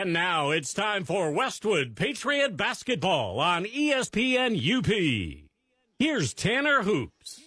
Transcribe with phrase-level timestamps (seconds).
[0.00, 5.44] And now it's time for Westwood Patriot Basketball on ESPN UP.
[5.98, 7.42] Here's Tanner Hoops.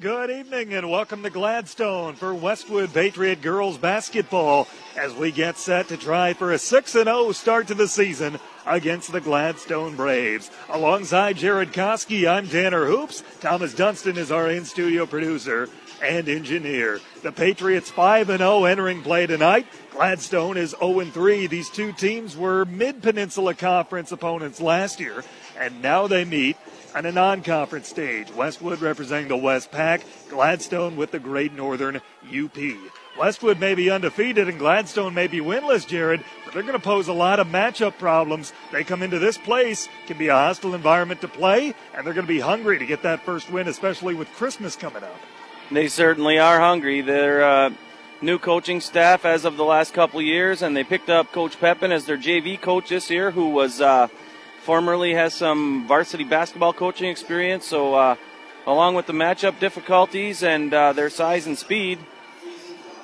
[0.00, 5.86] Good evening and welcome to Gladstone for Westwood Patriot girls basketball as we get set
[5.88, 10.50] to try for a 6 0 start to the season against the Gladstone Braves.
[10.70, 13.22] Alongside Jared Koski, I'm Tanner Hoops.
[13.40, 15.68] Thomas Dunston is our in studio producer
[16.02, 17.00] and engineer.
[17.22, 19.66] The Patriots 5 0 entering play tonight.
[19.92, 21.46] Gladstone is 0 3.
[21.46, 25.22] These two teams were mid peninsula conference opponents last year,
[25.58, 26.56] and now they meet
[26.94, 28.30] on a non conference stage.
[28.32, 32.58] Westwood representing the West Pack, Gladstone with the Great Northern UP.
[33.18, 37.08] Westwood may be undefeated and Gladstone may be winless, Jared, but they're going to pose
[37.08, 38.52] a lot of matchup problems.
[38.72, 42.26] They come into this place, can be a hostile environment to play, and they're going
[42.26, 45.20] to be hungry to get that first win, especially with Christmas coming up.
[45.72, 47.00] They certainly are hungry.
[47.00, 47.70] They're uh,
[48.20, 51.92] new coaching staff as of the last couple years, and they picked up Coach Pepin
[51.92, 54.08] as their JV coach this year, who was uh,
[54.64, 57.66] formerly has some varsity basketball coaching experience.
[57.66, 58.16] So, uh,
[58.66, 61.98] along with the matchup difficulties and uh, their size and speed,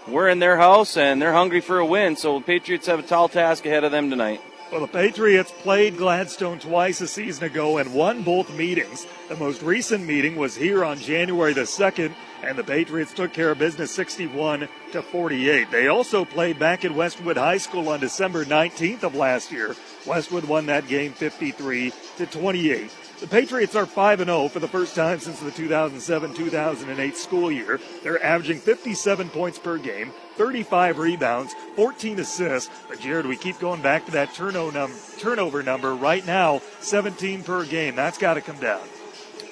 [0.07, 2.17] we're in their house and they're hungry for a win.
[2.17, 4.43] So, the Patriots have a tall task ahead of them tonight.
[4.71, 9.07] Well, the Patriots played Gladstone twice a season ago and won both meetings.
[9.31, 13.51] The most recent meeting was here on January the 2nd, and the Patriots took care
[13.51, 15.71] of business 61 to 48.
[15.71, 19.75] They also played back at Westwood High School on December 19th of last year.
[20.07, 22.91] Westwood won that game 53 to 28.
[23.21, 27.81] The Patriots are 5 0 for the first time since the 2007 2008 school year.
[28.05, 32.71] They're averaging 57 points per game, 35 rebounds, 14 assists.
[32.89, 35.97] But, Jared, we keep going back to that turnover, num- turnover number.
[35.97, 37.97] Right now, 17 per game.
[37.97, 38.87] That's got to come down.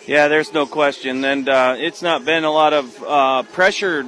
[0.07, 1.25] Yeah, there's no question.
[1.25, 4.07] And uh, it's not been a lot of uh, pressured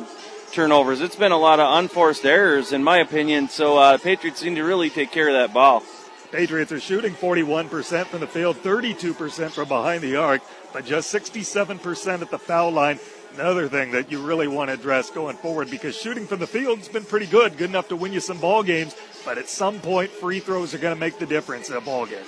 [0.52, 1.00] turnovers.
[1.00, 3.48] It's been a lot of unforced errors, in my opinion.
[3.48, 5.82] So, uh, Patriots need to really take care of that ball.
[6.30, 12.22] Patriots are shooting 41% from the field, 32% from behind the arc, but just 67%
[12.22, 13.00] at the foul line.
[13.34, 16.78] Another thing that you really want to address going forward because shooting from the field
[16.78, 18.94] has been pretty good, good enough to win you some ball games,
[19.24, 22.04] but at some point free throws are going to make the difference in a ball
[22.04, 22.24] game.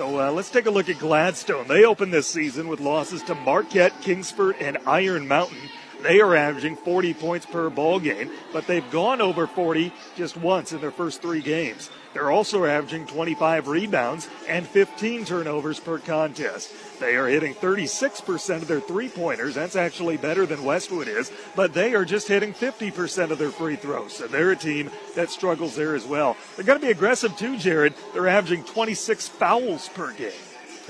[0.00, 1.68] So uh, let's take a look at Gladstone.
[1.68, 5.58] They opened this season with losses to Marquette, Kingsford, and Iron Mountain.
[6.02, 10.72] They are averaging 40 points per ball game, but they've gone over 40 just once
[10.72, 11.90] in their first three games.
[12.14, 16.72] They're also averaging 25 rebounds and 15 turnovers per contest.
[16.98, 19.54] They are hitting 36% of their three pointers.
[19.54, 23.76] That's actually better than Westwood is, but they are just hitting 50% of their free
[23.76, 24.14] throws.
[24.14, 26.36] So they're a team that struggles there as well.
[26.56, 27.94] They're going to be aggressive too, Jared.
[28.12, 30.32] They're averaging 26 fouls per game.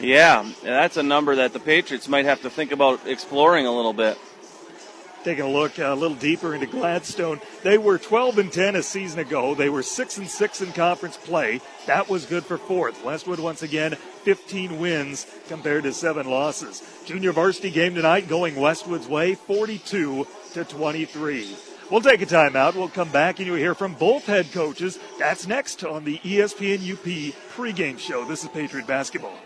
[0.01, 3.93] Yeah, that's a number that the Patriots might have to think about exploring a little
[3.93, 4.19] bit.
[5.25, 9.19] Taking a look a little deeper into Gladstone, they were 12 and 10 a season
[9.19, 9.55] ago.
[9.55, 11.61] They were 6 and 6 in conference play.
[11.87, 13.05] That was good for fourth.
[13.05, 16.83] Westwood once again 15 wins compared to 7 losses.
[17.05, 21.57] Junior varsity game tonight going Westwood's way 42 to 23.
[21.91, 22.77] We'll take a timeout.
[22.77, 24.99] We'll come back and you'll hear from both head coaches.
[25.19, 28.25] That's next on the ESPN UP pregame show.
[28.25, 29.37] This is Patriot Basketball.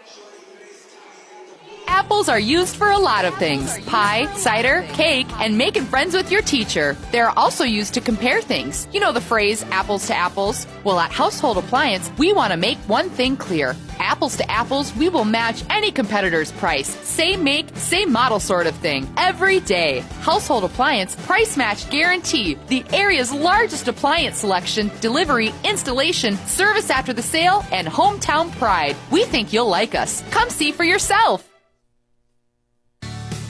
[1.86, 6.30] Apples are used for a lot of things pie, cider, cake, and making friends with
[6.30, 6.96] your teacher.
[7.12, 8.88] They're also used to compare things.
[8.92, 10.66] You know the phrase apples to apples?
[10.84, 13.76] Well, at Household Appliance, we want to make one thing clear.
[13.98, 16.88] Apples to apples, we will match any competitor's price.
[16.88, 19.08] Same make, same model sort of thing.
[19.16, 20.00] Every day.
[20.20, 22.58] Household Appliance Price Match Guarantee.
[22.68, 28.96] The area's largest appliance selection, delivery, installation, service after the sale, and hometown pride.
[29.10, 30.22] We think you'll like us.
[30.30, 31.53] Come see for yourself.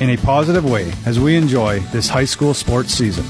[0.00, 3.24] in a positive way as we enjoy this high school sports season.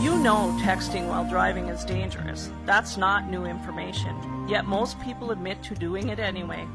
[0.00, 2.50] You know texting while driving is dangerous.
[2.66, 4.14] That's not new information.
[4.48, 6.66] Yet most people admit to doing it anyway.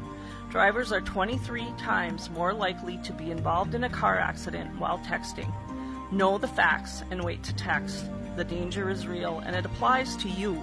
[0.50, 5.52] Drivers are 23 times more likely to be involved in a car accident while texting.
[6.10, 8.06] Know the facts and wait to text.
[8.36, 10.60] The danger is real and it applies to you.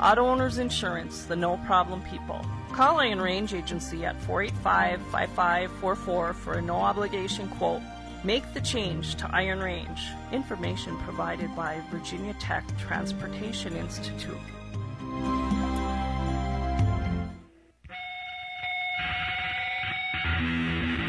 [0.00, 2.44] Auto Owners Insurance, the no problem people.
[2.72, 7.82] Call Iron Range Agency at 485 5544 for a no obligation quote.
[8.22, 10.00] Make the change to Iron Range.
[10.30, 14.36] Information provided by Virginia Tech Transportation Institute.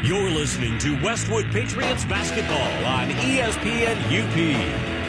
[0.04, 5.01] You're listening to Westwood Patriots basketball on ESPN UP.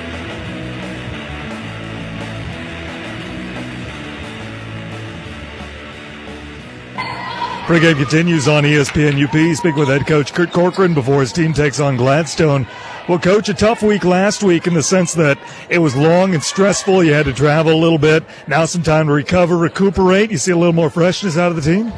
[7.64, 9.56] Pregame continues on ESPN UP.
[9.56, 12.68] Speak with head coach Kurt Corcoran before his team takes on Gladstone.
[13.08, 15.40] Well, coach, a tough week last week in the sense that
[15.70, 17.06] it was long and stressful.
[17.06, 18.26] You had to travel a little bit.
[18.50, 20.30] Now some time to recover, recuperate.
[20.30, 21.94] You see a little more freshness out of the team.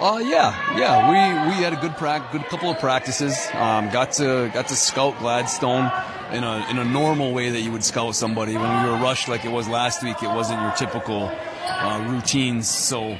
[0.00, 1.06] Uh, yeah, yeah.
[1.06, 3.36] We we had a good prac, good couple of practices.
[3.52, 5.92] Um, got to got to scout Gladstone
[6.32, 8.56] in a in a normal way that you would scout somebody.
[8.56, 11.30] When we were rushed like it was last week, it wasn't your typical
[11.66, 12.68] uh, routines.
[12.68, 13.16] So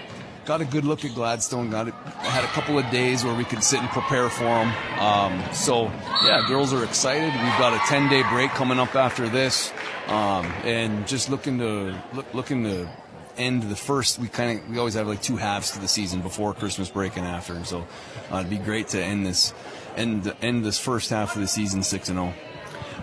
[0.50, 1.70] got a good look at Gladstone.
[1.70, 4.74] Got had a couple of days where we could sit and prepare for them.
[4.98, 5.84] Um, so
[6.24, 7.32] yeah, girls are excited.
[7.32, 9.72] We've got a 10 day break coming up after this,
[10.08, 12.90] um, and just looking to look, looking to
[13.36, 14.18] end the first.
[14.18, 17.16] We kind of we always have like two halves to the season before Christmas break
[17.16, 17.86] and after, so
[18.32, 19.54] uh, it'd be great to end this
[19.96, 22.34] end end this first half of the season six and zero.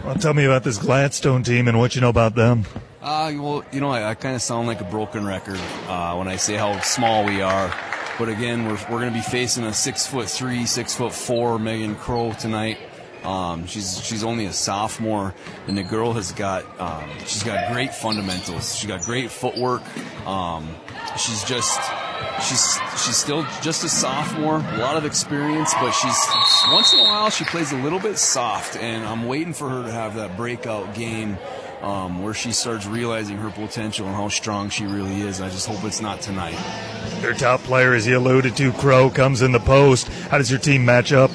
[0.03, 2.65] Well, tell me about this Gladstone team and what you know about them.
[3.01, 6.27] Uh, well, you know, I, I kind of sound like a broken record uh, when
[6.27, 7.73] I say how small we are.
[8.17, 11.59] But again, we're, we're going to be facing a six foot three, six foot four
[11.59, 12.79] Megan Crow tonight.
[13.23, 15.33] Um, she's she's only a sophomore,
[15.67, 18.75] and the girl has got um, she's got great fundamentals.
[18.75, 19.81] She's got great footwork.
[20.25, 20.67] Um,
[21.17, 21.79] she's just
[22.41, 26.17] she's she's still just a sophomore, a lot of experience, but she's
[26.71, 29.83] once in a while she plays a little bit soft, and I'm waiting for her
[29.83, 31.37] to have that breakout game
[31.81, 35.41] um, where she starts realizing her potential and how strong she really is.
[35.41, 36.57] I just hope it's not tonight.
[37.21, 40.07] Their top player, as you alluded to, Crow, comes in the post.
[40.29, 41.31] How does your team match up?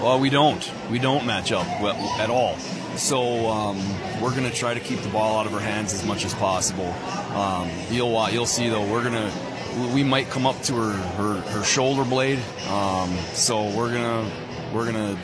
[0.00, 0.72] Well, we don't.
[0.90, 2.56] We don't match up at all.
[2.96, 3.78] So um,
[4.20, 6.34] we're going to try to keep the ball out of her hands as much as
[6.34, 6.92] possible.
[7.34, 9.49] Um, you'll you'll see though we're going to
[9.94, 12.38] we might come up to her her, her shoulder blade.
[12.68, 14.30] Um, so we're gonna
[14.72, 15.16] we're gonna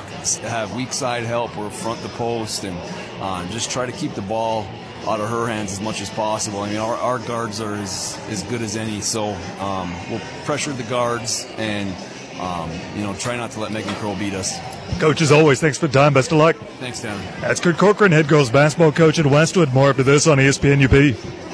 [0.43, 2.76] have weak side help or front the post and
[3.20, 4.66] uh, just try to keep the ball
[5.06, 6.60] out of her hands as much as possible.
[6.60, 10.72] I mean, our, our guards are as, as good as any, so um, we'll pressure
[10.72, 11.94] the guards and
[12.40, 14.58] um, you know try not to let Megan Crow beat us.
[14.98, 16.14] Coach, as always, thanks for the time.
[16.14, 16.56] Best of luck.
[16.78, 17.22] Thanks, Tanner.
[17.40, 19.72] That's Kurt Corcoran, head girls basketball coach at Westwood.
[19.72, 21.45] More after this on ESPN UP.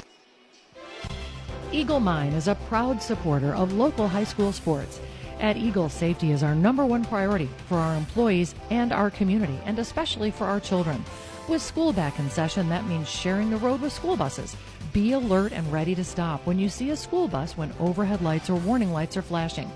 [1.82, 5.00] Eagle Mine is a proud supporter of local high school sports.
[5.40, 9.76] At Eagle, safety is our number one priority for our employees and our community, and
[9.80, 11.04] especially for our children.
[11.48, 14.54] With school back in session, that means sharing the road with school buses.
[14.92, 18.48] Be alert and ready to stop when you see a school bus when overhead lights
[18.48, 19.68] or warning lights are flashing.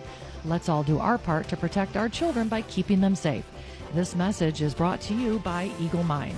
[0.44, 3.44] Let's all do our part to protect our children by keeping them safe.
[3.94, 6.36] This message is brought to you by Eagle Mine.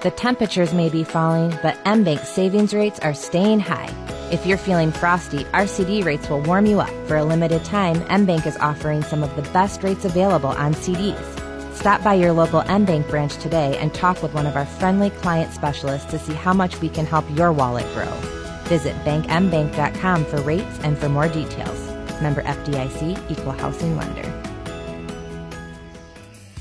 [0.00, 3.92] The temperatures may be falling, but MBank savings rates are staying high.
[4.30, 7.08] If you're feeling frosty, our CD rates will warm you up.
[7.08, 11.74] For a limited time, MBank is offering some of the best rates available on CDs.
[11.74, 15.52] Stop by your local MBank branch today and talk with one of our friendly client
[15.52, 18.12] specialists to see how much we can help your wallet grow.
[18.66, 21.88] Visit bankmbank.com for rates and for more details.
[22.22, 24.37] Member FDIC, Equal Housing Lender.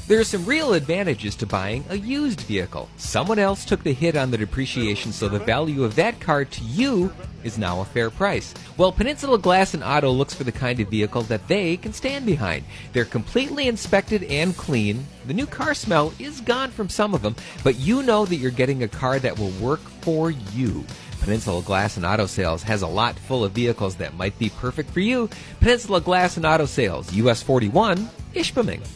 [0.07, 2.87] There are some real advantages to buying a used vehicle.
[2.95, 6.63] Someone else took the hit on the depreciation, so the value of that car to
[6.63, 7.11] you
[7.43, 8.53] is now a fair price.
[8.77, 12.25] Well, Peninsula Glass and Auto looks for the kind of vehicle that they can stand
[12.25, 12.63] behind.
[12.93, 15.05] They're completely inspected and clean.
[15.25, 18.49] The new car smell is gone from some of them, but you know that you're
[18.49, 20.85] getting a car that will work for you.
[21.19, 24.89] Peninsula Glass and Auto Sales has a lot full of vehicles that might be perfect
[24.89, 25.29] for you.
[25.59, 28.87] Peninsula Glass and Auto Sales, US 41, Ishpeming.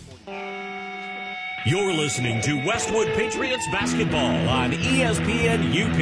[1.64, 5.98] You're listening to Westwood Patriots basketball on ESPN UP.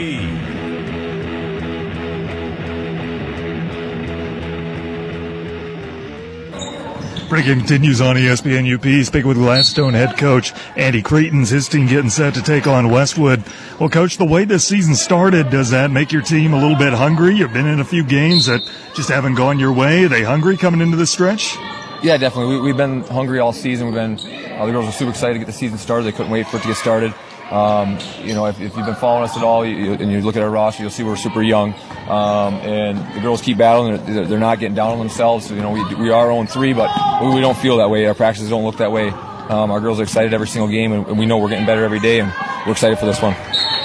[7.27, 9.05] Breaking continues on ESPN UP.
[9.05, 13.43] Speaking with Gladstone head coach Andy Cretons, his team getting set to take on Westwood.
[13.81, 16.93] Well, coach, the way this season started, does that make your team a little bit
[16.93, 17.35] hungry?
[17.35, 18.61] You've been in a few games that
[18.95, 20.05] just haven't gone your way.
[20.05, 21.57] Are they hungry coming into the stretch?
[22.01, 22.55] Yeah, definitely.
[22.55, 23.87] We, we've been hungry all season.
[23.87, 26.03] We've been uh, the girls are super excited to get the season started.
[26.03, 27.13] They couldn't wait for it to get started.
[27.49, 30.21] Um, you know, if, if you've been following us at all, you, you- and you
[30.21, 31.73] look at our roster, you'll see we're super young,
[32.07, 34.05] um, and the girls keep battling.
[34.05, 35.49] They're, they're not getting down on themselves.
[35.49, 36.91] You know, we, we are 0 3, but
[37.23, 38.05] we, we don't feel that way.
[38.05, 39.09] Our practices don't look that way.
[39.09, 41.83] Um, our girls are excited every single game, and, and we know we're getting better
[41.83, 42.31] every day, and
[42.67, 43.33] we're excited for this one.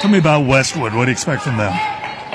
[0.00, 0.92] Tell me about Westwood.
[0.92, 1.72] What do you expect from them?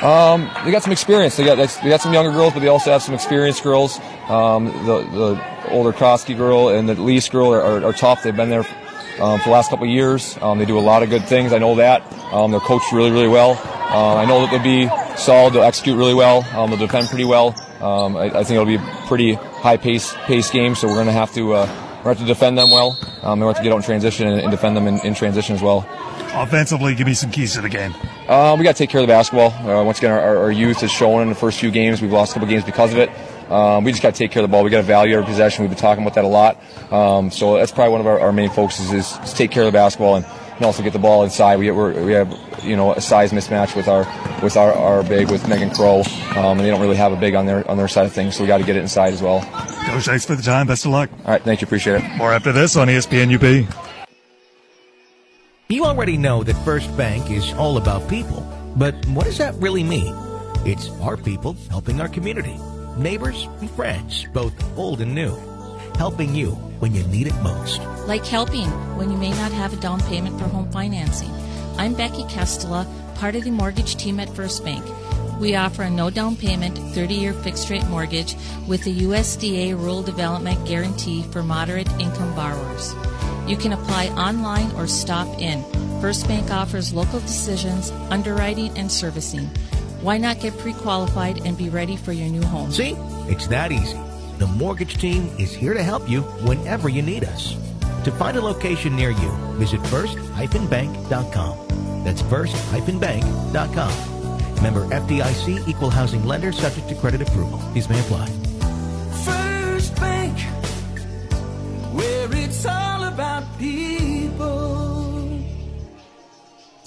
[0.03, 1.35] Um, they got some experience.
[1.37, 3.99] They got they got some younger girls, but they also have some experienced girls.
[4.29, 5.35] Um, the the
[5.71, 8.23] older Krosky girl and the Lease girl are, are, are tough.
[8.23, 8.65] They've been there
[9.19, 10.37] um, for the last couple of years.
[10.41, 11.53] Um, they do a lot of good things.
[11.53, 12.01] I know that.
[12.33, 13.51] Um, they're coached really really well.
[13.91, 15.53] Uh, I know that they'll be solid.
[15.53, 16.43] They'll execute really well.
[16.55, 17.55] Um, they'll defend pretty well.
[17.81, 20.75] Um, I, I, think it'll be a pretty high pace pace game.
[20.75, 22.97] So we're going to have to uh, we're going to have to defend them well.
[23.23, 25.55] Um, we have to get out in transition and, and defend them in, in transition
[25.55, 25.87] as well.
[26.33, 27.93] Offensively, give me some keys to the game.
[28.27, 29.51] Um, we got to take care of the basketball.
[29.51, 32.01] Uh, once again, our, our, youth has shown in the first few games.
[32.01, 33.09] We've lost a couple games because of it.
[33.49, 34.63] Um, we just got to take care of the ball.
[34.63, 35.63] We got to value our possession.
[35.63, 36.61] We've been talking about that a lot.
[36.91, 39.67] Um, so that's probably one of our, our main focuses is, is take care of
[39.67, 40.25] the basketball and,
[40.55, 41.57] and also get the ball inside.
[41.57, 44.03] We, we have you know a size mismatch with our
[44.41, 46.01] with our, our big with Megan Crow,
[46.35, 48.35] um, and they don't really have a big on their on their side of things.
[48.35, 49.41] So we got to get it inside as well.
[49.41, 50.67] Coach, thanks for the time.
[50.67, 51.09] Best of luck.
[51.25, 51.65] All right, thank you.
[51.65, 52.17] Appreciate it.
[52.17, 53.67] More after this on ESPN UP.
[55.69, 58.41] You already know that First Bank is all about people,
[58.75, 60.15] but what does that really mean?
[60.65, 62.57] It's our people helping our community,
[62.97, 65.35] neighbors and friends, both old and new,
[65.95, 67.81] helping you when you need it most.
[68.07, 71.31] Like helping when you may not have a down payment for home financing.
[71.77, 74.83] I'm Becky Kestela, part of the mortgage team at First Bank.
[75.39, 78.35] We offer a no down payment 30 year fixed rate mortgage
[78.67, 82.93] with a USDA Rural Development Guarantee for moderate income borrowers.
[83.47, 85.63] You can apply online or stop in.
[86.01, 89.49] First Bank offers local decisions, underwriting, and servicing.
[90.01, 92.71] Why not get pre qualified and be ready for your new home?
[92.71, 92.95] See,
[93.27, 93.99] it's that easy.
[94.37, 97.57] The mortgage team is here to help you whenever you need us.
[98.05, 102.03] To find a location near you, visit first-bank.com.
[102.05, 103.93] That's first-bank.com.
[104.63, 107.59] Member FDIC equal housing lender subject to credit approval.
[107.73, 108.48] These may apply.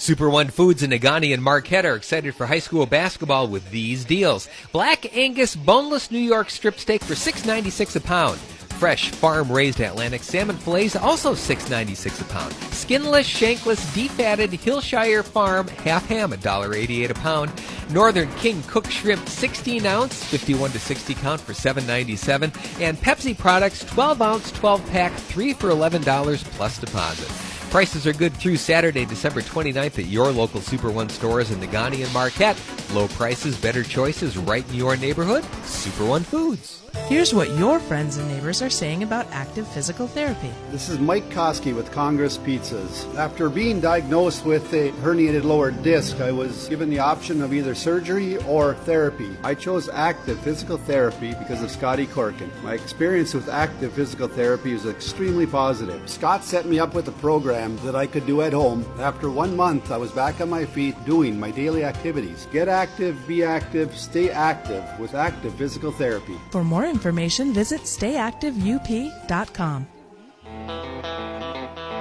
[0.03, 4.03] Super One Foods in Negaunee and Marquette are excited for high school basketball with these
[4.03, 4.49] deals.
[4.73, 8.37] Black Angus boneless New York strip steak for $6.96 a pound.
[8.79, 12.53] Fresh farm raised Atlantic salmon fillets also $6.96 a pound.
[12.73, 17.53] Skinless, shankless, defatted Hillshire Farm half ham $1.88 a pound.
[17.89, 23.85] Northern King cooked shrimp 16 ounce 51 to 60 count for $7.97 and Pepsi products
[23.85, 27.52] 12 ounce 12 pack 3 for $11 plus deposit.
[27.73, 32.03] Prices are good through Saturday, December 29th at your local Super One stores in Negaunee
[32.03, 32.55] and Marquette.
[32.93, 35.43] Low prices, better choices right in your neighborhood.
[35.65, 36.83] Super One Foods.
[37.07, 40.51] Here's what your friends and neighbors are saying about active physical therapy.
[40.69, 43.11] This is Mike Koski with Congress Pizzas.
[43.15, 47.73] After being diagnosed with a herniated lower disc, I was given the option of either
[47.73, 49.35] surgery or therapy.
[49.43, 52.51] I chose active physical therapy because of Scotty Corkin.
[52.61, 56.07] My experience with active physical therapy is extremely positive.
[56.07, 58.85] Scott set me up with a program that I could do at home.
[58.99, 62.47] After one month, I was back on my feet doing my daily activities.
[62.51, 66.37] Get active, be active, stay active with active physical therapy.
[66.51, 69.87] For more information, visit stayactiveup.com.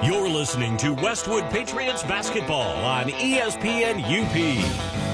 [0.04, 5.11] You're listening to Westwood Patriots basketball on ESPN UP.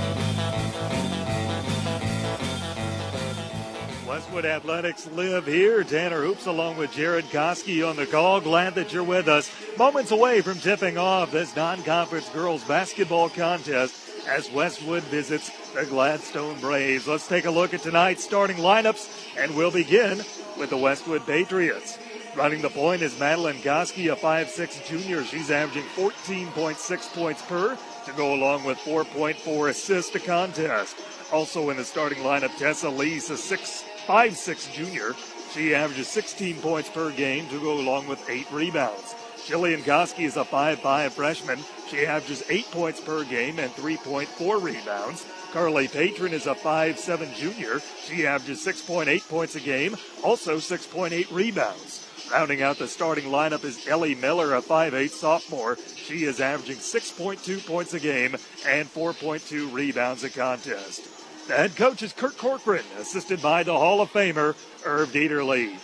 [4.18, 5.84] Westwood Athletics live here.
[5.84, 8.40] Tanner Hoops along with Jared Koski on the call.
[8.40, 9.48] Glad that you're with us.
[9.78, 13.94] Moments away from tipping off this non-conference girls basketball contest
[14.28, 17.06] as Westwood visits the Gladstone Braves.
[17.06, 20.18] Let's take a look at tonight's starting lineups, and we'll begin
[20.58, 21.96] with the Westwood Patriots.
[22.34, 25.22] Running the point is Madeline Koski, a 5'6 junior.
[25.22, 30.96] She's averaging 14.6 points per to go along with 4.4 assists to contest.
[31.32, 35.14] Also in the starting lineup, Tessa Lees, a 6 5'6 junior.
[35.52, 39.14] She averages 16 points per game to go along with 8 rebounds.
[39.46, 41.58] Jillian Koski is a 5'5 freshman.
[41.90, 45.26] She averages 8 points per game and 3.4 rebounds.
[45.52, 47.80] Carly Patron is a 5'7 junior.
[48.02, 52.06] She averages 6.8 points a game, also 6.8 rebounds.
[52.32, 55.76] Rounding out the starting lineup is Ellie Miller, a 5'8 sophomore.
[55.96, 58.36] She is averaging 6.2 points a game
[58.66, 61.17] and 4.2 rebounds a contest.
[61.48, 65.78] The head coach is Kurt Corcoran, assisted by the Hall of Famer Irv Dieterle.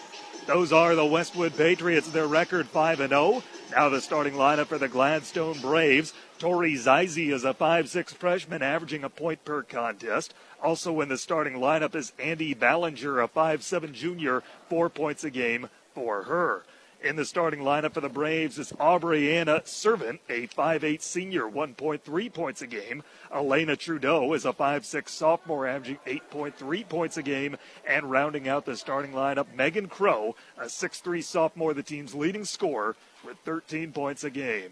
[0.47, 2.06] Those are the Westwood Patriots.
[2.06, 3.42] Their record 5 0.
[3.71, 6.12] Now the starting lineup for the Gladstone Braves.
[6.38, 10.35] Tori Zizi is a 5'6 freshman averaging a point per contest.
[10.62, 15.71] Also in the starting lineup is Andy Ballinger, a 5'7 junior, four points a game
[15.94, 16.64] for her.
[17.04, 22.62] In the starting lineup for the Braves is Aubriana Servant, a 5'8 senior, 1.3 points
[22.62, 23.02] a game.
[23.30, 27.58] Elena Trudeau is a 5'6 sophomore, averaging 8.3 points a game.
[27.87, 32.96] And rounding out the starting lineup, Megan Crow, a 6'3 sophomore, the team's leading scorer,
[33.23, 34.70] with 13 points a game.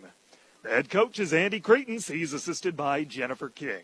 [0.63, 2.11] The head coach is Andy Cretens.
[2.11, 3.83] He's assisted by Jennifer King.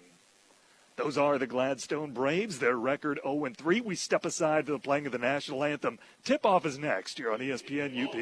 [0.99, 2.59] Those are the Gladstone Braves.
[2.59, 3.81] Their record 0 3.
[3.83, 6.01] We step aside for the playing of the national anthem.
[6.25, 8.15] Tip off is next here on ESPN UP.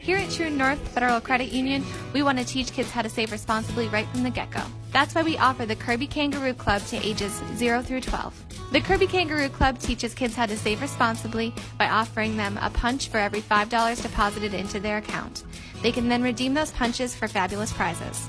[0.00, 3.30] Here at True North Federal Credit Union, we want to teach kids how to save
[3.30, 4.62] responsibly right from the get go.
[4.90, 8.72] That's why we offer the Kirby Kangaroo Club to ages 0 through 12.
[8.72, 13.08] The Kirby Kangaroo Club teaches kids how to save responsibly by offering them a punch
[13.08, 15.44] for every $5 deposited into their account.
[15.80, 18.28] They can then redeem those punches for fabulous prizes.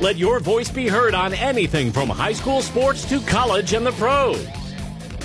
[0.00, 3.92] Let your voice be heard on anything from high school sports to college and the
[3.92, 4.46] pros.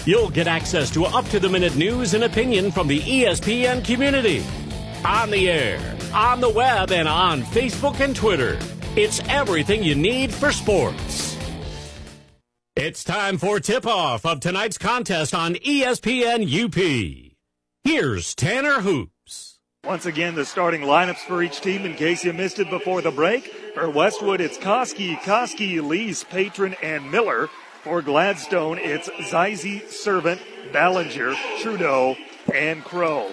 [0.06, 4.44] You'll get access to up to the minute news and opinion from the ESPN community.
[5.06, 5.80] On the air,
[6.14, 8.60] on the web, and on Facebook and Twitter.
[8.98, 11.38] It's everything you need for sports.
[12.76, 17.32] It's time for tip off of tonight's contest on ESPN UP.
[17.86, 19.15] Here's Tanner Hoops.
[19.86, 23.12] Once again, the starting lineups for each team in case you missed it before the
[23.12, 23.46] break.
[23.76, 27.50] For Westwood, it's Koski, Koski, Lease, Patron, and Miller.
[27.84, 30.42] For Gladstone, it's Zizi, Servant,
[30.74, 32.16] Ballinger, Trudeau,
[32.52, 33.32] and Crow.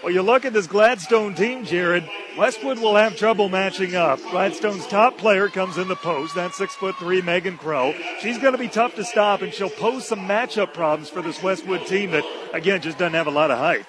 [0.00, 2.08] Well, you look at this Gladstone team, Jared.
[2.36, 4.20] Westwood will have trouble matching up.
[4.30, 6.36] Gladstone's top player comes in the post.
[6.36, 7.92] That's six foot three Megan Crow.
[8.20, 11.42] She's going to be tough to stop, and she'll pose some matchup problems for this
[11.42, 13.84] Westwood team that, again, just doesn't have a lot of height.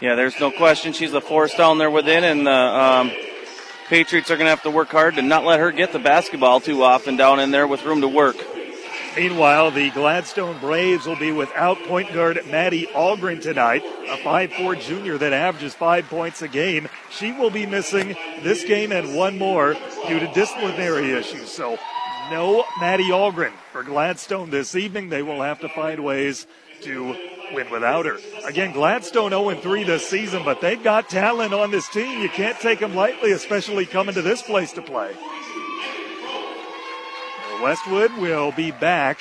[0.00, 3.12] Yeah, there's no question she's the force down there within, and the um,
[3.88, 6.58] Patriots are going to have to work hard to not let her get the basketball
[6.60, 8.36] too often down in there with room to work.
[9.14, 15.18] Meanwhile, the Gladstone Braves will be without point guard Maddie Algren tonight, a 5'4 junior
[15.18, 16.88] that averages five points a game.
[17.10, 19.74] She will be missing this game and one more
[20.08, 21.50] due to disciplinary issues.
[21.50, 21.76] So,
[22.30, 25.10] no Maddie Algren for Gladstone this evening.
[25.10, 26.46] They will have to find ways
[26.82, 27.16] to
[27.52, 28.18] win without her.
[28.44, 32.20] Again, Gladstone 0 3 this season, but they've got talent on this team.
[32.20, 35.14] You can't take them lightly, especially coming to this place to play.
[37.62, 39.20] Westwood will be back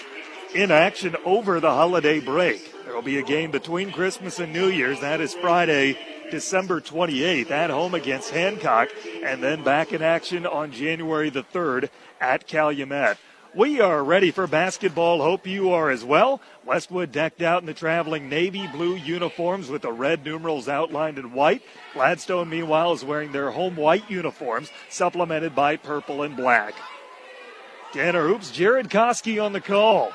[0.55, 2.85] in action over the holiday break.
[2.85, 5.01] There will be a game between Christmas and New Year's.
[5.01, 5.97] That is Friday,
[6.31, 8.89] December 28th at home against Hancock,
[9.23, 11.89] and then back in action on January the 3rd
[12.21, 13.17] at Calumet.
[13.55, 15.23] We are ready for basketball.
[15.23, 16.39] Hope you are as well.
[16.65, 21.33] Westwood decked out in the traveling navy blue uniforms with the red numerals outlined in
[21.33, 21.63] white.
[21.95, 26.75] Gladstone, meanwhile, is wearing their home white uniforms, supplemented by purple and black.
[27.91, 30.11] Tanner Hoops, Jared Koski on the call.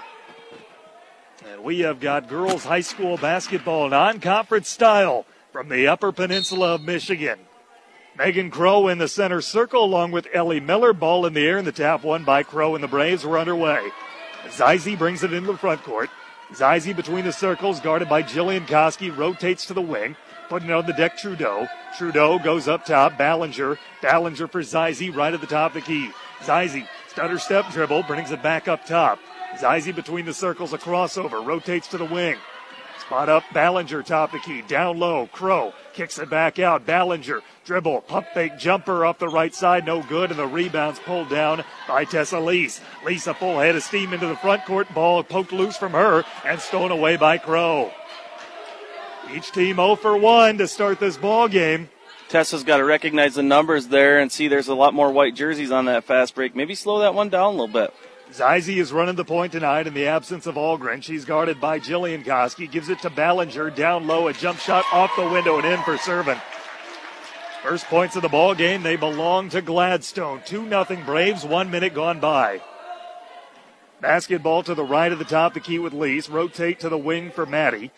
[1.50, 6.76] And we have got girls high school basketball non conference style from the Upper Peninsula
[6.76, 7.40] of Michigan.
[8.16, 10.92] Megan Crow in the center circle along with Ellie Miller.
[10.92, 13.88] Ball in the air and the tap one by Crow and the Braves were underway.
[14.52, 16.10] Zizi brings it into the front court.
[16.54, 20.14] Zizi between the circles, guarded by Jillian Koski, rotates to the wing.
[20.48, 21.66] Putting it on the deck, Trudeau.
[21.98, 23.18] Trudeau goes up top.
[23.18, 23.78] Ballinger.
[24.00, 26.10] Ballinger for Zizi right at the top of the key.
[26.44, 29.18] Zizi, stutter step dribble, brings it back up top.
[29.58, 32.36] Zizi between the circles, a crossover, rotates to the wing.
[33.00, 36.84] Spot up, Ballinger top the key, down low, Crow kicks it back out.
[36.84, 41.30] Ballinger dribble, pump fake jumper off the right side, no good, and the rebounds pulled
[41.30, 42.80] down by Tessa Lease.
[43.06, 46.24] Lease a full head of steam into the front court, ball poked loose from her
[46.44, 47.90] and stolen away by Crow.
[49.32, 51.88] Each team 0 for 1 to start this ball game.
[52.28, 55.70] Tessa's got to recognize the numbers there and see there's a lot more white jerseys
[55.70, 56.54] on that fast break.
[56.54, 57.94] Maybe slow that one down a little bit.
[58.32, 61.02] Zizi is running the point tonight in the absence of Algren.
[61.02, 62.70] She's guarded by Jillian Koski.
[62.70, 63.70] Gives it to Ballinger.
[63.70, 66.40] Down low, a jump shot off the window and in for Servant.
[67.62, 70.42] First points of the ball game, they belong to Gladstone.
[70.44, 72.60] 2 0 Braves, one minute gone by.
[74.00, 76.28] Basketball to the right of the top, the key with Lease.
[76.28, 77.90] Rotate to the wing for Maddie.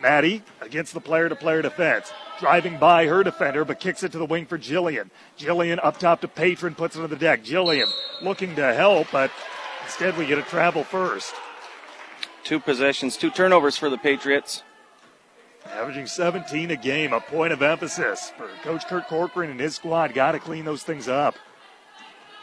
[0.00, 2.12] Maddie against the player to player defense.
[2.40, 5.10] Driving by her defender, but kicks it to the wing for Jillian.
[5.38, 7.44] Jillian up top to Patron, puts it on the deck.
[7.44, 7.88] Jillian
[8.20, 9.30] looking to help, but
[9.84, 11.34] instead we get a travel first.
[12.42, 14.62] Two possessions, two turnovers for the Patriots.
[15.72, 20.12] Averaging 17 a game, a point of emphasis for Coach Kurt Corcoran and his squad.
[20.12, 21.36] Got to clean those things up.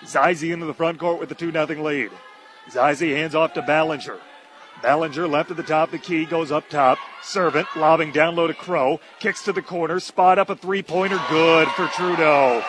[0.05, 2.11] Zizi into the front court with the 2 0 lead.
[2.69, 4.19] Zizi hands off to Ballinger.
[4.81, 6.97] Ballinger left at the top of the key, goes up top.
[7.21, 8.99] Servant lobbing down low to Crow.
[9.19, 9.99] Kicks to the corner.
[9.99, 11.21] Spot up a three pointer.
[11.29, 12.63] Good for Trudeau.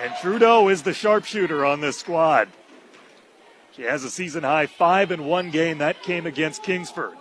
[0.00, 2.48] And Trudeau is the sharpshooter on this squad.
[3.74, 5.78] She has a season high five in one game.
[5.78, 7.14] That came against Kingsford.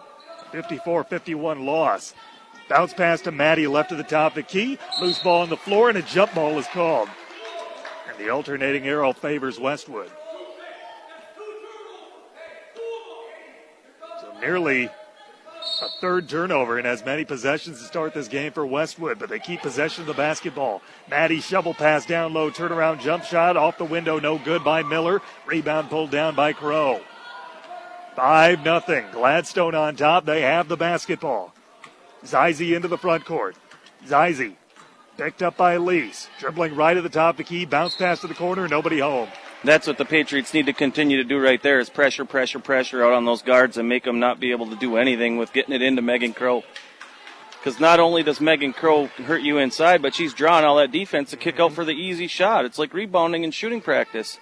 [0.52, 2.14] 54 51 loss.
[2.68, 4.78] Bounce pass to Maddie left to the top of the key.
[5.02, 7.10] Loose ball on the floor, and a jump ball is called.
[8.10, 10.12] And the alternating arrow favors Westwood.
[14.22, 14.90] So nearly
[15.82, 19.40] a third turnover and as many possessions to start this game for Westwood, but they
[19.40, 20.82] keep possession of the basketball.
[21.10, 25.22] Maddie shovel pass down low, turnaround jump shot off the window, no good by Miller.
[25.46, 27.02] Rebound pulled down by Crow.
[28.16, 29.06] 5 nothing.
[29.12, 30.26] Gladstone on top.
[30.26, 31.54] They have the basketball.
[32.26, 33.56] Zizi into the front court.
[34.06, 34.58] Zizi
[35.18, 36.28] picked up by Lees.
[36.40, 37.66] Dribbling right at the top of the key.
[37.66, 38.68] Bounce pass to the corner.
[38.68, 39.30] Nobody home.
[39.64, 43.04] That's what the Patriots need to continue to do right there is pressure, pressure, pressure
[43.04, 45.76] out on those guards and make them not be able to do anything with getting
[45.76, 46.64] it into Megan Crow.
[47.60, 51.30] Because not only does Megan Crow hurt you inside, but she's drawing all that defense
[51.30, 51.76] to kick out mm-hmm.
[51.76, 52.66] for the easy shot.
[52.66, 54.40] It's like rebounding and shooting practice.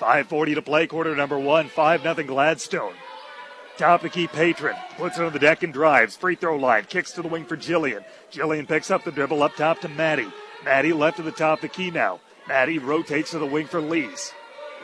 [0.00, 1.68] 5.40 to play, quarter number one.
[1.68, 2.94] 5 nothing Gladstone.
[3.78, 4.74] Top of the key, Patron.
[4.96, 6.16] Puts it on the deck and drives.
[6.16, 6.86] Free throw line.
[6.86, 8.04] Kicks to the wing for Jillian.
[8.32, 10.32] Jillian picks up the dribble up top to Maddie.
[10.64, 12.18] Maddie left to the top of the key now.
[12.48, 14.32] Maddie rotates to the wing for Lees.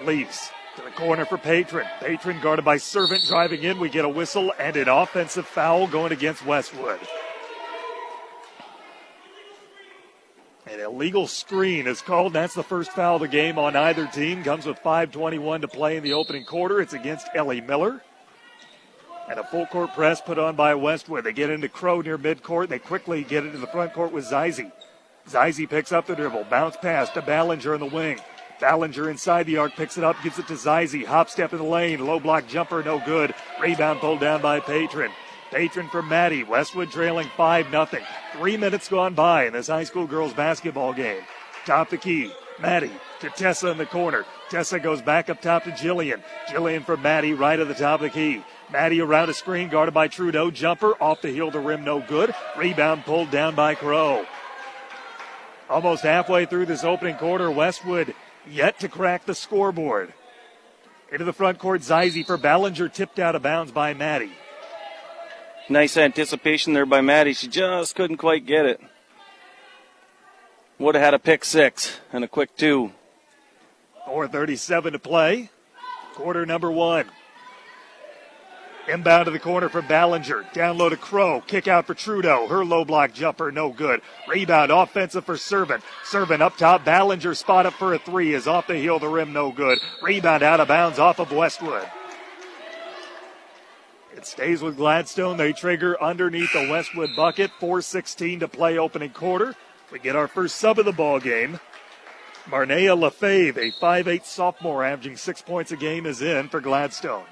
[0.06, 1.86] Lees to the corner for Patron.
[2.00, 3.78] Patron guarded by Servant driving in.
[3.78, 7.00] We get a whistle and an offensive foul going against Westwood.
[10.66, 12.32] An illegal screen is called.
[12.32, 14.42] That's the first foul of the game on either team.
[14.42, 16.80] Comes with 5.21 to play in the opening quarter.
[16.80, 18.00] It's against Ellie Miller.
[19.28, 21.24] And a full court press put on by Westwood.
[21.24, 22.68] They get into Crow near midcourt.
[22.68, 24.70] They quickly get into the front court with Zizi.
[25.28, 26.44] Zizi picks up the dribble.
[26.44, 28.18] Bounce pass to Ballinger in the wing.
[28.62, 31.04] Ballinger inside the arc picks it up, gives it to Zizi.
[31.04, 32.06] Hop step in the lane.
[32.06, 33.34] Low block jumper, no good.
[33.60, 35.10] Rebound pulled down by Patron.
[35.50, 36.44] Patron for Maddie.
[36.44, 37.88] Westwood trailing 5 0.
[38.34, 41.22] Three minutes gone by in this high school girls basketball game.
[41.66, 42.32] Top the key.
[42.60, 44.24] Maddie to Tessa in the corner.
[44.48, 46.22] Tessa goes back up top to Jillian.
[46.46, 48.44] Jillian for Maddie right at the top of the key.
[48.72, 50.52] Maddie around a screen guarded by Trudeau.
[50.52, 52.32] Jumper off the heel to rim, no good.
[52.56, 54.24] Rebound pulled down by Crow.
[55.68, 58.14] Almost halfway through this opening quarter, Westwood
[58.48, 60.12] yet to crack the scoreboard.
[61.10, 64.32] Into the front court, Zizi for Ballinger, tipped out of bounds by Maddie.
[65.68, 67.34] Nice anticipation there by Maddie.
[67.34, 68.80] She just couldn't quite get it.
[70.78, 72.92] Would have had a pick six and a quick two.
[74.08, 75.50] 4.37 to play.
[76.14, 77.06] Quarter number one.
[78.88, 80.44] Inbound to the corner for Ballinger.
[80.52, 81.40] Down low to Crow.
[81.46, 82.48] Kick out for Trudeau.
[82.48, 84.02] Her low block jumper, no good.
[84.28, 85.84] Rebound offensive for Servant.
[86.04, 86.84] Servant up top.
[86.84, 89.78] Ballinger spot up for a three is off the heel the rim, no good.
[90.02, 91.88] Rebound out of bounds off of Westwood.
[94.16, 95.36] It stays with Gladstone.
[95.36, 97.52] They trigger underneath the Westwood bucket.
[97.60, 99.54] 4.16 to play opening quarter.
[99.92, 101.60] We get our first sub of the ball game.
[102.46, 107.24] Marnea Lefebvre, a 5'8 sophomore averaging six points a game, is in for Gladstone.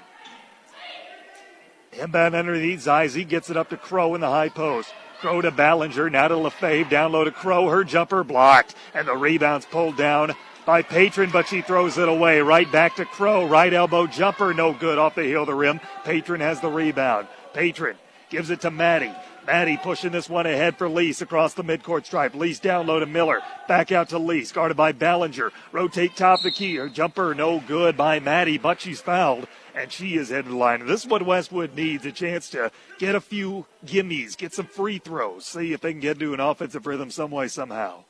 [1.93, 4.93] Inbound underneath, Zizi gets it up to Crow in the high post.
[5.19, 7.67] Crow to Ballinger, now to Lefebvre, down low to Crow.
[7.67, 10.33] Her jumper blocked, and the rebound's pulled down
[10.65, 12.39] by Patron, but she throws it away.
[12.39, 13.45] Right back to Crow.
[13.45, 15.79] Right elbow jumper, no good off the heel of the rim.
[16.05, 17.27] Patron has the rebound.
[17.53, 17.97] Patron
[18.29, 19.13] gives it to Maddie.
[19.45, 22.35] Maddie pushing this one ahead for Lease across the midcourt stripe.
[22.35, 23.41] Lease down low to Miller.
[23.67, 25.51] Back out to Lease, guarded by Ballinger.
[25.71, 26.75] Rotate top the key.
[26.75, 29.47] Her jumper no good by Maddie, but she's fouled
[29.81, 30.85] and she is headed to the line.
[30.85, 34.99] This is what Westwood needs a chance to get a few gimmies, get some free
[34.99, 38.03] throws, see if they can get into an offensive rhythm some way, somehow.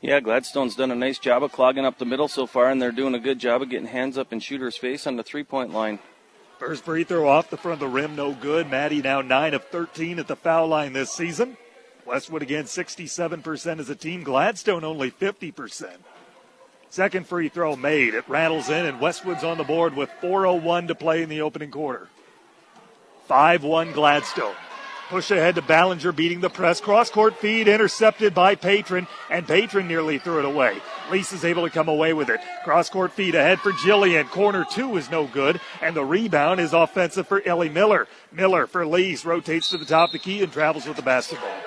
[0.00, 2.92] Yeah, Gladstone's done a nice job of clogging up the middle so far, and they're
[2.92, 5.72] doing a good job of getting hands up in shooter's face on the three point
[5.72, 5.98] line.
[6.58, 8.70] First free throw off the front of the rim, no good.
[8.70, 11.56] Maddie now 9 of 13 at the foul line this season.
[12.06, 14.22] Westwood again 67% as a team.
[14.22, 15.96] Gladstone only 50%.
[16.94, 18.14] Second free throw made.
[18.14, 21.72] It rattles in, and Westwood's on the board with 4.01 to play in the opening
[21.72, 22.06] quarter.
[23.26, 24.54] 5 1 Gladstone.
[25.08, 26.80] Push ahead to Ballinger beating the press.
[26.80, 30.80] Cross court feed intercepted by Patron, and Patron nearly threw it away.
[31.10, 32.38] Is able to come away with it.
[32.62, 34.30] Cross court feed ahead for Jillian.
[34.30, 38.06] Corner two is no good, and the rebound is offensive for Ellie Miller.
[38.30, 41.60] Miller for Lease rotates to the top of the key and travels with the basketball.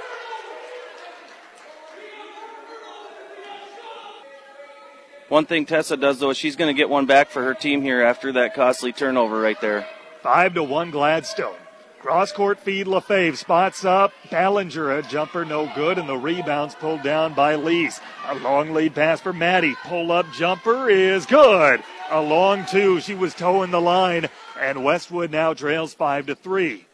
[5.30, 7.82] One thing Tessa does though is she's going to get one back for her team
[7.82, 9.86] here after that costly turnover right there.
[10.22, 11.56] Five to one Gladstone.
[12.00, 14.14] Cross court feed Lefebvre spots up.
[14.32, 18.00] Ballinger a jumper no good and the rebounds pulled down by Lees.
[18.28, 19.76] A long lead pass for Maddie.
[19.84, 21.84] Pull up jumper is good.
[22.10, 23.02] A long two.
[23.02, 26.86] She was toeing the line and Westwood now trails five to three.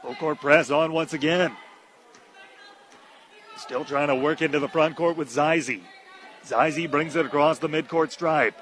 [0.00, 1.54] Full court press on once again.
[3.58, 5.82] Still trying to work into the front court with Zizi.
[6.46, 8.54] Zizi brings it across the midcourt stripe.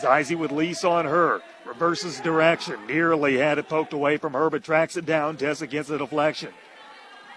[0.00, 1.42] Zeise with Lease on her.
[1.66, 2.86] Reverses direction.
[2.86, 5.36] Nearly had it poked away from her, but tracks it down.
[5.36, 6.52] Tess against the deflection.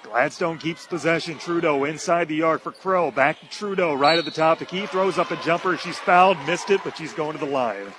[0.04, 1.38] Gladstone keeps possession.
[1.38, 3.12] Trudeau inside the arc for Crow.
[3.12, 4.60] Back to Trudeau, right at the top.
[4.60, 5.78] The key throws up a jumper.
[5.78, 7.94] She's fouled, missed it, but she's going to the line.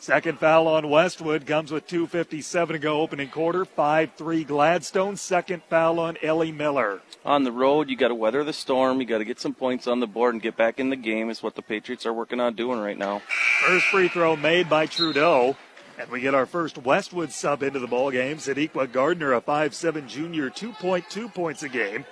[0.00, 3.66] Second foul on Westwood comes with 2.57 to go opening quarter.
[3.66, 5.14] 5 3 Gladstone.
[5.14, 7.02] Second foul on Ellie Miller.
[7.22, 9.02] On the road, you got to weather the storm.
[9.02, 11.28] You got to get some points on the board and get back in the game,
[11.28, 13.20] is what the Patriots are working on doing right now.
[13.66, 15.54] First free throw made by Trudeau.
[15.98, 18.38] And we get our first Westwood sub into the ball game.
[18.38, 22.06] Sadiqa Gardner, a 5'7 junior, 2.2 points a game.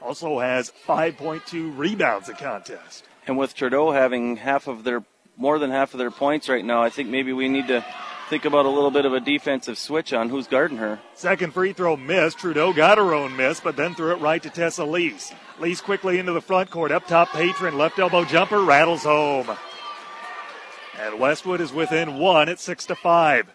[0.00, 3.04] Also has 5.2 rebounds a contest.
[3.26, 5.04] And with Trudeau having half of their
[5.36, 7.84] more than half of their points right now, I think maybe we need to
[8.28, 11.00] think about a little bit of a defensive switch on who's guarding her.
[11.14, 12.38] Second free throw missed.
[12.38, 15.32] Trudeau got her own miss, but then threw it right to Tessa Lease.
[15.58, 16.92] Lees quickly into the front court.
[16.92, 17.76] Up top, Patron.
[17.76, 18.62] Left elbow jumper.
[18.62, 19.50] Rattles home.
[21.00, 23.52] And Westwood is within one at 6 to 5.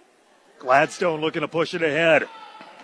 [0.60, 2.28] Gladstone looking to push it ahead.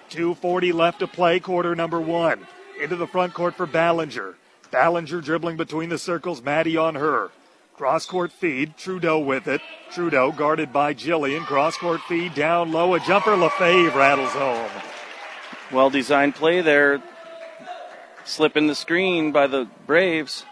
[0.09, 2.47] 2.40 left to play, quarter number one.
[2.81, 4.35] Into the front court for Ballinger.
[4.71, 7.31] Ballinger dribbling between the circles, Maddie on her.
[7.77, 9.59] Cross court feed, Trudeau with it.
[9.91, 11.45] Trudeau guarded by Jillian.
[11.45, 12.93] Cross court feed down low.
[12.93, 14.69] A jumper, LaFave rattles home.
[15.73, 17.03] Well designed play there.
[18.23, 20.45] Slipping the screen by the Braves.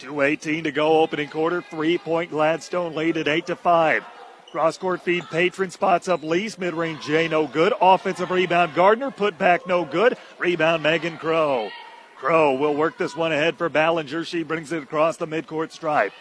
[0.00, 1.60] 2.18 to go, opening quarter.
[1.60, 4.04] Three point Gladstone lead at 8 to 5.
[4.50, 7.74] Cross court feed, Patron spots up Lee's Mid range J, no good.
[7.82, 9.10] Offensive rebound, Gardner.
[9.10, 10.16] Put back, no good.
[10.38, 11.68] Rebound, Megan Crow.
[12.16, 14.24] Crow will work this one ahead for Ballinger.
[14.24, 16.12] She brings it across the midcourt stripe.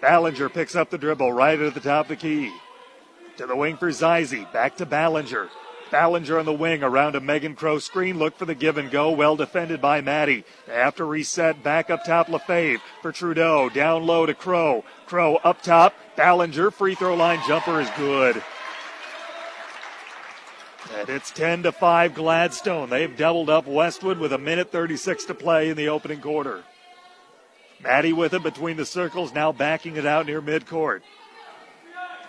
[0.00, 2.52] Ballinger picks up the dribble right at the top of the key.
[3.38, 4.52] To the wing for Zeise.
[4.52, 5.48] Back to Ballinger.
[5.90, 8.18] Ballinger on the wing around a Megan Crow screen.
[8.18, 9.10] Look for the give and go.
[9.10, 10.44] Well defended by Maddie.
[10.70, 12.28] After reset back up top.
[12.28, 13.68] LaFave for Trudeau.
[13.68, 14.84] Down low to Crow.
[15.06, 15.94] Crow up top.
[16.16, 18.42] Ballinger free throw line jumper is good.
[20.98, 22.90] And it's 10 to 5 Gladstone.
[22.90, 26.64] They've doubled up Westwood with a minute 36 to play in the opening quarter.
[27.82, 31.02] Maddie with it between the circles, now backing it out near midcourt.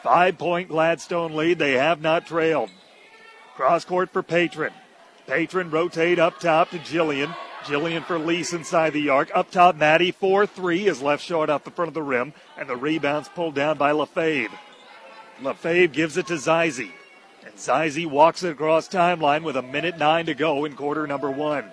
[0.03, 1.59] Five point Gladstone lead.
[1.59, 2.69] They have not trailed.
[3.55, 4.73] Cross court for Patron.
[5.27, 7.35] Patron rotate up top to Jillian.
[7.63, 9.29] Jillian for Lease inside the arc.
[9.35, 12.69] Up top, Maddie 4 3 is left short off the front of the rim, and
[12.69, 14.49] the rebound's pulled down by LaFave.
[15.41, 16.89] LaFave gives it to Zeise.
[17.45, 21.29] And Zeise walks it across timeline with a minute nine to go in quarter number
[21.29, 21.65] one.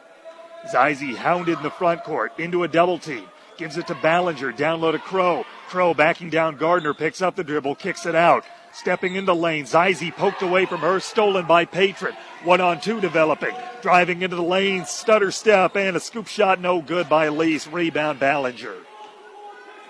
[0.73, 3.27] Zeise hounded in the front court into a double team.
[3.57, 4.53] Gives it to Ballinger.
[4.53, 5.45] Down low to Crow.
[5.69, 6.95] Crow backing down Gardner.
[6.95, 7.77] Picks up the dribble.
[7.77, 8.45] Kicks it out.
[8.73, 9.65] Stepping into lane.
[9.65, 11.01] Zeise poked away from her.
[11.01, 12.15] Stolen by Patron.
[12.45, 13.55] One on two developing.
[13.81, 14.85] Driving into the lane.
[14.85, 16.61] Stutter step and a scoop shot.
[16.61, 17.67] No good by Lease.
[17.67, 18.77] Rebound Ballinger.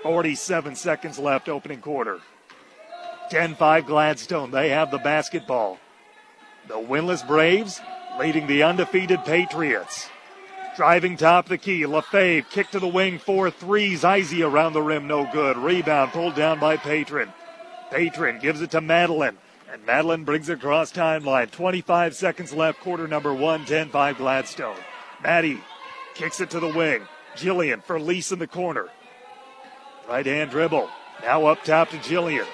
[0.02, 2.20] 47 seconds left opening quarter.
[3.32, 4.52] 10-5 Gladstone.
[4.52, 5.78] They have the basketball.
[6.68, 7.80] The winless Braves
[8.18, 10.08] leading the undefeated Patriots.
[10.76, 11.82] Driving top the key.
[11.82, 13.18] LaFave kick to the wing.
[13.18, 13.94] 4 3.
[13.94, 15.06] Zeise around the rim.
[15.06, 15.56] No good.
[15.56, 17.32] Rebound pulled down by Patron.
[17.90, 19.38] Patron gives it to Madeline.
[19.72, 21.50] And Madeline brings it across timeline.
[21.50, 22.80] 25 seconds left.
[22.80, 23.64] Quarter number one.
[23.64, 24.76] 10 5 Gladstone.
[25.22, 25.60] Maddie
[26.14, 27.02] kicks it to the wing.
[27.36, 28.88] Jillian for Lease in the corner.
[30.06, 30.90] Right hand dribble.
[31.22, 32.46] Now up top to Jillian.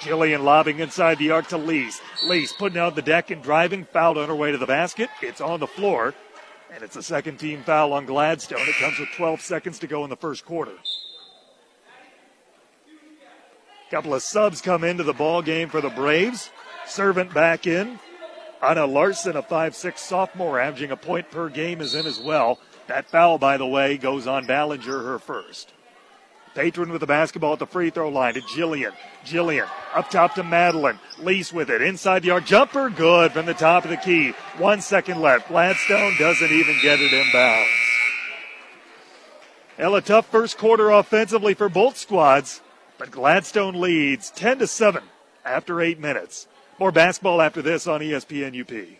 [0.00, 2.00] Jillian lobbing inside the arc to Lease.
[2.26, 3.86] Lease putting out the deck and driving.
[3.86, 5.08] Fouled on her way to the basket.
[5.22, 6.14] It's on the floor.
[6.72, 8.60] And it's a second team foul on Gladstone.
[8.60, 10.72] It comes with 12 seconds to go in the first quarter.
[13.90, 16.50] Couple of subs come into the ball game for the Braves.
[16.86, 17.98] Servant back in.
[18.62, 22.60] Anna Larson, a 5'6 sophomore, averaging a point per game, is in as well.
[22.86, 25.72] That foul, by the way, goes on Ballinger, her first.
[26.54, 28.92] Patron with the basketball at the free throw line to Jillian.
[29.24, 30.98] Jillian up top to Madeline.
[31.18, 31.82] Lease with it.
[31.82, 32.44] Inside the arc.
[32.44, 34.32] Jumper good from the top of the key.
[34.58, 35.48] One second left.
[35.48, 37.66] Gladstone doesn't even get it inbounds.
[39.78, 42.60] Well, a tough first quarter offensively for both squads,
[42.98, 45.02] but Gladstone leads 10 to 7
[45.44, 46.46] after eight minutes.
[46.78, 48.99] More basketball after this on ESPN UP.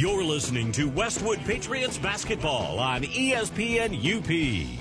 [0.00, 4.80] You're listening to Westwood Patriots basketball on ESPN UP.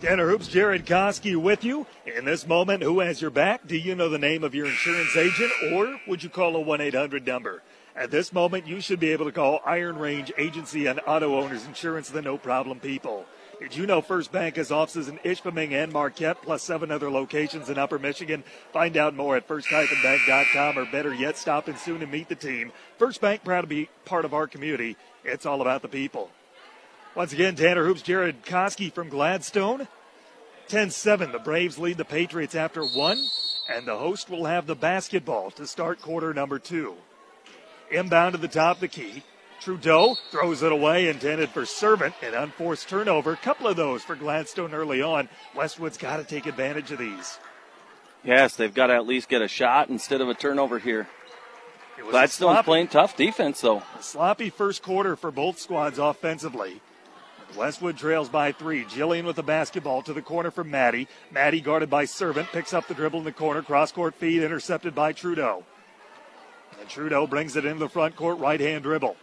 [0.00, 1.84] Tanner Hoops, Jared Koski with you.
[2.06, 3.66] In this moment, who has your back?
[3.66, 6.80] Do you know the name of your insurance agent or would you call a 1
[6.80, 7.64] 800 number?
[7.96, 11.66] At this moment, you should be able to call Iron Range Agency and Auto Owners
[11.66, 13.26] Insurance, the no problem people.
[13.58, 17.70] Did you know First Bank has offices in Ishpeming and Marquette, plus seven other locations
[17.70, 18.44] in Upper Michigan?
[18.72, 22.70] Find out more at first-bank.com or better yet, stop in soon and meet the team.
[22.98, 24.96] First Bank, proud to be part of our community.
[25.24, 26.30] It's all about the people.
[27.14, 29.88] Once again, Tanner Hoops, Jared Koski from Gladstone.
[30.68, 33.18] 10 7, the Braves lead the Patriots after one,
[33.70, 36.94] and the host will have the basketball to start quarter number two.
[37.90, 39.22] Inbound to the top of the key.
[39.60, 43.32] Trudeau throws it away, intended for Servant, an unforced turnover.
[43.32, 45.28] A couple of those for Gladstone early on.
[45.54, 47.38] Westwood's got to take advantage of these.
[48.22, 51.08] Yes, they've got to at least get a shot instead of a turnover here.
[51.98, 53.82] It was a Gladstone's sloppy- playing tough defense, though.
[54.00, 56.80] Sloppy first quarter for both squads offensively.
[57.56, 58.84] Westwood trails by three.
[58.84, 61.08] Jillian with the basketball to the corner for Maddie.
[61.30, 63.62] Maddie guarded by Servant, picks up the dribble in the corner.
[63.62, 65.64] Cross court feed intercepted by Trudeau.
[66.78, 69.16] And Trudeau brings it into the front court, right hand dribble.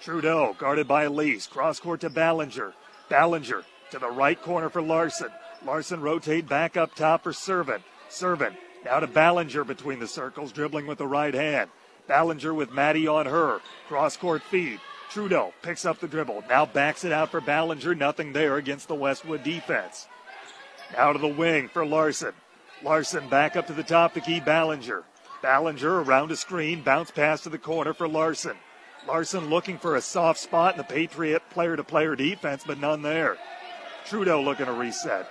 [0.00, 1.46] Trudeau guarded by Elise.
[1.46, 2.72] Cross court to Ballinger.
[3.08, 5.28] Ballinger to the right corner for Larson.
[5.64, 7.82] Larson rotate back up top for Servant.
[8.08, 11.70] Servant now to Ballinger between the circles, dribbling with the right hand.
[12.06, 13.60] Ballinger with Maddie on her.
[13.88, 14.80] Cross court feed.
[15.10, 16.44] Trudeau picks up the dribble.
[16.48, 17.94] Now backs it out for Ballinger.
[17.94, 20.08] Nothing there against the Westwood defense.
[20.96, 22.32] Now to the wing for Larson.
[22.82, 25.04] Larson back up to the top to key Ballinger.
[25.42, 28.56] Ballinger around a screen, bounce pass to the corner for Larson.
[29.06, 33.02] Larson looking for a soft spot in the Patriot player to player defense, but none
[33.02, 33.38] there.
[34.06, 35.28] Trudeau looking to reset.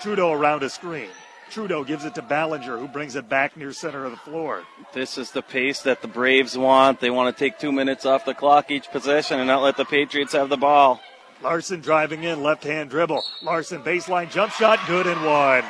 [0.00, 1.08] Trudeau around a screen.
[1.50, 4.64] Trudeau gives it to Ballinger, who brings it back near center of the floor.
[4.92, 7.00] This is the pace that the Braves want.
[7.00, 9.84] They want to take two minutes off the clock each possession and not let the
[9.84, 11.00] Patriots have the ball.
[11.42, 13.24] Larson driving in, left hand dribble.
[13.42, 15.64] Larson baseline jump shot, good and one.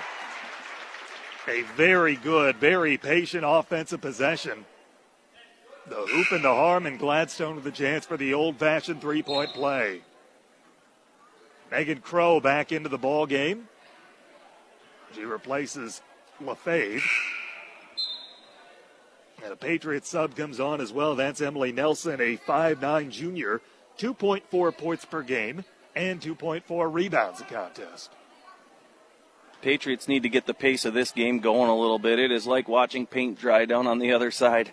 [1.47, 4.65] A very good, very patient offensive possession.
[5.89, 9.23] The hoop and the harm, and Gladstone with a chance for the old fashioned three
[9.23, 10.03] point play.
[11.71, 13.69] Megan Crow back into the ball game.
[15.15, 16.03] She replaces
[16.43, 17.03] LaFave.
[19.43, 21.15] And a Patriot sub comes on as well.
[21.15, 23.61] That's Emily Nelson, a 5'9 junior,
[23.99, 28.11] 2.4 points per game and 2.4 rebounds a contest.
[29.63, 32.19] Patriots need to get the pace of this game going a little bit.
[32.19, 34.73] It is like watching paint dry down on the other side.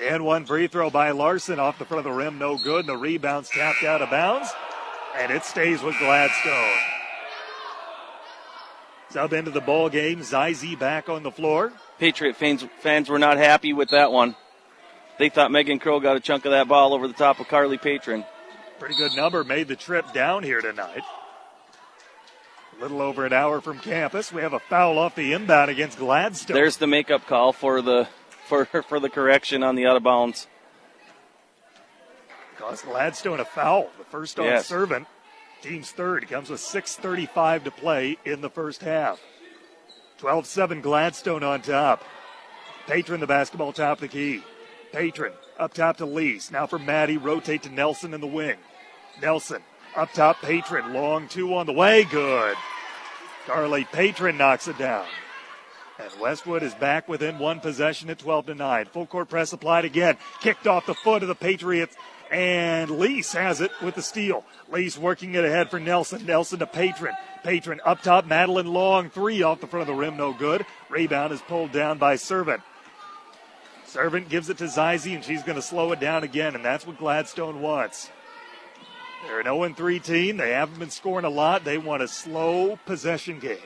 [0.00, 2.80] And one free throw by Larson off the front of the rim, no good.
[2.80, 4.48] And the rebound's tapped out of bounds,
[5.16, 6.78] and it stays with Gladstone.
[9.10, 10.22] Sub into the ball game.
[10.22, 11.72] Zizi back on the floor.
[11.98, 14.34] Patriot fans, fans were not happy with that one.
[15.18, 17.76] They thought Megan Crow got a chunk of that ball over the top of Carly
[17.76, 18.24] Patron.
[18.78, 19.44] Pretty good number.
[19.44, 21.02] Made the trip down here tonight.
[22.78, 24.32] A little over an hour from campus.
[24.32, 26.54] We have a foul off the inbound against Gladstone.
[26.54, 28.08] There's the makeup call for the
[28.46, 30.46] for for the correction on the out of bounds.
[32.58, 33.90] Cost Gladstone a foul.
[33.98, 34.66] The first on Yes.
[34.66, 35.06] Servant.
[35.62, 36.28] Team's third.
[36.28, 39.20] Comes with 6.35 to play in the first half.
[40.18, 42.04] 12 7 Gladstone on top.
[42.86, 44.42] Patron the basketball top of the key.
[44.92, 46.50] Patron up top to Lees.
[46.50, 47.16] Now for Maddie.
[47.16, 48.58] Rotate to Nelson in the wing.
[49.20, 49.62] Nelson
[49.96, 50.40] up top.
[50.42, 50.92] Patron.
[50.92, 52.04] Long two on the way.
[52.04, 52.56] Good.
[53.46, 55.06] Carly Patron knocks it down.
[56.20, 58.86] Westwood is back within one possession at 12 to 9.
[58.86, 60.16] Full court press applied again.
[60.40, 61.96] Kicked off the foot of the Patriots.
[62.30, 64.44] And Lease has it with the steal.
[64.70, 66.24] Lease working it ahead for Nelson.
[66.24, 67.14] Nelson to Patron.
[67.44, 68.26] Patron up top.
[68.26, 69.10] Madeline Long.
[69.10, 70.16] Three off the front of the rim.
[70.16, 70.64] No good.
[70.88, 72.62] Rebound is pulled down by Servant.
[73.84, 76.54] Servant gives it to Zizi, and she's going to slow it down again.
[76.54, 78.10] And that's what Gladstone wants.
[79.26, 80.36] They're an 0 3 team.
[80.38, 81.64] They haven't been scoring a lot.
[81.64, 83.58] They want a slow possession game.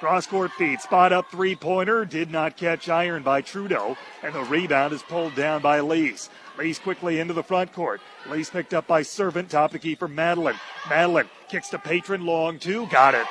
[0.00, 4.42] Cross court feed, spot up three pointer, did not catch iron by Trudeau, and the
[4.42, 6.30] rebound is pulled down by Lees.
[6.58, 8.00] Lees quickly into the front court.
[8.28, 10.58] Lees picked up by Servant, top the key for Madeline.
[10.88, 13.26] Madeline kicks to Patron long two, got it.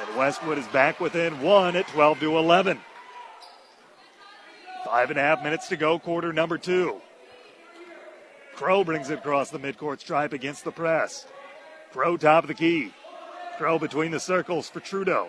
[0.00, 2.78] And Westwood is back within one at 12 to 11.
[4.84, 7.00] Five and a half minutes to go, quarter number two.
[8.54, 11.26] Crow brings it across the midcourt stripe against the press.
[11.92, 12.92] Crow top of the key.
[13.56, 15.28] Crow between the circles for Trudeau.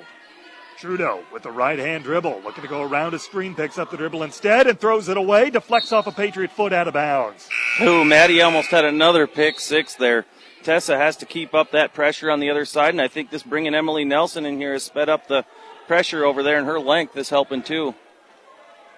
[0.82, 3.97] Trudeau with the right hand dribble, looking to go around a screen, picks up the
[3.97, 7.47] dribble instead and throws it away, deflects off a Patriot foot out of bounds.
[7.82, 10.25] Ooh, Maddie almost had another pick six there.
[10.63, 13.43] Tessa has to keep up that pressure on the other side, and I think this
[13.43, 15.45] bringing Emily Nelson in here has sped up the
[15.86, 17.93] pressure over there, and her length is helping too.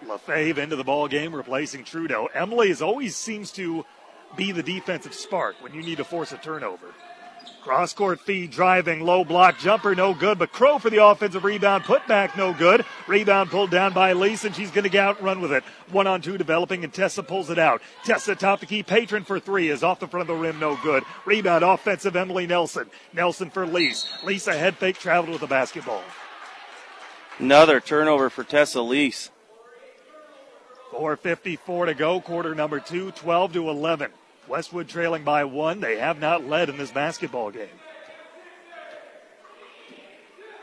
[0.06, 2.30] LaFave into the ball game, replacing Trudeau.
[2.34, 3.86] Emily always seems to
[4.38, 6.94] be the defensive spark when you need to force a turnover.
[7.64, 10.38] Cross court feed, driving, low block, jumper, no good.
[10.38, 12.84] But Crow for the offensive rebound, put back, no good.
[13.08, 15.64] Rebound pulled down by Lease, and she's going to get out and run with it.
[15.90, 17.82] One on two developing, and Tessa pulls it out.
[18.04, 20.78] Tessa top the key, patron for three is off the front of the rim, no
[20.84, 21.04] good.
[21.26, 22.90] Rebound offensive, Emily Nelson.
[23.14, 24.12] Nelson for Lease.
[24.26, 26.04] Lease a head fake, traveled with the basketball.
[27.40, 29.32] Another turnover for Tessa Lease.
[30.92, 34.12] 4.54 to go, quarter number two, 12 to 11.
[34.54, 35.80] Westwood trailing by one.
[35.80, 37.80] They have not led in this basketball game.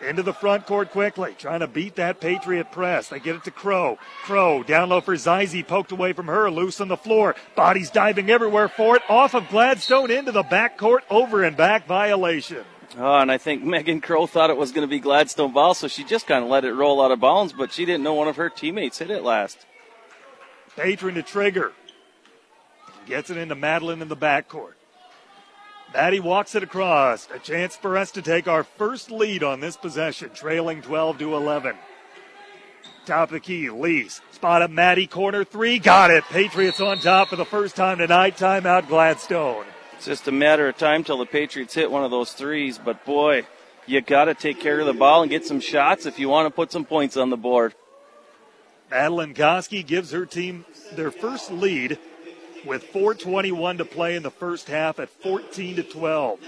[0.09, 3.09] Into the front court quickly, trying to beat that Patriot press.
[3.09, 3.99] They get it to Crow.
[4.23, 7.35] Crow down low for Zizi, poked away from her, loose on the floor.
[7.57, 9.03] Bodies diving everywhere for it.
[9.09, 12.63] Off of Gladstone into the back court, over and back violation.
[12.97, 15.89] Oh, and I think Megan Crow thought it was going to be Gladstone ball, so
[15.89, 18.29] she just kind of let it roll out of bounds, but she didn't know one
[18.29, 19.67] of her teammates hit it last.
[20.77, 21.73] Patron to trigger.
[23.11, 24.75] Gets it into Madeline in the backcourt.
[25.93, 27.27] Maddie walks it across.
[27.35, 31.35] A chance for us to take our first lead on this possession, trailing 12 to
[31.35, 31.75] 11.
[33.07, 34.21] Top of the key, Lees.
[34.31, 35.81] Spot up Maddie, corner three.
[35.81, 36.23] Got it.
[36.27, 38.37] Patriots on top for the first time tonight.
[38.37, 39.65] Timeout Gladstone.
[39.97, 43.05] It's just a matter of time till the Patriots hit one of those threes, but
[43.05, 43.45] boy,
[43.87, 46.47] you got to take care of the ball and get some shots if you want
[46.47, 47.75] to put some points on the board.
[48.89, 51.99] Madeline Koski gives her team their first lead
[52.65, 56.41] with 4:21 to play in the first half at 14 to 12.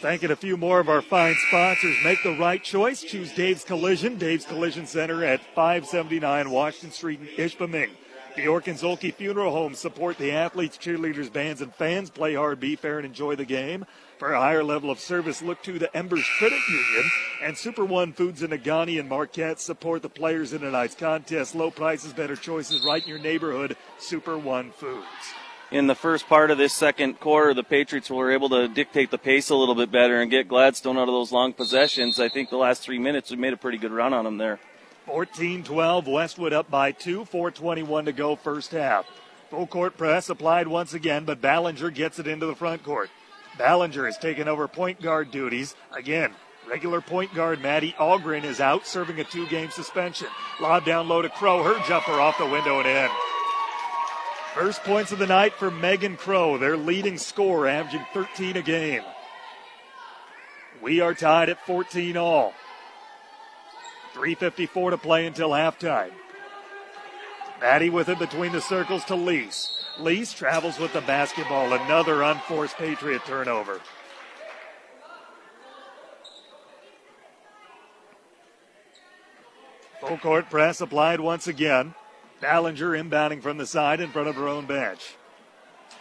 [0.00, 1.96] Thanking a few more of our fine sponsors.
[2.04, 3.02] Make the right choice.
[3.02, 4.18] Choose Dave's Collision.
[4.18, 7.90] Dave's Collision Center at 579 Washington Street in Ishpeming.
[8.36, 12.10] The Bjork and Zhulkie Funeral Home support the athletes, cheerleaders, bands, and fans.
[12.10, 13.86] Play hard, be fair, and enjoy the game.
[14.18, 17.10] For a higher level of service, look to the Embers Credit Union
[17.42, 19.60] and Super One Foods in Negaunee and Marquette.
[19.60, 21.54] Support the players in tonight's contest.
[21.54, 23.76] Low prices, better choices, right in your neighborhood.
[23.98, 25.04] Super One Foods.
[25.70, 29.18] In the first part of this second quarter, the Patriots were able to dictate the
[29.18, 32.18] pace a little bit better and get Gladstone out of those long possessions.
[32.18, 34.58] I think the last three minutes we made a pretty good run on them there.
[35.04, 39.04] 14 12, Westwood up by two, 421 to go, first half.
[39.50, 43.10] Full court press applied once again, but Ballinger gets it into the front court.
[43.58, 45.74] Ballinger has taken over point guard duties.
[45.92, 46.32] Again,
[46.68, 50.28] regular point guard Maddie Algren is out, serving a two game suspension.
[50.60, 53.10] Lob down low to Crow, her jumper off the window and in.
[54.54, 59.02] First points of the night for Megan Crow, their leading scorer, averaging 13 a game.
[60.82, 62.54] We are tied at 14 all.
[64.14, 66.10] 3.54 to play until halftime.
[67.60, 69.85] Maddie with it between the circles to Lease.
[69.98, 71.72] Lease travels with the basketball.
[71.72, 73.80] Another unforced Patriot turnover.
[80.00, 81.94] Full court press applied once again.
[82.40, 85.16] Ballinger inbounding from the side in front of her own bench.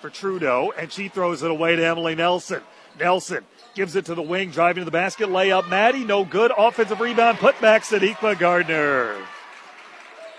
[0.01, 2.61] For Trudeau, and she throws it away to Emily Nelson.
[2.99, 5.69] Nelson gives it to the wing, driving to the basket, layup.
[5.69, 6.51] Maddie, no good.
[6.57, 9.17] Offensive rebound, put back Sadiqa Gardner.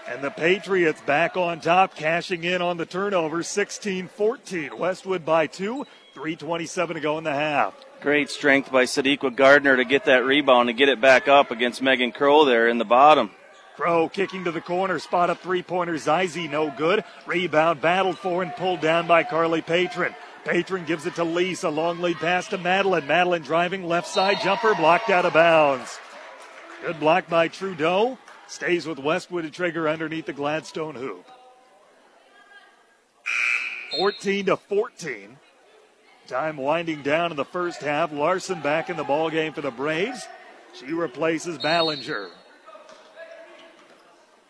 [0.08, 4.78] And the Patriots back on top, cashing in on the turnover, 16 14.
[4.78, 5.84] Westwood by two,
[6.14, 7.74] 3.27 to go in the half.
[8.00, 11.82] Great strength by Sadiqa Gardner to get that rebound and get it back up against
[11.82, 13.30] Megan Crow there in the bottom.
[13.74, 15.98] Crow kicking to the corner, spot up three pointer.
[15.98, 17.04] Zizi, no good.
[17.26, 20.14] Rebound battled for and pulled down by Carly Patron.
[20.44, 21.64] Patron gives it to Lease.
[21.64, 23.06] A long lead pass to Madeline.
[23.08, 25.98] Madeline driving left side jumper blocked out of bounds.
[26.82, 28.16] Good block by Trudeau.
[28.46, 31.26] Stays with Westwood to trigger underneath the Gladstone hoop.
[33.96, 35.36] 14 to 14.
[36.28, 38.12] Time winding down in the first half.
[38.12, 40.26] Larson back in the ball game for the Braves.
[40.74, 42.28] She replaces Ballinger.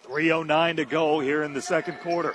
[0.05, 2.35] 3.09 to go here in the second quarter.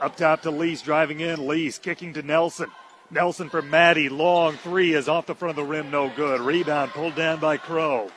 [0.00, 1.46] Up top to Lease, driving in.
[1.46, 2.70] Lease kicking to Nelson.
[3.10, 4.08] Nelson for Maddie.
[4.08, 6.40] Long three is off the front of the rim, no good.
[6.40, 8.10] Rebound pulled down by Crow.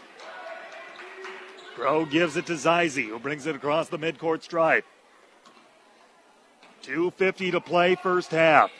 [1.76, 4.86] Crow gives it to Zizi, who brings it across the midcourt stripe.
[6.84, 8.72] 2.50 to play, first half.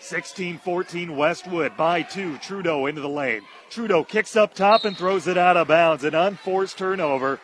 [0.00, 2.38] 16 14 Westwood by two.
[2.38, 3.42] Trudeau into the lane.
[3.68, 6.04] Trudeau kicks up top and throws it out of bounds.
[6.04, 7.38] An unforced turnover.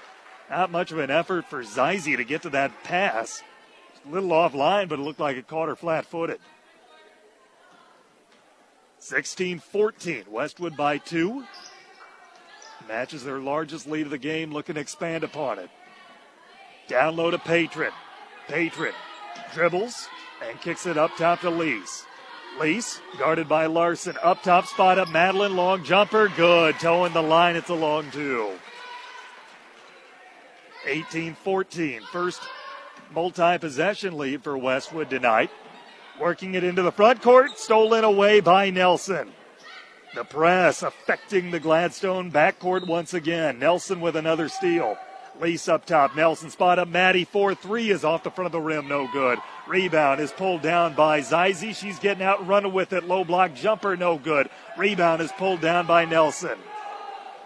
[0.48, 3.42] Not much of an effort for Zizi to get to that pass.
[4.06, 6.38] A little offline, but it looked like it caught her flat footed.
[9.00, 10.24] 16 14.
[10.30, 11.44] Westwood by two.
[12.88, 15.70] Matches their largest lead of the game, looking to expand upon it.
[16.88, 17.92] Down low to Patron.
[18.48, 18.94] Patron
[19.52, 20.08] dribbles
[20.46, 22.06] and kicks it up top to Lease.
[22.60, 24.16] Lease guarded by Larson.
[24.22, 25.56] Up top spot up Madeline.
[25.56, 26.28] Long jumper.
[26.28, 26.78] Good.
[26.78, 27.56] Towing the line.
[27.56, 28.52] It's a long two.
[30.86, 32.00] 18 14.
[32.12, 32.40] First
[33.12, 35.50] multi possession lead for Westwood tonight.
[36.20, 39.32] Working it into the front court, stolen away by Nelson.
[40.16, 43.58] The press affecting the Gladstone backcourt once again.
[43.58, 44.96] Nelson with another steal.
[45.42, 46.16] Lease up top.
[46.16, 46.88] Nelson spot up.
[46.88, 48.88] Maddie 4 3 is off the front of the rim.
[48.88, 49.38] No good.
[49.66, 51.74] Rebound is pulled down by Zizi.
[51.74, 53.04] She's getting out running with it.
[53.04, 53.94] Low block jumper.
[53.94, 54.48] No good.
[54.78, 56.56] Rebound is pulled down by Nelson.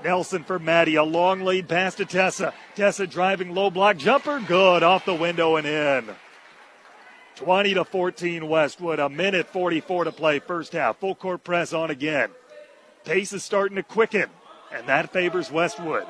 [0.05, 0.95] Nelson for Maddie.
[0.95, 2.55] A long lead pass to Tessa.
[2.77, 4.39] Tessa driving low block jumper.
[4.47, 4.85] Good.
[4.85, 6.15] Off the window and in.
[7.35, 9.01] 20 to 14 Westwood.
[9.01, 10.99] A minute 44 to play first half.
[10.99, 12.31] Full court press on again.
[13.11, 14.31] Pace is starting to quicken,
[14.73, 16.07] and that favors Westwood.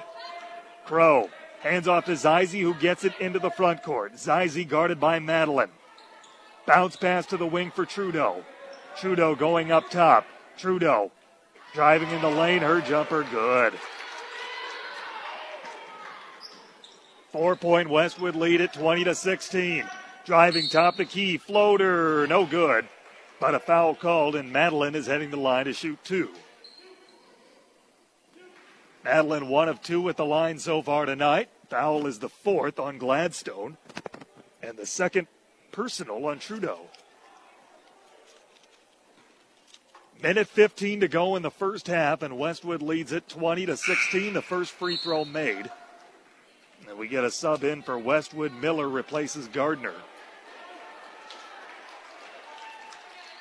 [0.84, 1.30] Crow
[1.60, 4.18] hands off to Zizi, who gets it into the front court.
[4.18, 5.70] Zizi guarded by Madeline.
[6.66, 8.44] Bounce pass to the wing for Trudeau.
[8.98, 10.26] Trudeau going up top.
[10.58, 11.10] Trudeau
[11.72, 12.60] driving in the lane.
[12.60, 13.72] Her jumper good.
[17.32, 19.88] Four point Westwood lead at 20 to 16.
[20.26, 21.38] Driving top the key.
[21.38, 22.26] Floater.
[22.26, 22.86] No good.
[23.40, 26.28] But a foul called, and Madeline is heading the line to shoot two.
[29.04, 31.48] Madeline one of two at the line so far tonight.
[31.68, 33.76] Foul is the fourth on Gladstone,
[34.62, 35.26] and the second
[35.72, 36.80] personal on Trudeau.
[40.22, 44.34] Minute 15 to go in the first half, and Westwood leads it 20 to 16.
[44.34, 45.70] The first free throw made.
[46.86, 48.52] And we get a sub in for Westwood.
[48.52, 49.94] Miller replaces Gardner.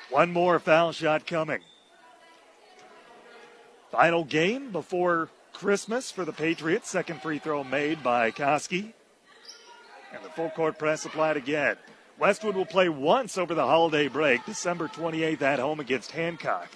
[0.08, 1.60] One more foul shot coming.
[3.90, 5.28] Final game before
[5.60, 6.88] Christmas for the Patriots.
[6.88, 8.94] Second free throw made by Koski.
[10.10, 11.76] And the full court press applied again.
[12.18, 16.70] Westwood will play once over the holiday break, December 28th at home against Hancock.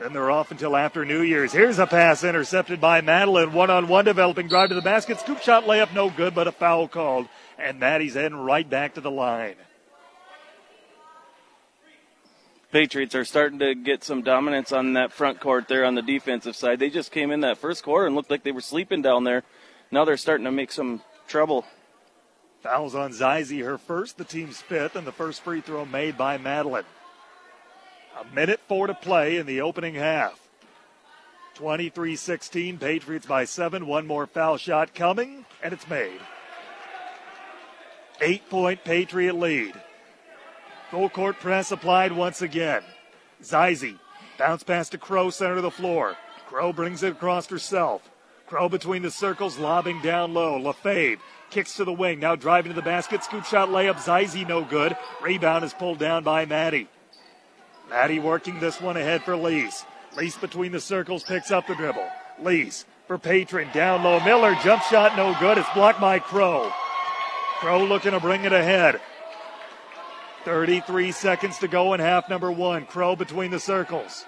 [0.00, 1.52] Then they're off until after New Year's.
[1.52, 3.52] Here's a pass intercepted by Madeline.
[3.52, 5.20] One on one developing drive to the basket.
[5.20, 7.28] Scoop shot layup, no good, but a foul called.
[7.58, 9.56] And Maddie's heading right back to the line.
[12.72, 16.54] Patriots are starting to get some dominance on that front court there on the defensive
[16.54, 16.78] side.
[16.78, 19.42] They just came in that first quarter and looked like they were sleeping down there.
[19.90, 21.64] Now they're starting to make some trouble.
[22.62, 26.38] Fouls on Zizi, her first, the team's fifth, and the first free throw made by
[26.38, 26.84] Madeline.
[28.20, 30.38] A minute four to play in the opening half.
[31.54, 33.86] 23 16, Patriots by seven.
[33.86, 36.20] One more foul shot coming, and it's made.
[38.20, 39.74] Eight point Patriot lead.
[40.90, 42.82] Full court press applied once again.
[43.42, 43.96] Zizi
[44.38, 46.16] bounce pass to Crow, center of the floor.
[46.46, 48.10] Crow brings it across herself.
[48.46, 50.58] Crow between the circles, lobbing down low.
[50.58, 51.18] LaFave
[51.50, 53.22] kicks to the wing, now driving to the basket.
[53.22, 54.00] Scoop shot layup.
[54.00, 54.96] Zizi no good.
[55.22, 56.88] Rebound is pulled down by Maddie.
[57.88, 59.84] Maddie working this one ahead for Lease.
[60.16, 62.08] Lease between the circles picks up the dribble.
[62.40, 64.18] Lease for Patron down low.
[64.20, 65.58] Miller jump shot no good.
[65.58, 66.72] It's blocked by Crow.
[67.60, 69.00] Crow looking to bring it ahead.
[70.44, 72.86] 33 seconds to go in half number one.
[72.86, 74.24] Crow between the circles.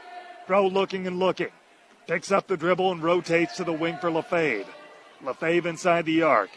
[0.46, 1.48] Crow looking and looking.
[2.06, 4.66] Picks up the dribble and rotates to the wing for LaFave.
[5.24, 6.50] LaFave inside the arc.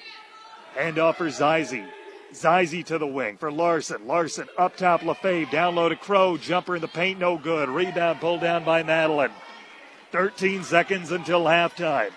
[0.76, 1.84] Hand off for Zizi.
[2.34, 4.08] Zizi to the wing for Larson.
[4.08, 5.52] Larson up top LaFave.
[5.52, 6.36] Down low to Crow.
[6.38, 7.70] Jumper in the paint, no good.
[7.70, 9.32] Rebound pulled down by Madeline.
[10.12, 12.12] 13 seconds until halftime.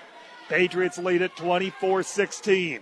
[0.49, 2.81] Patriots lead at 24 16.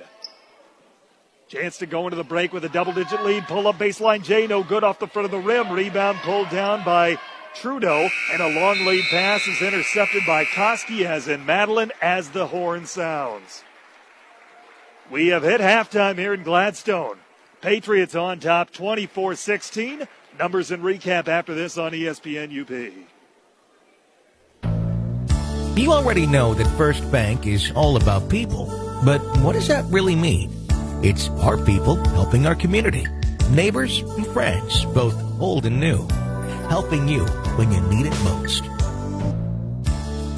[1.48, 3.46] Chance to go into the break with a double digit lead.
[3.46, 5.70] Pull up baseline J, no good off the front of the rim.
[5.70, 7.18] Rebound pulled down by
[7.54, 12.48] Trudeau, and a long lead pass is intercepted by Koski, as in Madeline, as the
[12.48, 13.62] horn sounds.
[15.08, 17.18] We have hit halftime here in Gladstone.
[17.60, 20.08] Patriots on top 24 16.
[20.40, 22.70] Numbers and recap after this on ESPN UP.
[25.78, 28.66] You already know that First Bank is all about people,
[29.04, 30.65] but what does that really mean?
[31.02, 33.06] It's our people helping our community,
[33.50, 36.08] neighbors and friends, both old and new,
[36.68, 37.24] helping you
[37.56, 38.64] when you need it most.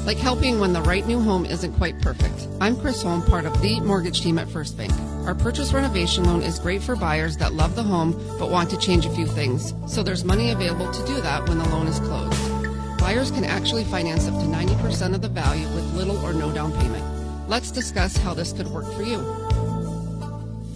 [0.05, 2.49] Like helping when the right new home isn't quite perfect.
[2.59, 4.91] I'm Chris Holm, part of the mortgage team at First Bank.
[5.25, 8.77] Our purchase renovation loan is great for buyers that love the home but want to
[8.77, 9.73] change a few things.
[9.87, 12.99] So there's money available to do that when the loan is closed.
[12.99, 16.73] Buyers can actually finance up to 90% of the value with little or no down
[16.79, 17.05] payment.
[17.47, 19.19] Let's discuss how this could work for you.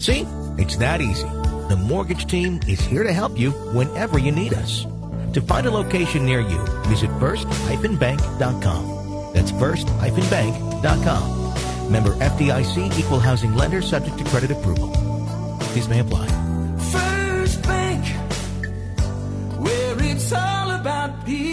[0.04, 0.28] See,
[0.58, 1.30] it's that easy.
[1.70, 4.86] The mortgage team is here to help you whenever you need us.
[5.32, 9.32] To find a location near you, visit first-bank.com.
[9.34, 11.90] That's first-bank.com.
[11.90, 14.90] Member FDIC equal housing lender subject to credit approval.
[15.74, 16.28] These may apply.
[16.92, 18.06] First Bank,
[19.58, 21.53] where it's all about people.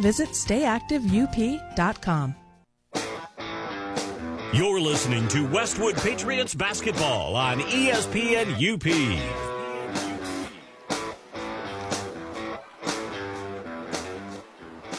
[0.00, 2.34] visit stayactiveup.com.
[4.52, 8.86] You're listening to Westwood Patriots basketball on ESPN UP.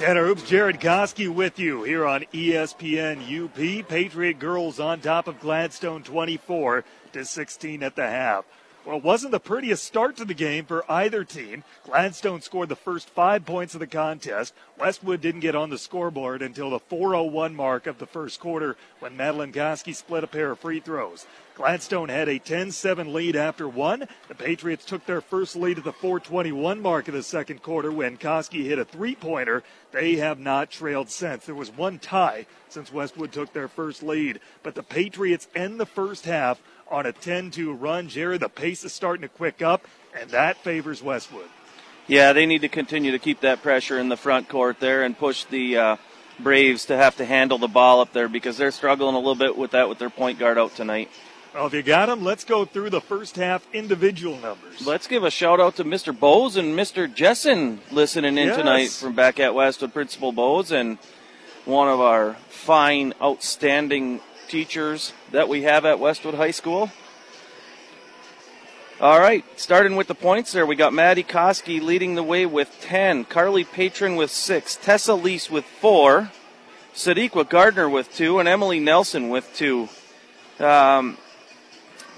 [0.01, 3.87] Tanner Hoops, Jared Koski with you here on ESPN UP.
[3.87, 6.83] Patriot girls on top of Gladstone 24
[7.13, 8.45] to 16 at the half.
[8.83, 11.63] Well, it wasn't the prettiest start to the game for either team.
[11.85, 14.55] Gladstone scored the first five points of the contest.
[14.79, 19.15] Westwood didn't get on the scoreboard until the 4:01 mark of the first quarter when
[19.15, 21.27] Madeline Koski split a pair of free throws.
[21.55, 24.07] Gladstone had a 10-7 lead after one.
[24.27, 28.17] The Patriots took their first lead at the 4:21 mark of the second quarter when
[28.17, 29.63] Koski hit a three-pointer.
[29.91, 31.45] They have not trailed since.
[31.45, 35.85] There was one tie since Westwood took their first lead, but the Patriots end the
[35.85, 38.07] first half on a 10-2 run.
[38.07, 39.85] Jerry, the pace is starting to quick up,
[40.19, 41.49] and that favors Westwood.
[42.07, 45.17] Yeah, they need to continue to keep that pressure in the front court there and
[45.17, 45.95] push the uh,
[46.39, 49.57] Braves to have to handle the ball up there because they're struggling a little bit
[49.57, 51.09] with that with their point guard out tonight.
[51.53, 54.85] Well, if you got them, let's go through the first half individual numbers.
[54.87, 56.17] Let's give a shout out to Mr.
[56.17, 57.13] Bowes and Mr.
[57.13, 58.57] Jessen listening in Yes.
[58.57, 60.97] tonight from back at Westwood Principal Bowes and
[61.65, 66.89] one of our fine, outstanding teachers that we have at Westwood High School.
[69.01, 72.69] All right, starting with the points there, we got Maddie Koski leading the way with
[72.81, 76.31] 10, Carly Patron with 6, Tessa Lease with 4,
[76.95, 79.89] Sadiqa Gardner with 2, and Emily Nelson with 2.
[80.59, 81.17] Um,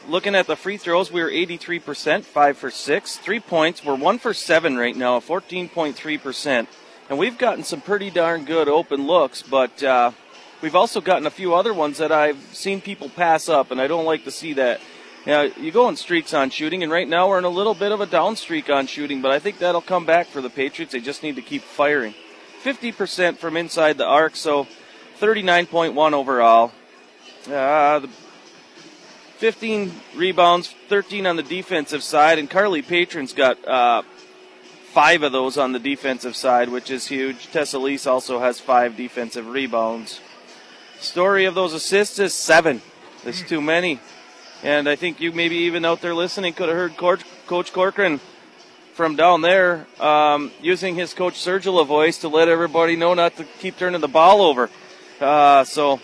[0.07, 3.17] looking at the free throws, we were 83%, 5 for 6.
[3.17, 6.67] Three points, we're 1 for 7 right now, 14.3%.
[7.09, 10.11] And we've gotten some pretty darn good open looks, but uh,
[10.61, 13.87] we've also gotten a few other ones that I've seen people pass up, and I
[13.87, 14.81] don't like to see that.
[15.25, 17.91] Now, you go in streaks on shooting, and right now we're in a little bit
[17.91, 20.91] of a down streak on shooting, but I think that'll come back for the Patriots.
[20.91, 22.13] They just need to keep firing.
[22.63, 24.67] 50% from inside the arc, so
[25.19, 26.71] 39.1 overall.
[27.47, 28.09] Uh, the
[29.43, 34.01] 15 rebounds, 13 on the defensive side, and Carly Patron's got uh,
[34.93, 37.51] five of those on the defensive side, which is huge.
[37.51, 40.21] Tessa Lease also has five defensive rebounds.
[41.01, 42.81] Story of those assists is seven.
[43.25, 43.99] That's too many.
[44.63, 48.21] And I think you maybe even out there listening could have heard Coach, Coach Corcoran
[48.93, 53.43] from down there um, using his Coach Sergila voice to let everybody know not to
[53.59, 54.69] keep turning the ball over.
[55.19, 55.99] Uh, so,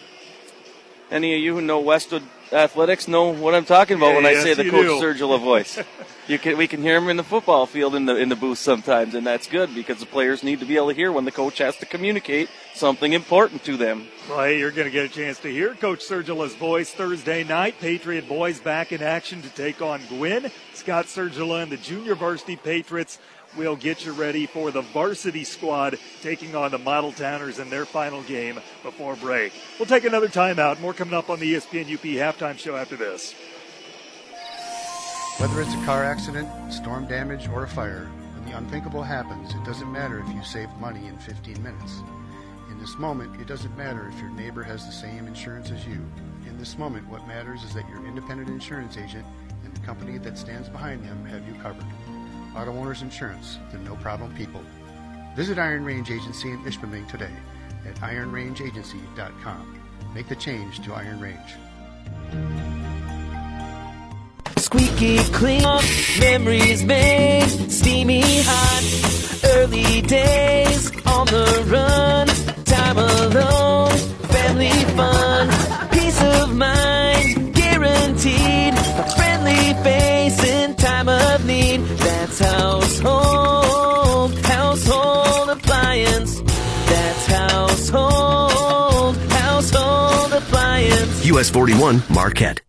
[1.09, 4.33] any of you who know Westwood athletics know what I'm talking about Yeah, when I
[4.35, 5.01] say the Coach do.
[5.01, 5.79] Sergila voice.
[6.27, 8.59] You can, we can hear him in the football field in the in the booth
[8.59, 11.31] sometimes, and that's good because the players need to be able to hear when the
[11.31, 14.07] coach has to communicate something important to them.
[14.29, 17.79] Well, hey, you're going to get a chance to hear Coach Sergila's voice Thursday night.
[17.79, 20.51] Patriot boys back in action to take on Gwinn.
[20.75, 23.17] Scott Sergila and the junior varsity Patriots
[23.57, 27.85] will get you ready for the varsity squad taking on the Model Towners in their
[27.85, 29.53] final game before break.
[29.79, 30.79] We'll take another timeout.
[30.79, 33.33] More coming up on the ESPN UP halftime show after this.
[35.39, 39.63] Whether it's a car accident, storm damage, or a fire, when the unthinkable happens, it
[39.63, 42.01] doesn't matter if you saved money in 15 minutes.
[42.69, 46.05] In this moment, it doesn't matter if your neighbor has the same insurance as you.
[46.45, 49.25] In this moment, what matters is that your independent insurance agent
[49.63, 51.85] and the company that stands behind them have you covered.
[52.55, 54.61] Auto Owners Insurance, the no problem people.
[55.35, 57.31] Visit Iron Range Agency in Ishpeming today
[57.87, 59.79] at ironrangeagency.com.
[60.13, 61.37] Make the change to Iron Range.
[64.57, 65.63] Squeaky clean,
[66.19, 72.27] memories made, steamy hot, early days on the run,
[72.65, 73.97] time alone,
[74.27, 78.73] family fun, peace of mind, guaranteed,
[91.31, 92.68] US 41 Marquette.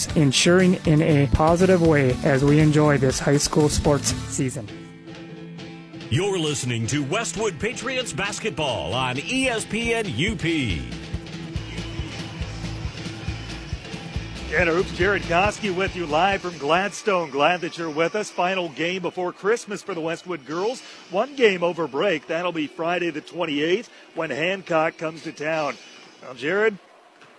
[0.15, 4.67] ensuring in a positive way as we enjoy this high school sports season.
[6.09, 11.01] You're listening to Westwood Patriots basketball on ESPN UP.
[14.51, 17.29] Tanner Hoops, Jared Koski with you live from Gladstone.
[17.29, 18.29] Glad that you're with us.
[18.29, 20.81] Final game before Christmas for the Westwood girls.
[21.09, 22.27] One game over break.
[22.27, 25.77] That'll be Friday the 28th when Hancock comes to town.
[26.21, 26.77] Well, Jared,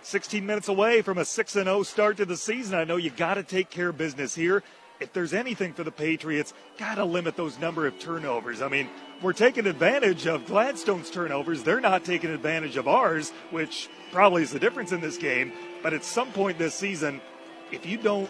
[0.05, 2.75] 16 minutes away from a 6 0 start to the season.
[2.75, 4.63] I know you got to take care of business here.
[4.99, 8.61] If there's anything for the Patriots, got to limit those number of turnovers.
[8.61, 8.89] I mean,
[9.21, 11.63] we're taking advantage of Gladstone's turnovers.
[11.63, 15.51] They're not taking advantage of ours, which probably is the difference in this game.
[15.81, 17.19] But at some point this season,
[17.71, 18.29] if you don't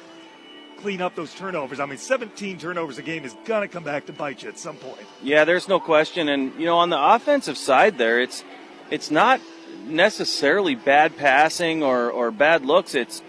[0.77, 4.05] clean up those turnovers, I mean, 17 turnovers a game is going to come back
[4.07, 5.05] to bite you at some point.
[5.21, 6.29] Yeah, there's no question.
[6.29, 8.43] And you know, on the offensive side, there, it's
[8.89, 9.41] it's not
[9.83, 12.95] necessarily bad passing or or bad looks.
[12.95, 13.21] It's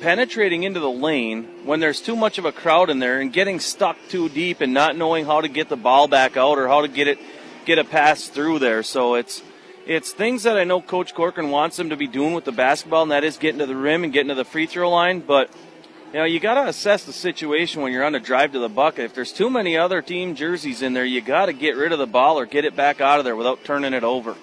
[0.00, 3.60] penetrating into the lane when there's too much of a crowd in there and getting
[3.60, 6.82] stuck too deep and not knowing how to get the ball back out or how
[6.82, 7.18] to get it
[7.64, 8.82] get a pass through there.
[8.82, 9.42] So it's
[9.86, 13.02] it's things that I know Coach Corcoran wants them to be doing with the basketball,
[13.02, 15.20] and that is getting to the rim and getting to the free throw line.
[15.20, 15.50] But
[16.12, 18.68] you know, you got to assess the situation when you're on a drive to the
[18.68, 19.06] bucket.
[19.06, 21.98] If there's too many other team jerseys in there, you got to get rid of
[21.98, 24.36] the ball or get it back out of there without turning it over.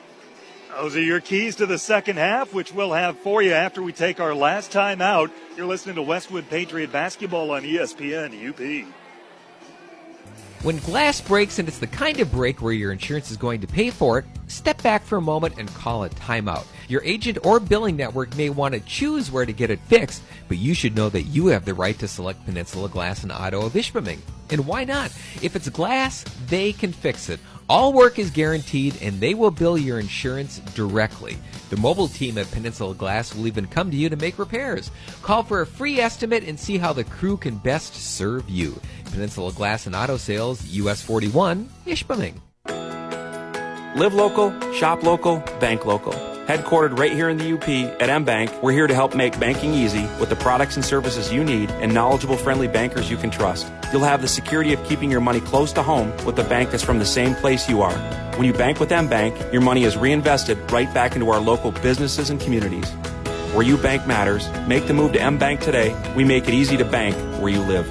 [0.77, 3.91] Those are your keys to the second half, which we'll have for you after we
[3.91, 5.29] take our last time out.
[5.57, 8.87] You're listening to Westwood Patriot Basketball on ESPN UP.
[10.63, 13.67] When glass breaks and it's the kind of break where your insurance is going to
[13.67, 16.65] pay for it, step back for a moment and call a timeout.
[16.87, 20.57] Your agent or billing network may want to choose where to get it fixed, but
[20.57, 23.73] you should know that you have the right to select Peninsula Glass and Auto of
[23.73, 24.19] Ishpeming.
[24.51, 25.11] And why not?
[25.41, 27.39] If it's glass, they can fix it.
[27.71, 31.37] All work is guaranteed and they will bill your insurance directly.
[31.69, 34.91] The mobile team at Peninsula Glass will even come to you to make repairs.
[35.21, 38.77] Call for a free estimate and see how the crew can best serve you.
[39.05, 42.41] Peninsula Glass and Auto Sales, US 41, Ishpeming.
[43.95, 46.30] Live local, shop local, bank local.
[46.47, 47.67] Headquartered right here in the UP
[48.01, 51.43] at MBank, we're here to help make banking easy with the products and services you
[51.43, 53.71] need and knowledgeable, friendly bankers you can trust.
[53.91, 56.83] You'll have the security of keeping your money close to home with a bank that's
[56.83, 57.93] from the same place you are.
[58.37, 62.31] When you bank with MBank, your money is reinvested right back into our local businesses
[62.31, 62.89] and communities.
[63.53, 64.49] Where you bank matters.
[64.67, 65.95] Make the move to MBank today.
[66.15, 67.87] We make it easy to bank where you live.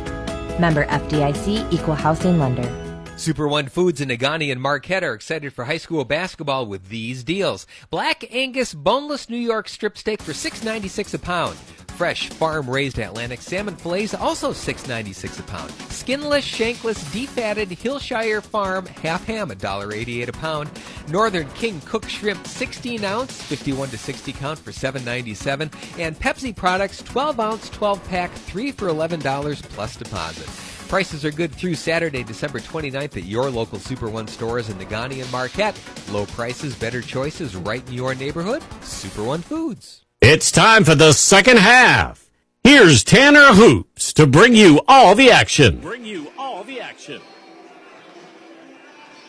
[0.59, 2.79] Member FDIC Equal Housing Lender.
[3.20, 7.22] Super One Foods in Negaunee and Marquette are excited for high school basketball with these
[7.22, 7.66] deals.
[7.90, 11.54] Black Angus boneless New York strip steak for $6.96 a pound.
[11.98, 15.70] Fresh farm-raised Atlantic salmon fillets also $6.96 a pound.
[15.90, 20.70] Skinless, shankless, defatted Hillshire Farm half ham $1.88 a pound.
[21.10, 27.02] Northern King cooked shrimp 16 ounce 51 to 60 count for $7.97 and Pepsi products
[27.02, 30.69] 12 ounce 12 pack 3 for $11 plus deposit.
[30.91, 35.22] Prices are good through Saturday, December 29th at your local Super One stores in Negaunee
[35.22, 35.80] and Marquette.
[36.11, 38.61] Low prices, better choices right in your neighborhood.
[38.82, 40.05] Super One Foods.
[40.20, 42.28] It's time for the second half.
[42.64, 45.78] Here's Tanner Hoops to bring you all the action.
[45.78, 47.22] Bring you all the action.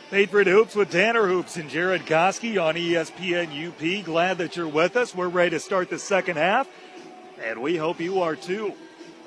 [0.09, 4.03] Patriot Hoops with Tanner Hoops and Jared Koski on ESPN UP.
[4.03, 5.13] Glad that you're with us.
[5.13, 6.67] We're ready to start the second half,
[7.39, 8.73] and we hope you are too.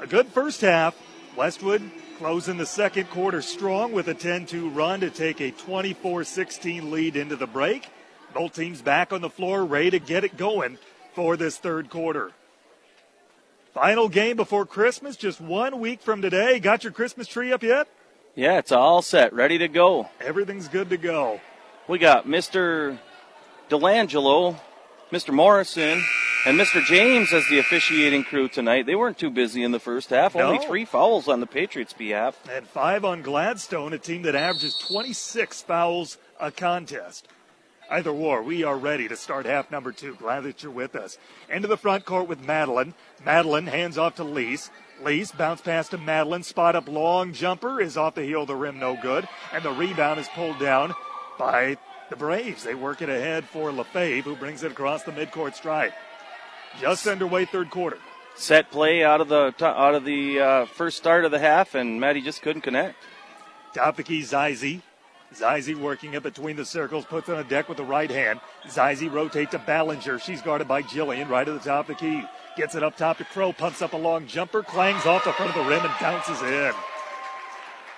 [0.00, 0.96] A good first half.
[1.36, 1.82] Westwood
[2.24, 6.90] closing the second quarter strong with a 10 2 run to take a 24 16
[6.90, 7.86] lead into the break.
[8.32, 10.78] Both teams back on the floor, ready to get it going
[11.12, 12.32] for this third quarter.
[13.74, 16.60] Final game before Christmas, just one week from today.
[16.60, 17.88] Got your Christmas tree up yet?
[18.34, 20.08] Yeah, it's all set, ready to go.
[20.18, 21.42] Everything's good to go.
[21.88, 22.96] We got Mr.
[23.68, 24.58] Delangelo,
[25.14, 25.32] Mr.
[25.32, 26.02] Morrison,
[26.44, 26.84] and Mr.
[26.84, 28.84] James as the officiating crew tonight.
[28.84, 30.34] They weren't too busy in the first half.
[30.34, 30.48] No.
[30.48, 32.36] Only three fouls on the Patriots' behalf.
[32.50, 37.28] And five on Gladstone, a team that averages 26 fouls a contest.
[37.88, 40.16] Either war, we are ready to start half number two.
[40.16, 41.16] Glad that you're with us.
[41.48, 42.92] Into the front court with Madeline.
[43.24, 44.68] Madeline hands off to Lease.
[45.04, 46.42] Lease bounce pass to Madeline.
[46.42, 49.28] Spot up long jumper is off the heel of the rim, no good.
[49.52, 50.92] And the rebound is pulled down
[51.38, 51.76] by
[52.10, 52.62] the Braves.
[52.62, 55.92] They work it ahead for LaFave, who brings it across the midcourt stripe.
[56.80, 57.98] Just underway third quarter.
[58.34, 62.00] set play out of the out of the uh, first start of the half, and
[62.00, 62.96] Maddie just couldn't connect.
[63.74, 64.82] Top the key, Zizi.
[65.34, 68.40] Zizi working it between the circles, puts on a deck with the right hand.
[68.68, 70.18] Zizi rotate to Ballinger.
[70.20, 72.22] She's guarded by Jillian right at the top of the key.
[72.56, 75.56] Gets it up top to Crow, pumps up a long jumper, clangs off the front
[75.56, 76.72] of the rim and bounces in.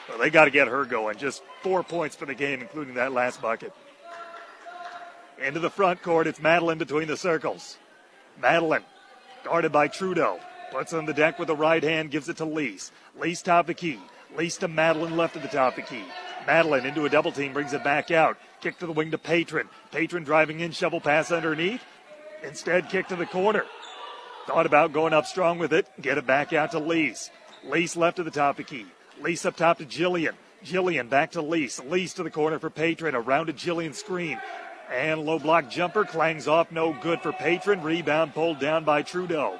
[0.08, 1.18] Well, they got to get her going.
[1.18, 3.72] Just four points for the game, including that last bucket.
[5.42, 7.76] Into the front court, it's Madeline between the circles.
[8.40, 8.84] Madeline,
[9.44, 10.40] guarded by Trudeau,
[10.72, 12.90] puts on the deck with the right hand, gives it to Lease.
[13.18, 13.98] Lease top of the key.
[14.36, 16.04] Lease to Madeline left at the top of the key.
[16.46, 18.38] Madeline into a double team, brings it back out.
[18.60, 19.68] Kick to the wing to Patron.
[19.92, 21.82] Patron driving in, shovel pass underneath.
[22.42, 23.64] Instead, kick to the corner.
[24.46, 25.88] Thought about going up strong with it.
[26.00, 27.30] Get it back out to Lease.
[27.64, 28.86] Lease left to the top of the key.
[29.20, 30.34] Lease up top to Jillian.
[30.64, 31.80] Jillian back to Lease.
[31.80, 33.14] Lease to the corner for Patron.
[33.14, 34.38] Around to Jillian screen.
[34.90, 36.70] And low block jumper clangs off.
[36.70, 37.82] No good for Patron.
[37.82, 39.58] Rebound pulled down by Trudeau.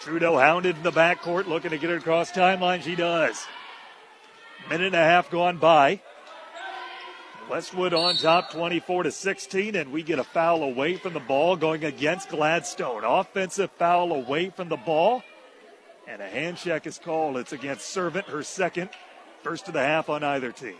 [0.00, 2.82] Trudeau hounded in the backcourt, looking to get it across timeline.
[2.82, 3.44] She does.
[4.70, 6.00] Minute and a half gone by.
[7.48, 11.56] Westwood on top 24 to 16, and we get a foul away from the ball
[11.56, 13.04] going against Gladstone.
[13.04, 15.22] Offensive foul away from the ball,
[16.08, 17.36] and a hand check is called.
[17.36, 18.90] It's against Servant, her second,
[19.44, 20.76] first of the half on either team.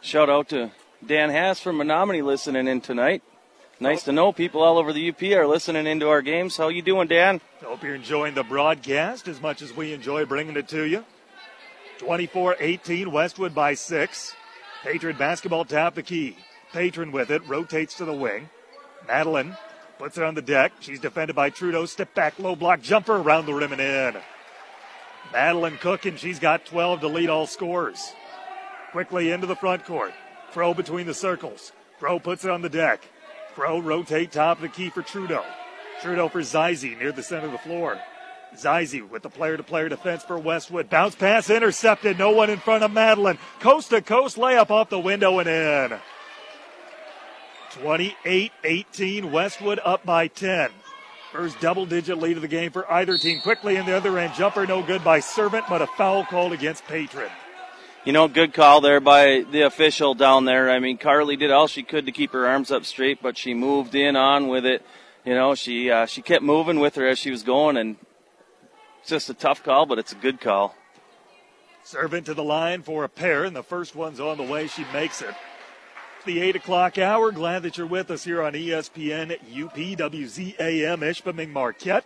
[0.00, 0.70] Shout out to
[1.04, 3.22] Dan Haas from Menominee listening in tonight.
[3.80, 6.56] Nice to know people all over the UP are listening into our games.
[6.56, 7.40] How you doing, Dan?
[7.62, 11.04] Hope you're enjoying the broadcast as much as we enjoy bringing it to you.
[11.98, 14.34] 24-18, Westwood by six.
[14.82, 16.36] Patron basketball tap the key.
[16.72, 18.48] Patron with it, rotates to the wing.
[19.06, 19.56] Madeline
[19.98, 20.72] puts it on the deck.
[20.80, 21.86] She's defended by Trudeau.
[21.86, 24.16] Step back, low block jumper around the rim and in.
[25.32, 26.16] Madeline cooking.
[26.16, 28.14] She's got 12 to lead all scores.
[28.92, 30.12] Quickly into the front court.
[30.52, 31.72] Crow between the circles.
[31.98, 33.02] Crow puts it on the deck.
[33.54, 35.44] Crow rotate top of the key for Trudeau.
[36.02, 37.98] Trudeau for Zizi near the center of the floor.
[38.56, 40.88] Zizi with the player to player defense for Westwood.
[40.88, 42.18] Bounce pass intercepted.
[42.18, 43.38] No one in front of Madeline.
[43.60, 45.98] Coast to coast layup off the window and in.
[47.72, 49.32] 28 18.
[49.32, 50.70] Westwood up by 10.
[51.32, 53.40] First double digit lead of the game for either team.
[53.40, 54.34] Quickly in the other end.
[54.34, 57.30] Jumper no good by Servant, but a foul called against Patron.
[58.06, 60.70] You know, good call there by the official down there.
[60.70, 63.52] I mean, Carly did all she could to keep her arms up straight, but she
[63.52, 64.86] moved in on with it.
[65.24, 67.96] You know, she uh, she kept moving with her as she was going, and
[69.00, 70.76] it's just a tough call, but it's a good call.
[71.82, 74.68] Servant to the line for a pair, and the first one's on the way.
[74.68, 75.34] She makes it.
[76.26, 77.32] The 8 o'clock hour.
[77.32, 80.56] Glad that you're with us here on ESPN UPWZAM
[81.00, 82.04] Ishpeming Marquette.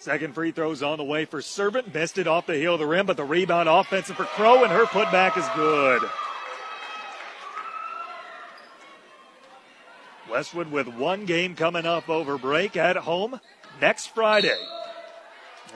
[0.00, 1.94] Second free throw's on the way for Servant.
[1.94, 4.86] It off the heel of the rim, but the rebound offensive for Crow, and her
[4.86, 6.02] putback is good.
[10.30, 13.40] Westwood with one game coming up over break at home
[13.78, 14.56] next Friday.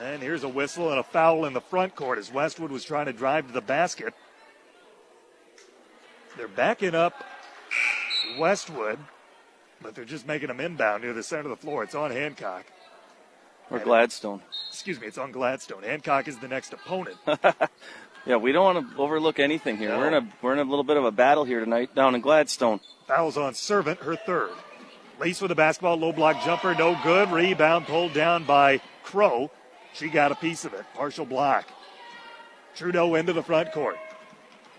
[0.01, 3.05] And here's a whistle and a foul in the front court as Westwood was trying
[3.05, 4.15] to drive to the basket.
[6.35, 7.23] They're backing up
[8.39, 8.97] Westwood,
[9.83, 11.83] but they're just making them inbound near the center of the floor.
[11.83, 12.65] It's on Hancock.
[13.71, 14.41] Or Gladstone.
[14.69, 15.83] Excuse me, it's on Gladstone.
[15.83, 17.17] Hancock is the next opponent.
[18.25, 19.95] Yeah, we don't want to overlook anything here.
[19.95, 22.21] We're in a we're in a little bit of a battle here tonight down in
[22.21, 22.79] Gladstone.
[23.07, 24.49] Fouls on Servant, her third.
[25.19, 27.29] Lease with the basketball, low block jumper, no good.
[27.29, 29.51] Rebound pulled down by Crow.
[29.93, 30.83] She got a piece of it.
[30.95, 31.67] Partial block.
[32.75, 33.97] Trudeau into the front court.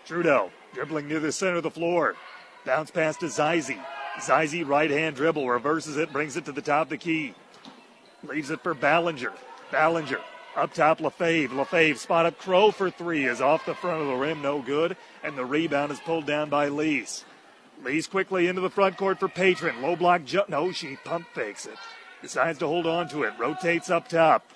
[0.04, 2.16] Trudeau dribbling near the center of the floor.
[2.64, 3.78] Bounce pass to Zizi.
[4.20, 7.32] Zizi right hand dribble, reverses it, brings it to the top of the key.
[8.28, 9.32] Leaves it for Ballinger.
[9.70, 10.20] Ballinger
[10.56, 11.50] up top, LaFave.
[11.50, 14.96] LaFave spot up Crow for three is off the front of the rim, no good.
[15.22, 17.24] And the rebound is pulled down by Lees.
[17.84, 19.82] Lees quickly into the front court for Patron.
[19.82, 20.22] Low block.
[20.48, 21.76] No, she pump fakes it.
[22.22, 23.34] Decides to hold on to it.
[23.38, 24.50] Rotates up top.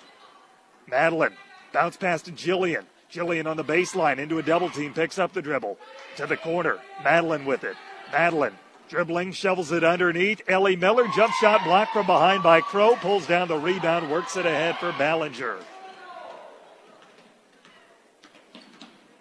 [0.87, 1.37] Madeline.
[1.71, 2.85] Bounce pass to Jillian.
[3.11, 4.93] Jillian on the baseline into a double team.
[4.93, 5.77] Picks up the dribble.
[6.17, 6.79] To the corner.
[7.03, 7.77] Madeline with it.
[8.11, 8.57] Madeline
[8.91, 9.31] dribbling.
[9.31, 10.41] Shovels it underneath.
[10.47, 11.07] Ellie Miller.
[11.15, 12.95] Jump shot blocked from behind by Crow.
[12.97, 14.11] Pulls down the rebound.
[14.11, 15.57] Works it ahead for Ballinger.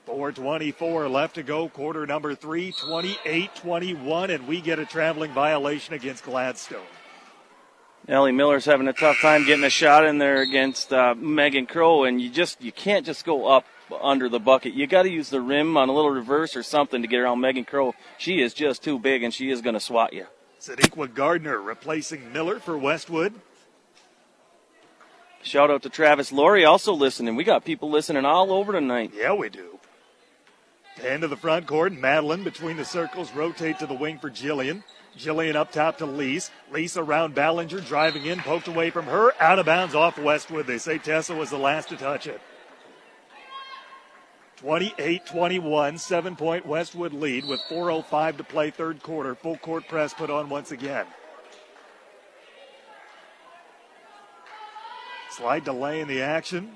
[0.06, 5.94] 4.24 left to go, quarter number three, 28 21, and we get a traveling violation
[5.94, 6.80] against Gladstone.
[8.08, 12.02] Ellie Miller's having a tough time getting a shot in there against uh, Megan Crow,
[12.02, 13.64] and you just you can't just go up
[14.00, 14.74] under the bucket.
[14.74, 17.40] You got to use the rim on a little reverse or something to get around
[17.40, 17.94] Megan Crow.
[18.18, 20.26] She is just too big, and she is going to swat you.
[20.60, 23.34] Sadiqa Gardner replacing Miller for Westwood.
[25.42, 27.34] Shout out to Travis Laurie also listening.
[27.34, 29.12] We got people listening all over tonight.
[29.16, 29.78] Yeah, we do.
[31.02, 34.82] End of the front court, Madeline between the circles, rotate to the wing for Jillian.
[35.16, 36.50] Jillian up top to Lease.
[36.70, 40.66] Lease around Ballinger, driving in, poked away from her, out of bounds off Westwood.
[40.66, 42.40] They say Tessa was the last to touch it.
[44.60, 49.34] 28 21, seven point Westwood lead with 4.05 to play third quarter.
[49.34, 51.06] Full court press put on once again.
[55.30, 56.72] Slight delay in the action.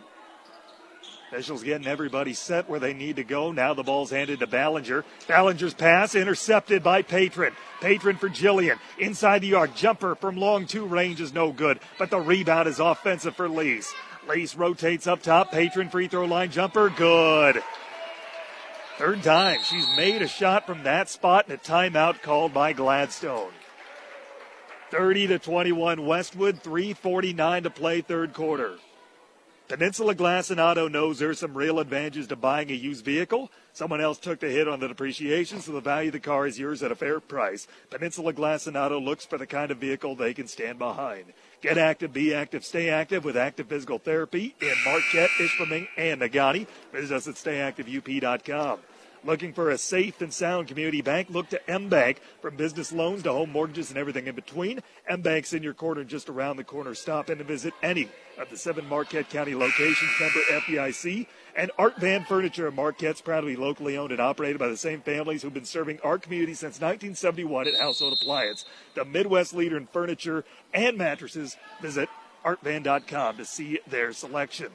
[1.31, 3.53] Officials getting everybody set where they need to go.
[3.53, 5.05] Now the ball's handed to Ballinger.
[5.27, 7.53] Ballinger's pass intercepted by Patron.
[7.83, 8.79] Patron for Jillian.
[8.99, 9.75] Inside the arc.
[9.75, 13.93] Jumper from long two range is no good, but the rebound is offensive for Lease.
[14.29, 15.51] Lease rotates up top.
[15.53, 16.91] Patron free throw line jumper.
[16.91, 17.63] Good.
[18.99, 23.53] Third time she's made a shot from that spot and a timeout called by Gladstone.
[24.91, 28.77] 30 to 21 Westwood, 349 to play third quarter.
[29.67, 33.51] Peninsula Glass and Auto knows some real advantages to buying a used vehicle.
[33.73, 36.59] Someone else took the hit on the depreciation, so the value of the car is
[36.59, 37.67] yours at a fair price.
[37.89, 41.33] Peninsula Glass and Auto looks for the kind of vehicle they can stand behind.
[41.63, 46.67] Get active, be active, stay active with active physical therapy in Marquette, Ishpeming, and Negaunee.
[46.93, 48.79] Visit us at stayactiveup.com.
[49.25, 51.29] Looking for a safe and sound community bank?
[51.31, 52.21] Look to M Bank.
[52.43, 56.05] From business loans to home mortgages and everything in between, M Bank's in your corner
[56.05, 56.95] just around the corner.
[56.95, 61.27] Stop in to visit any of the seven Marquette County locations, member FDIC.
[61.57, 65.41] And Art Van Furniture of Marquette's proudly locally owned and operated by the same families
[65.41, 68.67] who've been serving our community since 1971 at Household Appliance.
[68.95, 70.45] The Midwest leader in furniture
[70.75, 71.57] and mattresses.
[71.81, 72.11] Visit
[72.45, 74.69] artvan.com to see their selection.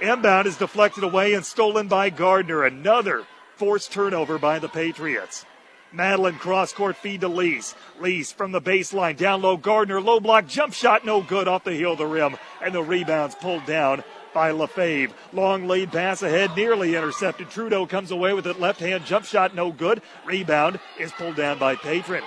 [0.00, 2.64] Inbound is deflected away and stolen by Gardner.
[2.64, 3.24] Another
[3.62, 5.46] forced turnover by the Patriots.
[5.92, 7.76] Madeline cross court feed to Lease.
[8.00, 9.56] Lease from the baseline down low.
[9.56, 12.82] Gardner low block jump shot no good off the heel of the rim and the
[12.82, 14.02] rebounds pulled down
[14.34, 15.12] by LaFave.
[15.32, 17.50] Long lead pass ahead, nearly intercepted.
[17.50, 18.58] Trudeau comes away with it.
[18.58, 20.02] Left hand jump shot no good.
[20.26, 22.24] Rebound is pulled down by Patron.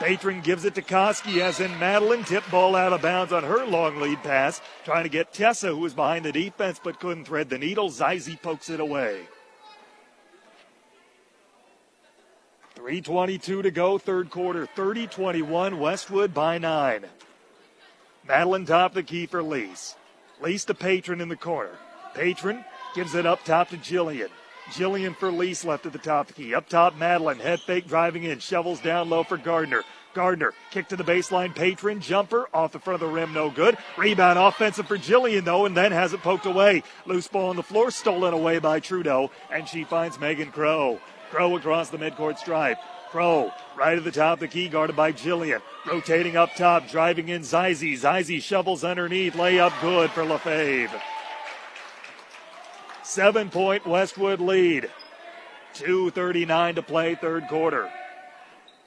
[0.00, 2.24] Patron gives it to Koski as in Madeline.
[2.24, 4.60] Tip ball out of bounds on her long lead pass.
[4.84, 7.88] Trying to get Tessa, who was behind the defense but couldn't thread the needle.
[7.88, 9.28] Zizi pokes it away.
[12.82, 14.66] 3.22 to go, third quarter.
[14.66, 17.04] 30 21, Westwood by nine.
[18.26, 19.94] Madeline top the key for Lease.
[20.40, 21.76] Lease to Patron in the corner.
[22.12, 22.64] Patron
[22.96, 24.30] gives it up top to Jillian.
[24.70, 26.56] Jillian for Lease left at the top the key.
[26.56, 27.38] Up top, Madeline.
[27.38, 28.40] Head fake driving in.
[28.40, 29.84] Shovels down low for Gardner.
[30.12, 31.54] Gardner kick to the baseline.
[31.54, 33.32] Patron jumper off the front of the rim.
[33.32, 33.78] No good.
[33.96, 36.82] Rebound offensive for Jillian though, and then has it poked away.
[37.06, 40.98] Loose ball on the floor, stolen away by Trudeau, and she finds Megan Crow.
[41.32, 42.76] Crow across the midcourt stripe.
[43.08, 45.62] Crow right at the top of the key, guarded by Jillian.
[45.86, 47.96] Rotating up top, driving in Zizi.
[47.96, 49.32] Zizi shovels underneath.
[49.32, 50.90] Layup good for LaFave.
[53.02, 54.90] Seven point Westwood lead.
[55.72, 57.90] 2.39 to play, third quarter.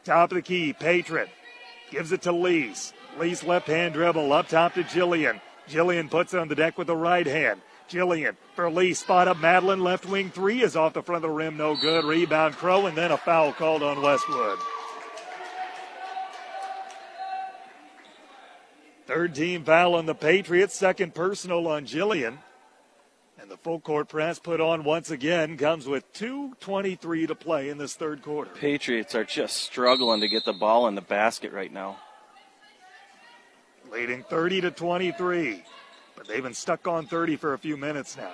[0.03, 1.27] Top of the key, Patron.
[1.89, 2.93] Gives it to Lease.
[3.17, 5.41] Lease left hand dribble up top to Jillian.
[5.67, 7.59] Jillian puts it on the deck with the right hand.
[7.89, 8.93] Jillian for Lee.
[8.93, 9.83] Spot up Madeline.
[9.83, 11.57] Left wing three is off the front of the rim.
[11.57, 12.05] No good.
[12.05, 12.85] Rebound Crow.
[12.85, 14.59] And then a foul called on Westwood.
[19.05, 20.75] Third team foul on the Patriots.
[20.75, 22.39] Second personal on Jillian.
[23.39, 27.77] And the full court press put on once again comes with 2.23 to play in
[27.77, 28.49] this third quarter.
[28.51, 31.97] Patriots are just struggling to get the ball in the basket right now.
[33.91, 35.63] Leading 30 to 23.
[36.15, 38.33] But they've been stuck on 30 for a few minutes now.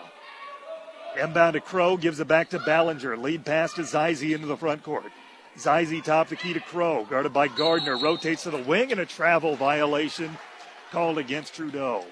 [1.22, 3.18] Inbound to Crow, gives it back to Ballinger.
[3.18, 5.12] Lead pass to Zizi into the front court.
[5.58, 7.98] Zizi top the key to Crow, guarded by Gardner.
[7.98, 10.38] Rotates to the wing and a travel violation
[10.92, 12.06] called against Trudeau.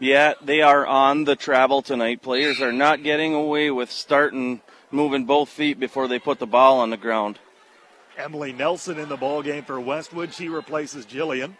[0.00, 2.22] Yeah, they are on the travel tonight.
[2.22, 6.80] Players are not getting away with starting moving both feet before they put the ball
[6.80, 7.38] on the ground.
[8.16, 10.32] Emily Nelson in the ball game for Westwood.
[10.34, 11.54] She replaces Jillian.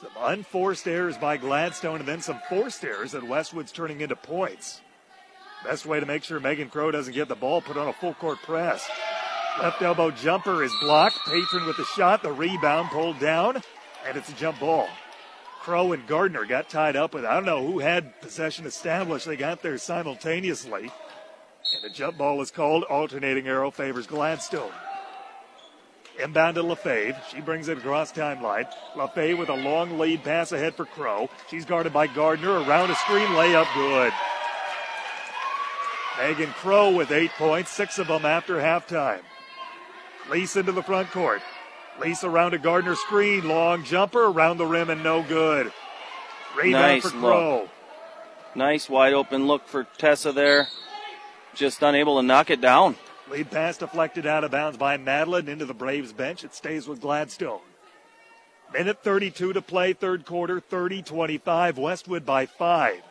[0.00, 4.80] Some unforced errors by Gladstone and then some forced errors that Westwood's turning into points.
[5.64, 8.14] Best way to make sure Megan Crow doesn't get the ball, put on a full
[8.14, 8.88] court press.
[9.60, 11.18] Left elbow jumper is blocked.
[11.26, 13.56] Patron with the shot, the rebound pulled down,
[14.06, 14.88] and it's a jump ball.
[15.60, 19.26] Crow and Gardner got tied up with, I don't know who had possession established.
[19.26, 20.92] They got there simultaneously.
[21.74, 22.84] And the jump ball is called.
[22.84, 24.70] Alternating arrow favors Gladstone.
[26.18, 27.16] Inbound to LaFave.
[27.30, 28.66] She brings it across timeline.
[28.94, 31.30] LaFave with a long lead pass ahead for Crow.
[31.48, 32.60] She's guarded by Gardner.
[32.60, 34.12] Around a screen, layup good.
[36.18, 39.20] Megan Crow with eight points, six of them after halftime.
[40.28, 41.40] Lease into the front court.
[42.00, 43.46] Lease around a Gardner screen.
[43.46, 45.72] Long jumper around the rim and no good.
[46.56, 47.60] Rebound nice for Crow.
[47.60, 47.70] Look.
[48.56, 50.66] Nice wide open look for Tessa there.
[51.54, 52.96] Just unable to knock it down.
[53.30, 56.44] Lead pass deflected out of bounds by Madeline into the Braves bench.
[56.44, 57.60] It stays with Gladstone.
[58.72, 61.78] Minute 32 to play, third quarter, 30 25.
[61.78, 63.02] Westwood by five.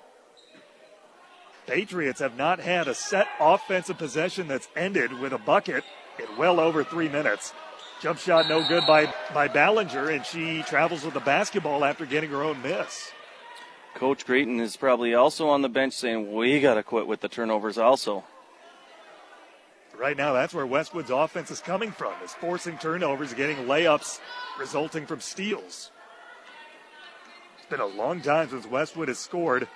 [1.65, 5.83] Patriots have not had a set offensive possession that's ended with a bucket
[6.17, 7.53] in well over three minutes.
[8.01, 12.29] Jump shot no good by, by Ballinger, and she travels with the basketball after getting
[12.29, 13.11] her own miss.
[13.95, 17.27] Coach Creighton is probably also on the bench saying, we got to quit with the
[17.27, 18.23] turnovers also.
[19.97, 24.19] Right now, that's where Westwood's offense is coming from, is forcing turnovers, getting layups
[24.59, 25.91] resulting from steals.
[27.57, 29.67] It's been a long time since Westwood has scored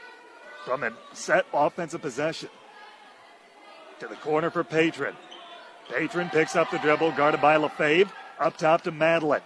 [0.63, 2.49] from a set offensive possession.
[3.99, 5.15] To the corner for Patron.
[5.91, 8.09] Patron picks up the dribble, guarded by LaFave.
[8.39, 9.41] Up top to Madeline.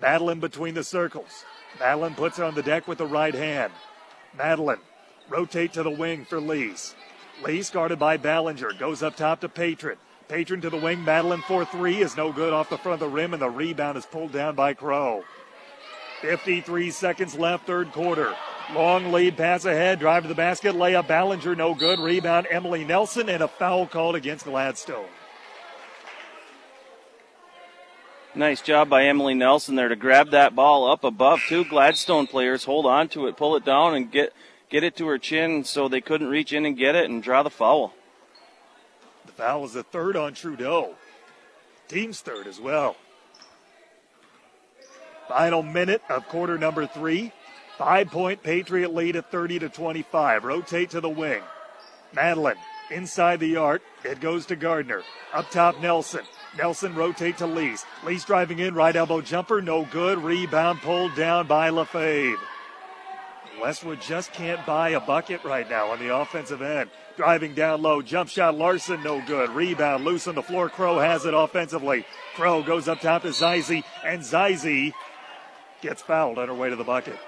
[0.00, 1.44] Madeline between the circles.
[1.78, 3.72] Madeline puts it on the deck with the right hand.
[4.36, 4.80] Madeline
[5.28, 6.94] rotate to the wing for Lees.
[7.44, 8.72] Lees guarded by Ballinger.
[8.78, 9.96] Goes up top to Patron.
[10.30, 11.04] Patron to the wing.
[11.04, 13.98] Madeline for three is no good off the front of the rim, and the rebound
[13.98, 15.24] is pulled down by Crow.
[16.22, 18.32] 53 seconds left, third quarter.
[18.72, 21.98] Long lead pass ahead, drive to the basket, layup Ballinger, no good.
[21.98, 25.08] Rebound Emily Nelson, and a foul called against Gladstone.
[28.32, 31.42] Nice job by Emily Nelson there to grab that ball up above.
[31.48, 34.32] Two Gladstone players hold on to it, pull it down, and get
[34.68, 37.42] get it to her chin so they couldn't reach in and get it and draw
[37.42, 37.92] the foul.
[39.40, 40.94] Foul is the third on Trudeau.
[41.88, 42.94] Team's third as well.
[45.28, 47.32] Final minute of quarter number three.
[47.78, 50.44] Five point Patriot lead at 30 to 25.
[50.44, 51.40] Rotate to the wing.
[52.12, 52.58] Madeline
[52.90, 53.80] inside the arc.
[54.04, 55.04] It goes to Gardner.
[55.32, 56.26] Up top, Nelson.
[56.58, 57.86] Nelson rotate to Lees.
[58.04, 60.18] Lees driving in, right elbow jumper, no good.
[60.18, 62.36] Rebound pulled down by LaFave.
[63.58, 66.90] Westwood just can't buy a bucket right now on the offensive end.
[67.20, 69.50] Driving down low, jump shot Larson, no good.
[69.50, 70.70] Rebound loose on the floor.
[70.70, 72.06] Crow has it offensively.
[72.34, 74.94] Crow goes up top to Zizi, and Zizi
[75.82, 77.18] gets fouled on her way to the bucket.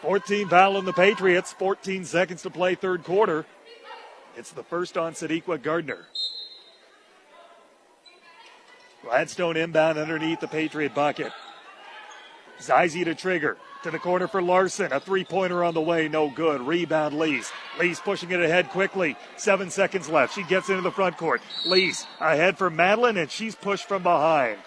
[0.00, 3.44] 14 foul on the Patriots, 14 seconds to play third quarter.
[4.34, 6.06] It's the first on Sadiqa Gardner.
[9.02, 11.32] Gladstone inbound underneath the Patriot bucket.
[12.62, 13.58] Zizi to trigger.
[13.86, 14.92] To the corner for Larson.
[14.92, 16.08] A three pointer on the way.
[16.08, 16.60] No good.
[16.60, 17.52] Rebound Lees.
[17.78, 19.16] Lees pushing it ahead quickly.
[19.36, 20.34] Seven seconds left.
[20.34, 21.40] She gets into the front court.
[21.64, 24.58] Lees ahead for Madeline, and she's pushed from behind.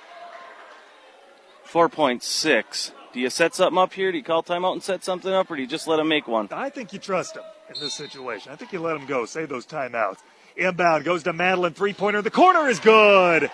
[1.70, 2.91] 4.6.
[3.11, 4.13] Do you set something up here?
[4.13, 6.30] Do you call timeout and set something up, or do you just let him make
[6.30, 6.47] one?
[6.51, 7.43] I think you trust him
[7.76, 8.53] in this situation.
[8.53, 9.26] I think you let him go.
[9.26, 10.20] Save those timeouts.
[10.55, 11.74] Inbound goes to Madeline.
[11.74, 12.22] Three pointer.
[12.22, 13.51] The corner is good.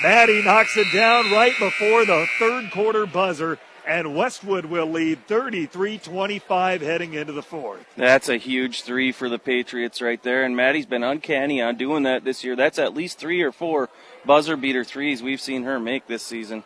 [0.00, 5.98] Maddie knocks it down right before the third quarter buzzer, and Westwood will lead 33
[5.98, 7.84] 25 heading into the fourth.
[7.96, 12.04] That's a huge three for the Patriots right there, and Maddie's been uncanny on doing
[12.04, 12.56] that this year.
[12.56, 13.88] That's at least three or four
[14.24, 16.64] buzzer beater threes we've seen her make this season.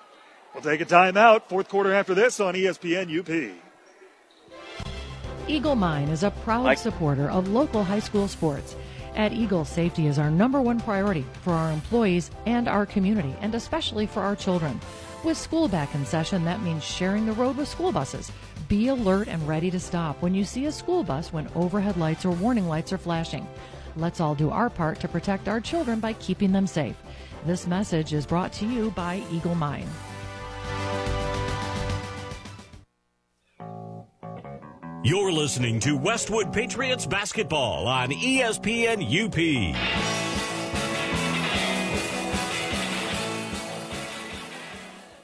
[0.55, 1.45] We'll take a timeout.
[1.49, 3.53] Fourth quarter after this on ESPN UP.
[5.49, 8.75] Eagle Mine is a proud Like- supporter of local high school sports.
[9.15, 13.55] At Eagle, safety is our number one priority for our employees and our community, and
[13.55, 14.79] especially for our children.
[15.27, 18.31] With school back in session, that means sharing the road with school buses.
[18.69, 22.25] Be alert and ready to stop when you see a school bus when overhead lights
[22.25, 23.45] or warning lights are flashing.
[23.97, 26.95] Let's all do our part to protect our children by keeping them safe.
[27.45, 29.89] This message is brought to you by Eagle Mine.
[35.03, 40.26] You're listening to Westwood Patriots basketball on ESPN UP.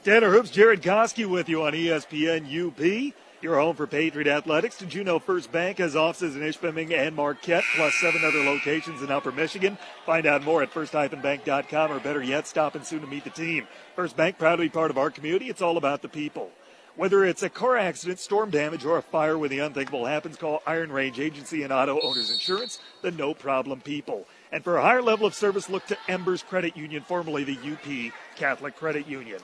[0.04, 3.14] Tanner Hoops, Jared Koski with you on ESPN UP.
[3.40, 4.76] Your home for Patriot Athletics.
[4.76, 9.00] Did you know First Bank has offices in Ishpeming and Marquette, plus seven other locations
[9.00, 9.78] in Upper Michigan?
[10.04, 13.68] Find out more at first-bank.com, or better yet, stop in soon to meet the team.
[13.94, 15.48] First Bank, proud to be part of our community.
[15.48, 16.50] It's all about the people.
[16.96, 20.64] Whether it's a car accident, storm damage, or a fire when the unthinkable happens, call
[20.66, 24.26] Iron Range Agency and Auto Owners Insurance, the no problem people.
[24.50, 28.12] And for a higher level of service, look to Embers Credit Union, formerly the UP
[28.36, 29.40] Catholic Credit Union.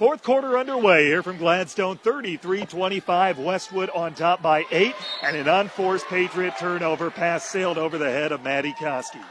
[0.00, 3.36] Fourth quarter underway here from Gladstone, 33-25.
[3.36, 8.32] Westwood on top by eight, and an unforced Patriot turnover pass sailed over the head
[8.32, 9.22] of Maddie Koski.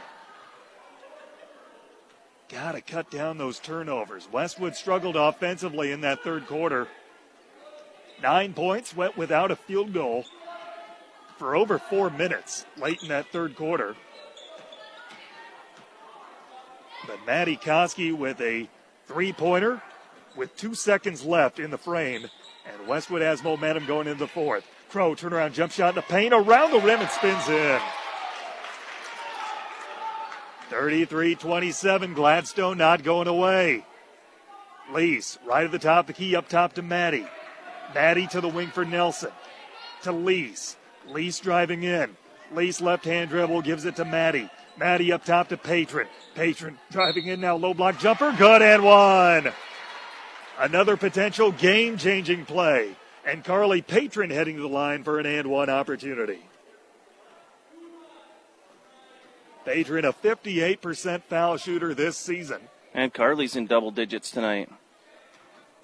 [2.48, 4.28] Got to cut down those turnovers.
[4.30, 6.86] Westwood struggled offensively in that third quarter.
[8.22, 10.24] Nine points went without a field goal
[11.36, 13.96] for over four minutes late in that third quarter.
[17.08, 18.68] But Maddie Koski with a
[19.08, 19.82] three pointer
[20.40, 22.26] with two seconds left in the frame,
[22.64, 24.66] and Westwood has momentum going into the fourth.
[24.88, 27.78] Crow turnaround jump shot in the paint around the rim and spins in.
[30.70, 32.14] 33 27.
[32.14, 33.84] Gladstone not going away.
[34.94, 37.26] Lease right at the top, the key up top to Maddie.
[37.94, 39.32] Maddie to the wing for Nelson.
[40.04, 40.78] To Lease.
[41.08, 42.16] Lease driving in.
[42.54, 44.48] Lease left hand dribble gives it to Maddie.
[44.78, 46.08] Maddie up top to Patron.
[46.34, 48.34] Patron driving in now, low block jumper.
[48.38, 49.52] Good and one.
[50.60, 52.94] Another potential game changing play.
[53.24, 56.40] And Carly Patron heading to the line for an and one opportunity.
[59.64, 62.60] Patron, a 58% foul shooter this season.
[62.92, 64.70] And Carly's in double digits tonight.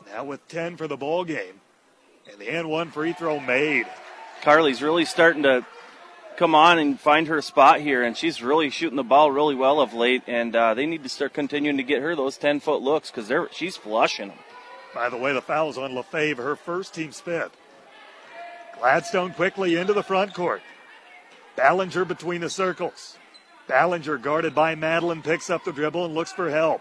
[0.06, 1.60] Now with 10 for the ball game.
[2.30, 3.86] And the and one free throw made.
[4.42, 5.64] Carly's really starting to
[6.36, 9.80] come on and find her spot here, and she's really shooting the ball really well
[9.80, 10.22] of late.
[10.26, 13.32] And uh, they need to start continuing to get her those 10 foot looks because
[13.52, 14.38] she's flushing them.
[14.96, 17.54] By the way, the foul's on LaFave, her first team fifth.
[18.78, 20.62] Gladstone quickly into the front court.
[21.54, 23.18] Ballinger between the circles.
[23.68, 26.80] Ballinger guarded by Madeline picks up the dribble and looks for help.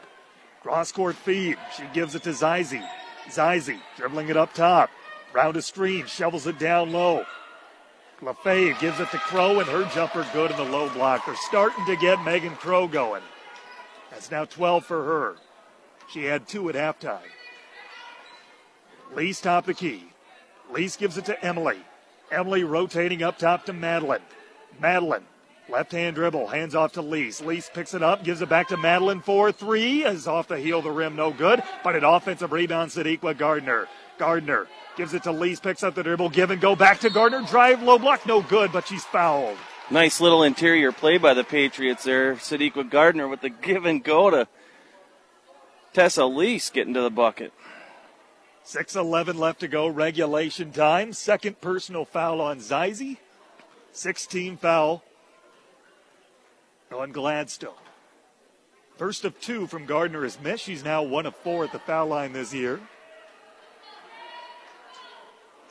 [0.61, 1.57] Cross court feed.
[1.75, 2.81] She gives it to Zizi.
[3.29, 4.89] Zizi dribbling it up top.
[5.33, 7.25] Round a screen, shovels it down low.
[8.21, 11.25] LaFave gives it to Crow, and her jumper good in the low block.
[11.25, 13.23] They're starting to get Megan Crow going.
[14.09, 15.35] That's now 12 for her.
[16.13, 17.19] She had two at halftime.
[19.15, 20.03] Lee's top the key.
[20.71, 21.77] Lease gives it to Emily.
[22.31, 24.21] Emily rotating up top to Madeline.
[24.81, 25.23] Madeline,
[25.69, 27.39] left hand dribble, hands off to Lease.
[27.39, 30.03] Lease picks it up, gives it back to Madeline for three.
[30.03, 31.63] Is off the heel of the rim, no good.
[31.83, 33.87] But an offensive rebound, Sadiqa Gardner.
[34.17, 34.67] Gardner
[34.97, 37.43] gives it to Lease, picks up the dribble, give and go back to Gardner.
[37.43, 39.57] Drive, low block, no good, but she's fouled.
[39.89, 42.35] Nice little interior play by the Patriots there.
[42.35, 44.47] Sadiqa Gardner with the give and go to
[45.93, 47.53] Tessa Lease getting to the bucket.
[48.65, 51.13] 6.11 left to go, regulation time.
[51.13, 53.19] Second personal foul on Zizi.
[53.91, 55.03] 16 foul
[56.91, 57.73] on Gladstone.
[58.97, 60.63] First of two from Gardner is missed.
[60.63, 62.79] She's now one of four at the foul line this year.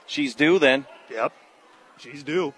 [0.07, 0.87] She's due then.
[1.11, 1.33] Yep,
[1.99, 2.55] she's due.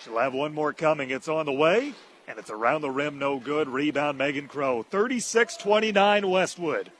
[0.00, 1.10] She'll have one more coming.
[1.10, 1.94] It's on the way,
[2.28, 3.68] and it's around the rim, no good.
[3.68, 4.82] Rebound, Megan Crow.
[4.82, 6.92] 36 29 Westwood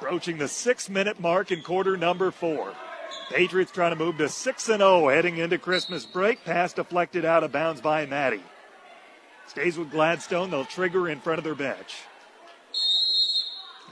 [0.00, 2.72] approaching the six minute mark in quarter number four.
[3.28, 6.44] Patriots trying to move to 6 0 heading into Christmas break.
[6.44, 8.42] Pass deflected out of bounds by Maddie.
[9.46, 10.50] Stays with Gladstone.
[10.50, 11.96] They'll trigger in front of their bench.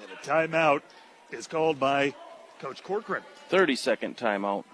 [0.02, 0.80] And a timeout
[1.30, 2.14] is called by
[2.59, 3.22] Coach Corcoran.
[3.48, 4.64] 30 second timeout.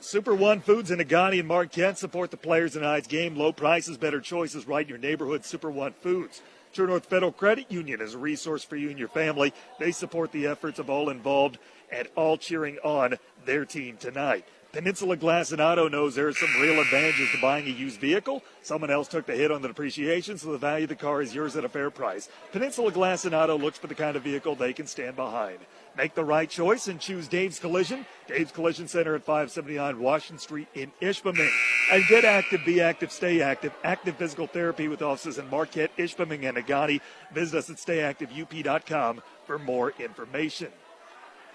[0.00, 3.36] Super One Foods in Negaunee and Marquette support the players in tonight's game.
[3.36, 5.44] Low prices, better choices, right in your neighborhood.
[5.44, 6.42] Super One Foods.
[6.72, 9.52] True North Federal Credit Union is a resource for you and your family.
[9.78, 11.58] They support the efforts of all involved
[11.90, 14.44] and all cheering on their team tonight.
[14.70, 18.42] Peninsula Glass and Auto knows there are some real advantages to buying a used vehicle.
[18.60, 21.34] Someone else took the hit on the depreciation, so the value of the car is
[21.34, 22.28] yours at a fair price.
[22.52, 25.58] Peninsula Glass and Auto looks for the kind of vehicle they can stand behind.
[25.98, 28.06] Make the right choice and choose Dave's Collision.
[28.28, 31.50] Dave's Collision Center at 579 Washington Street in Ishpeming.
[31.90, 33.72] And get active, be active, stay active.
[33.82, 37.00] Active physical therapy with offices in Marquette, Ishpeming, and Negaunee.
[37.32, 40.68] Visit us at stayactiveup.com for more information.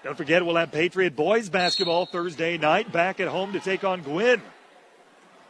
[0.02, 4.02] Don't forget, we'll have Patriot boys basketball Thursday night back at home to take on
[4.02, 4.42] Gwinn.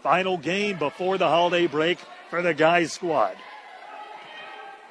[0.04, 1.98] Final game before the holiday break
[2.30, 3.34] for the guys squad.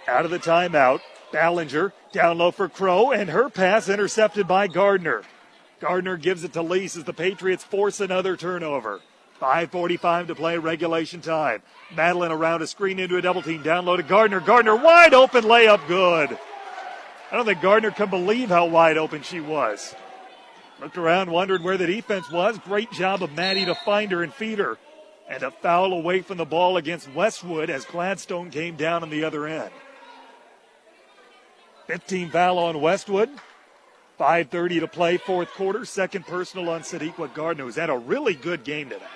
[0.10, 1.00] Out of the timeout,
[1.32, 5.24] Ballinger down low for Crow, and her pass intercepted by Gardner.
[5.80, 9.02] Gardner gives it to Lease as the Patriots force another turnover.
[9.42, 11.62] 5.45 to play regulation time.
[11.94, 13.62] Madeline around a screen into a double team.
[13.62, 14.40] Down low to Gardner.
[14.40, 16.38] Gardner wide open layup good.
[17.30, 19.94] I don't think Gardner can believe how wide open she was.
[20.80, 22.58] Looked around, wondered where the defense was.
[22.60, 24.78] Great job of Maddie to find her and feed her.
[25.28, 29.24] And a foul away from the ball against Westwood as Gladstone came down on the
[29.24, 29.72] other end.
[31.88, 33.30] 15 foul on Westwood.
[34.20, 35.86] 5.30 to play, fourth quarter.
[35.86, 39.08] Second personal on Sadiqa Gardner, who's had a really good game tonight.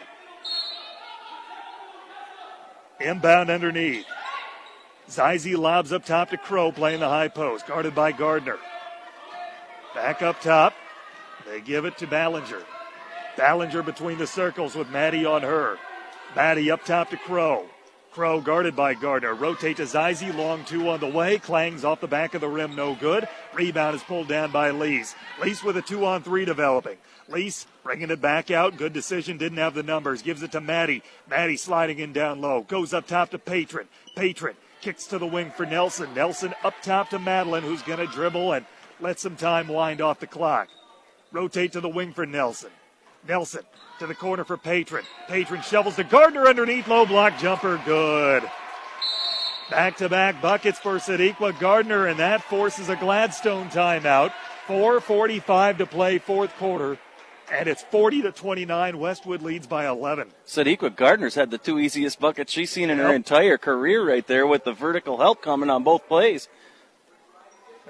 [2.99, 4.05] Inbound underneath.
[5.09, 8.57] Zizi lobs up top to Crow, playing the high post, guarded by Gardner.
[9.93, 10.73] Back up top.
[11.45, 12.63] They give it to Ballinger.
[13.37, 15.77] Ballinger between the circles with Maddie on her.
[16.35, 17.67] Maddie up top to Crow.
[18.17, 19.35] Crow guarded by Gardner.
[19.35, 20.31] Rotate to Zizi.
[20.31, 21.37] Long two on the way.
[21.37, 22.75] Clangs off the back of the rim.
[22.75, 23.29] No good.
[23.53, 25.13] Rebound is pulled down by Lees.
[25.39, 26.97] Lees with a two on three developing.
[27.29, 28.75] Lees bringing it back out.
[28.75, 29.37] Good decision.
[29.37, 30.23] Didn't have the numbers.
[30.23, 31.03] Gives it to Maddie.
[31.29, 32.61] Maddie sliding in down low.
[32.61, 33.87] Goes up top to Patron.
[34.15, 36.11] Patron kicks to the wing for Nelson.
[36.15, 38.65] Nelson up top to Madeline, who's going to dribble and
[38.99, 40.69] let some time wind off the clock.
[41.31, 42.71] Rotate to the wing for Nelson.
[43.27, 43.63] Nelson
[43.99, 45.05] to the corner for Patron.
[45.27, 48.43] Patron shovels to Gardner underneath, low block jumper, good.
[49.69, 54.31] Back to back buckets for Sadiqa Gardner, and that forces a Gladstone timeout.
[54.67, 56.97] 4.45 to play, fourth quarter.
[57.51, 58.97] And it's 40 to 29.
[58.97, 60.29] Westwood leads by 11.
[60.45, 64.45] Sadiqa Gardner's had the two easiest buckets she's seen in her entire career right there
[64.45, 66.49] with the vertical help coming on both plays.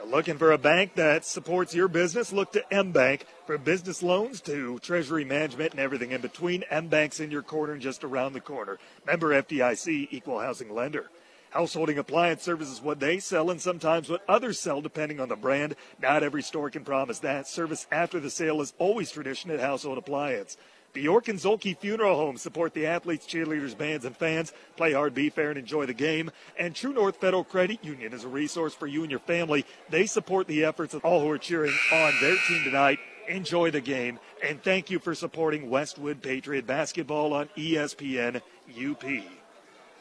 [0.06, 2.32] Looking for a bank that supports your business?
[2.32, 6.64] Look to M Bank for business loans to treasury management and everything in between.
[6.70, 8.78] M Bank's in your corner and just around the corner.
[9.06, 11.10] Member FDIC, equal housing lender.
[11.50, 15.36] Householding appliance service is what they sell and sometimes what others sell depending on the
[15.36, 15.76] brand.
[16.02, 17.48] Not every store can promise that.
[17.48, 20.58] Service after the sale is always tradition at Household Appliance.
[20.94, 24.54] Bjork and Zhulkie Funeral Homes support the athletes, cheerleaders, bands, and fans.
[24.76, 26.32] Play hard, be fair, and enjoy the game.
[26.58, 29.66] And True North Federal Credit Union is a resource for you and your family.
[29.90, 33.00] They support the efforts of all who are cheering on their team tonight.
[33.28, 34.20] Enjoy the game.
[34.44, 39.04] And thank you for supporting Westwood Patriot Basketball on ESPN UP.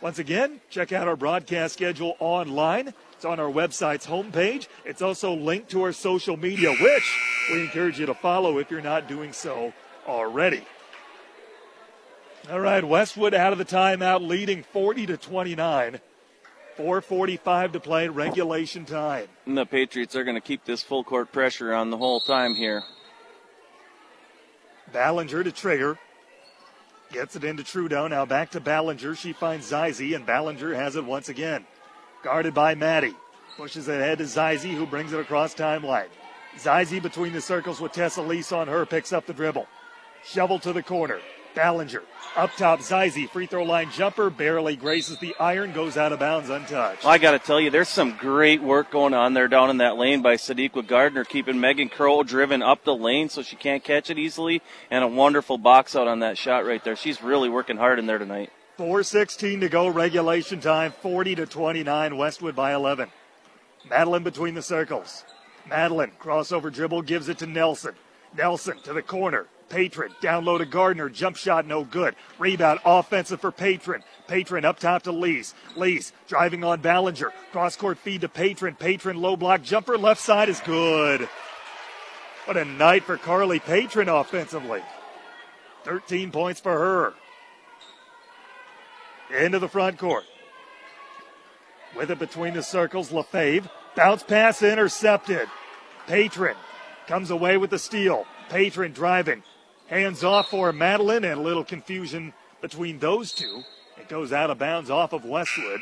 [0.01, 2.93] Once again, check out our broadcast schedule online.
[3.13, 4.69] It's on our website's homepage.
[4.85, 7.19] It's also linked to our social media, which
[7.51, 9.73] we encourage you to follow if you're not doing so
[10.07, 10.63] already.
[12.49, 16.01] All right, Westwood out of the timeout, leading 40 to 29.
[16.79, 19.27] 4:45 to play, regulation time.
[19.47, 22.55] And the Patriots are going to keep this full court pressure on the whole time
[22.55, 22.85] here.
[24.93, 25.99] Ballinger to Trigger.
[27.11, 28.07] Gets it into Trudeau.
[28.07, 29.17] Now back to Ballinger.
[29.17, 31.67] She finds Zizi, and Ballinger has it once again.
[32.23, 33.17] Guarded by Maddie.
[33.57, 36.09] Pushes it ahead to Zizi, who brings it across timeline.
[36.59, 39.67] Zizi between the circles with Tessa Lease on her, picks up the dribble.
[40.25, 41.21] Shovel to the corner.
[41.57, 42.03] Ballinger.
[42.37, 43.27] Up top, Zizi.
[43.27, 44.29] Free throw line jumper.
[44.29, 45.73] Barely graces the iron.
[45.73, 47.05] Goes out of bounds untouched.
[47.07, 49.97] I got to tell you, there's some great work going on there down in that
[49.97, 54.11] lane by Sadiqa Gardner, keeping Megan Crow driven up the lane so she can't catch
[54.11, 54.61] it easily,
[54.91, 56.95] and a wonderful box out on that shot right there.
[56.95, 58.53] She's really working hard in there tonight.
[58.79, 63.09] 4.16 to go, regulation time, 40 to 29, Westwood by 11.
[63.89, 65.25] Madeline between the circles.
[65.67, 67.95] Madeline, crossover dribble, gives it to Nelson.
[68.37, 69.47] Nelson to the corner.
[69.69, 72.15] Patron, down low to Gardner, jump shot no good.
[72.39, 74.03] Rebound, offensive for Patron.
[74.29, 75.55] Patron up top to Lease.
[75.75, 77.33] Lease driving on Ballinger.
[77.53, 78.75] Cross court feed to Patron.
[78.75, 81.29] Patron low block jumper, left side is good.
[82.45, 84.83] What a night for Carly Patron offensively.
[85.85, 87.15] 13 points for her
[89.37, 90.25] into the front court.
[91.97, 93.69] With it between the circles, LaFave.
[93.97, 95.49] Bounce pass intercepted.
[96.07, 96.57] Patron
[97.07, 98.27] comes away with the steal.
[98.49, 99.43] Patron driving.
[99.89, 103.63] Hands off for Madeline and a little confusion between those two.
[103.99, 105.81] It goes out of bounds off of Westwood.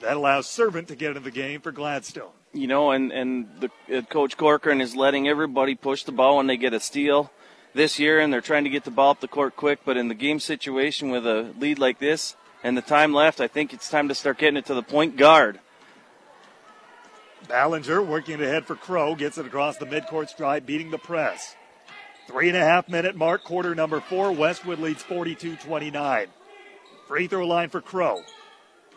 [0.00, 2.30] That allows Servant to get into the game for Gladstone.
[2.52, 6.46] You know, and and the uh, coach Corcoran is letting everybody push the ball when
[6.46, 7.32] they get a steal
[7.74, 9.80] this year, and they're trying to get the ball up the court quick.
[9.84, 13.48] But in the game situation with a lead like this and the time left, I
[13.48, 15.58] think it's time to start getting it to the point guard.
[17.48, 21.56] Ballinger working ahead for Crow, gets it across the midcourt stripe, beating the press.
[22.30, 24.30] Three and a half minute mark, quarter number four.
[24.30, 26.28] Westwood leads 42 29.
[27.08, 28.22] Free throw line for Crow.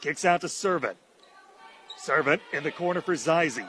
[0.01, 0.97] Kicks out to Servant.
[1.97, 3.65] Servant in the corner for Zizi.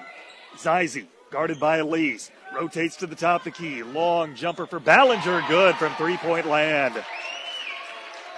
[0.58, 2.30] Zizi guarded by Elise.
[2.54, 3.82] Rotates to the top of the key.
[3.82, 5.42] Long jumper for Ballinger.
[5.48, 7.02] Good from three point land.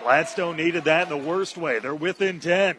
[0.01, 1.81] Gladstone needed that in the worst way.
[1.81, 2.77] They're within 10.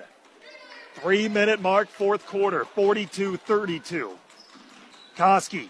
[1.01, 4.17] Three minute mark, fourth quarter, 42 32.
[5.17, 5.67] Koski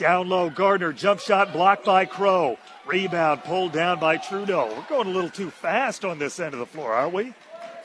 [0.00, 0.48] down low.
[0.50, 2.58] Gardner jump shot blocked by Crow.
[2.86, 4.74] Rebound pulled down by Trudeau.
[4.74, 7.34] We're going a little too fast on this end of the floor, aren't we?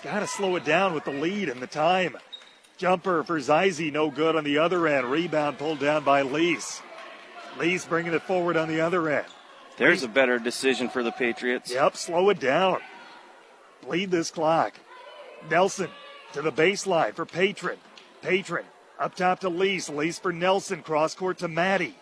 [0.01, 2.17] Got to slow it down with the lead and the time.
[2.77, 5.11] Jumper for Zizi, no good on the other end.
[5.11, 6.81] Rebound pulled down by Lease.
[7.59, 9.25] Lease bringing it forward on the other end.
[9.77, 11.71] There's a better decision for the Patriots.
[11.71, 12.79] Yep, slow it down.
[13.81, 14.73] Bleed this clock.
[15.49, 15.89] Nelson
[16.31, 17.77] to the baseline for Patron.
[18.21, 18.65] Patron
[18.99, 19.89] up top to Lease.
[19.89, 20.81] Lease for Nelson.
[20.81, 21.95] Cross court to Maddie.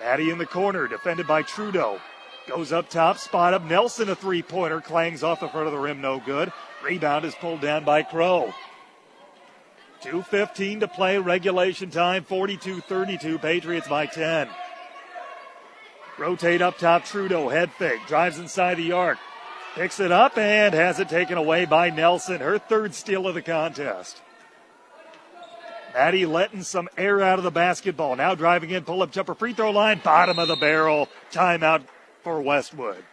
[0.00, 2.00] Maddie in the corner, defended by Trudeau.
[2.48, 3.62] Goes up top, spot up.
[3.64, 6.52] Nelson a three pointer, clangs off the front of the rim, no good.
[6.82, 8.52] Rebound is pulled down by Crow.
[10.02, 13.38] 2.15 to play, regulation time, 42 32.
[13.38, 14.48] Patriots by 10.
[16.18, 19.18] Rotate up top, Trudeau, head fake, drives inside the arc,
[19.74, 23.42] picks it up and has it taken away by Nelson, her third steal of the
[23.42, 24.20] contest.
[25.94, 28.16] Maddie letting some air out of the basketball.
[28.16, 31.08] Now driving in, pull up jumper, free throw line, bottom of the barrel.
[31.32, 31.82] Timeout
[32.22, 33.04] for Westwood.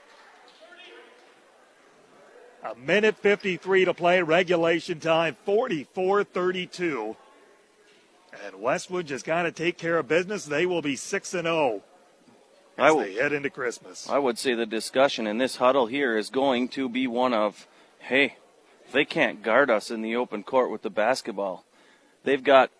[2.63, 7.15] A minute 53 to play, regulation time, 44 32.
[8.45, 10.45] And Westwood just got to take care of business.
[10.45, 11.81] They will be 6 and 0
[12.77, 14.07] I as will- they head into Christmas.
[14.09, 17.67] I would say the discussion in this huddle here is going to be one of,
[17.99, 18.35] hey,
[18.91, 21.65] they can't guard us in the open court with the basketball,
[22.27, 22.71] They've got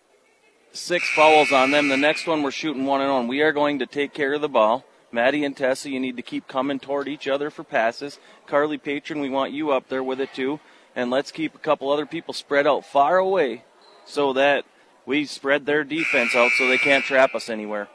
[0.72, 1.88] six fouls on them.
[1.88, 3.28] The next one we're shooting one and one.
[3.28, 4.84] We are going to take care of the ball.
[5.10, 8.18] Maddie and Tessa, you need to keep coming toward each other for passes.
[8.46, 10.60] Carly Patron, we want you up there with it too.
[10.94, 13.64] And let's keep a couple other people spread out far away
[14.04, 14.66] so that
[15.06, 17.88] we spread their defense out so they can't trap us anywhere.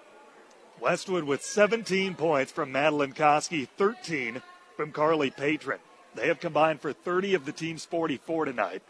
[0.82, 4.42] Westwood with 17 points from Madeline Koski, 13
[4.76, 5.78] from Carly Patron.
[6.16, 8.82] They have combined for 30 of the team's 44 tonight.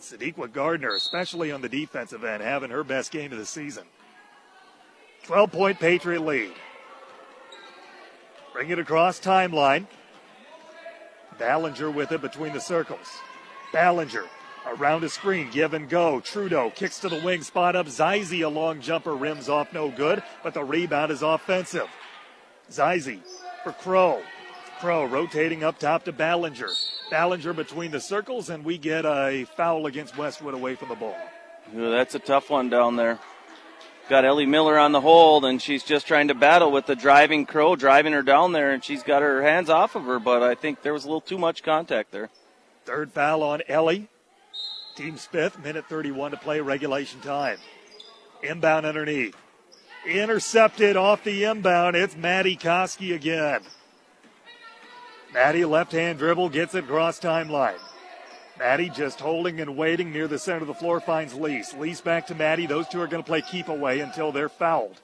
[0.00, 3.84] Sadiqa Gardner, especially on the defensive end, having her best game of the season.
[5.24, 6.52] 12 point Patriot lead.
[8.52, 9.86] Bring it across timeline.
[11.38, 13.20] Ballinger with it between the circles.
[13.72, 14.26] Ballinger
[14.66, 16.20] around a screen, give and go.
[16.20, 17.88] Trudeau kicks to the wing, spot up.
[17.88, 21.88] Zizi, a long jumper, rims off, no good, but the rebound is offensive.
[22.70, 23.22] Zizi
[23.64, 24.22] for Crow.
[24.80, 26.70] Crow rotating up top to Ballinger.
[27.10, 31.16] Ballinger between the circles, and we get a foul against Westwood away from the ball.
[31.76, 33.18] Ooh, that's a tough one down there.
[34.08, 37.46] Got Ellie Miller on the hold, and she's just trying to battle with the driving
[37.46, 40.54] Crow, driving her down there, and she's got her hands off of her, but I
[40.54, 42.28] think there was a little too much contact there.
[42.84, 44.08] Third foul on Ellie.
[44.96, 47.58] Team's fifth, minute 31 to play regulation time.
[48.42, 49.36] Inbound underneath.
[50.06, 51.94] Intercepted off the inbound.
[51.94, 53.60] It's Maddie Koski again.
[55.32, 57.78] Maddie left hand dribble gets it across timeline.
[58.58, 61.72] Maddie just holding and waiting near the center of the floor finds Lease.
[61.74, 62.66] Lease back to Maddie.
[62.66, 65.00] Those two are going to play keep away until they're fouled.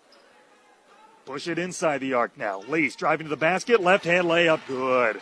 [1.24, 2.61] Push it inside the arc now.
[2.69, 3.81] Lease driving to the basket.
[3.81, 4.61] Left hand layup.
[4.66, 5.20] Good.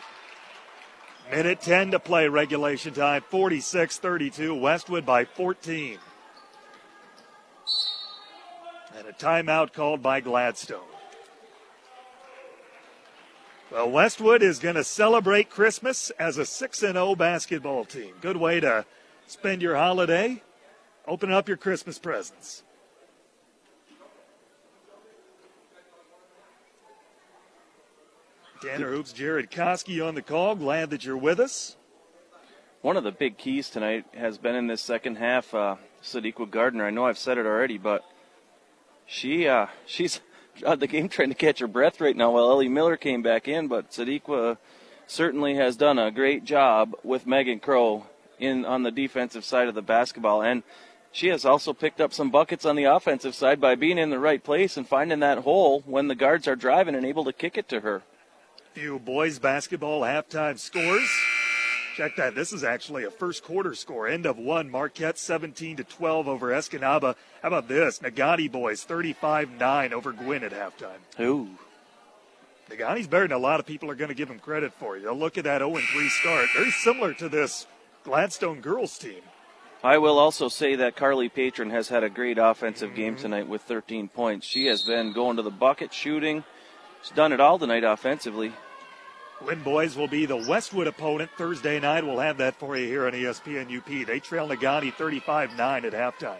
[1.31, 3.23] Minute 10 to play regulation time.
[3.29, 4.55] 46 32.
[4.55, 5.99] Westwood by 14.
[8.97, 10.94] And a timeout called by Gladstone.
[13.75, 18.15] Well, Westwood is going to celebrate Christmas as a 6 0 basketball team.
[18.21, 18.87] Good way to
[19.27, 20.45] spend your holiday.
[21.09, 22.63] Open up your Christmas presents.
[28.63, 30.55] Tanner Hoops, Jared Koski on the call.
[30.55, 31.75] Glad that you're with us.
[32.81, 36.87] One of the big keys tonight has been in this second half, uh, Sadiqa Gardner.
[36.87, 38.05] I know I've said it already, but
[39.05, 40.21] she uh, she's
[40.67, 43.49] out the game trying to catch her breath right now while Ellie Miller came back
[43.49, 43.69] in.
[43.69, 44.59] But Sadiqa
[45.07, 48.07] certainly has done a great job with Megan Crow
[48.39, 50.63] in on the defensive side of the basketball, and
[51.13, 54.19] she has also picked up some buckets on the offensive side by being in the
[54.19, 57.57] right place and finding that hole when the guards are driving and able to kick
[57.57, 58.03] it to her.
[58.73, 61.09] Few boys basketball halftime scores.
[61.97, 62.35] Check that.
[62.35, 64.09] This is actually a first quarter score.
[64.09, 64.69] End of one.
[64.69, 67.15] Marquette 17 to 12 over Escanaba.
[67.41, 68.01] How about this?
[68.01, 70.99] Negaunee boys 35 9 over Gwinn at halftime.
[71.21, 71.51] Ooh.
[72.69, 74.97] Negaunee's better than a lot of people are going to give him credit for.
[74.97, 76.47] You'll look at that 0 3 start.
[76.57, 77.67] Very similar to this
[78.03, 79.23] Gladstone girls team.
[79.85, 82.97] I will also say that Carly Patron has had a great offensive mm-hmm.
[82.97, 84.47] game tonight with 13 points.
[84.47, 86.43] She has been going to the bucket, shooting.
[87.03, 88.53] She's done it all tonight offensively.
[89.41, 92.05] Gwinn boys will be the Westwood opponent Thursday night.
[92.05, 94.07] We'll have that for you here on ESPN UP.
[94.07, 96.37] They trail Negaunee 35 9 at halftime.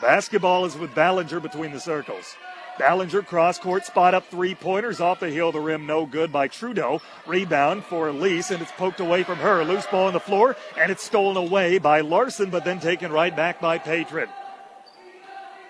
[0.00, 2.36] Basketball is with Ballinger between the circles.
[2.78, 6.32] Ballinger cross court spot up three pointers off the heel of the rim, no good
[6.32, 7.00] by Trudeau.
[7.26, 9.62] Rebound for Lease, and it's poked away from her.
[9.62, 13.34] Loose ball on the floor, and it's stolen away by Larson, but then taken right
[13.34, 14.28] back by Patron.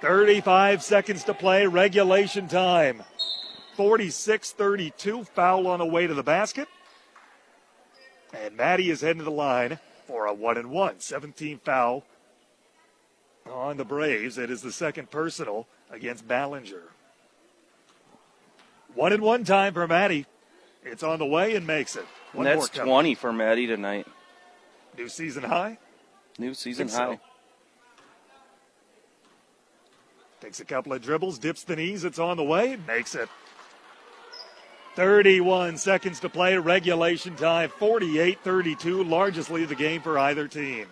[0.00, 3.02] 35 seconds to play, regulation time.
[3.74, 5.24] 46 32.
[5.24, 6.68] Foul on the way to the basket.
[8.32, 11.00] And Maddie is heading to the line for a 1 and 1.
[11.00, 12.04] 17 foul
[13.50, 14.38] on the Braves.
[14.38, 16.84] It is the second personal against Ballinger.
[18.94, 20.26] 1 and 1 time for Maddie.
[20.84, 22.06] It's on the way and makes it.
[22.32, 24.06] One and that's 20 for Maddie tonight.
[24.96, 25.78] New season high?
[26.38, 27.14] New season high.
[27.14, 27.20] So.
[30.40, 32.04] Takes a couple of dribbles, dips the knees.
[32.04, 33.28] It's on the way, makes it.
[34.94, 40.46] 31 seconds to play, regulation time, 48 32, largest lead of the game for either
[40.46, 40.86] team.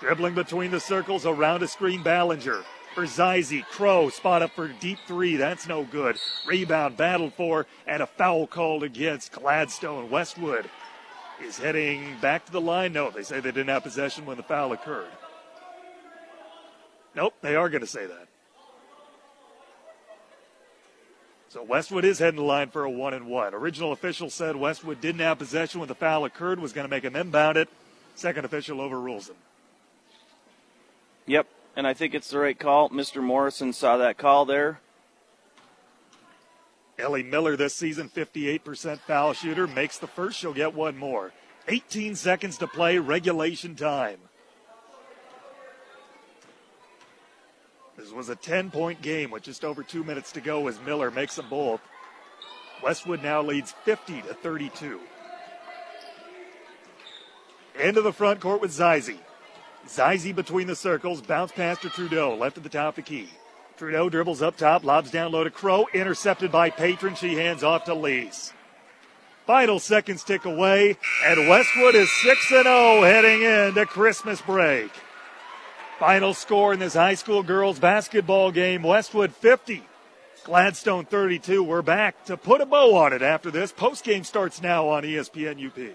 [0.00, 2.64] Dribbling between the circles, around a screen, Ballinger.
[2.94, 5.36] For Zizi, Crow, spot up for deep three.
[5.36, 6.16] That's no good.
[6.46, 10.10] Rebound battled for, and a foul called against Gladstone.
[10.10, 10.68] Westwood
[11.42, 12.92] is heading back to the line.
[12.92, 15.10] No, they say they didn't have possession when the foul occurred.
[17.14, 18.28] Nope, they are going to say that.
[21.52, 23.52] So Westwood is heading the line for a one and one.
[23.52, 27.04] Original official said Westwood didn't have possession when the foul occurred, was going to make
[27.04, 27.68] him inbound it.
[28.14, 29.36] Second official overrules him.
[31.26, 31.46] Yep,
[31.76, 32.88] and I think it's the right call.
[32.88, 33.22] Mr.
[33.22, 34.80] Morrison saw that call there.
[36.98, 40.38] Ellie Miller this season, 58% foul shooter, makes the first.
[40.38, 41.34] She'll get one more.
[41.68, 44.20] 18 seconds to play, regulation time.
[47.96, 51.10] This was a 10 point game with just over two minutes to go as Miller
[51.10, 51.80] makes them both.
[52.82, 55.00] Westwood now leads 50 to 32.
[57.80, 59.20] Into the front court with Zizi.
[59.88, 63.28] Zizi between the circles, bounce pass to Trudeau, left at the top of the key.
[63.76, 67.14] Trudeau dribbles up top, lobs down low to Crow, intercepted by Patron.
[67.14, 68.52] She hands off to Lees.
[69.46, 70.96] Final seconds tick away,
[71.26, 74.90] and Westwood is 6 0 heading into Christmas break.
[76.02, 79.84] Final score in this high school girls basketball game Westwood 50,
[80.42, 81.62] Gladstone 32.
[81.62, 83.70] We're back to put a bow on it after this.
[83.70, 85.94] Post game starts now on ESPN UP.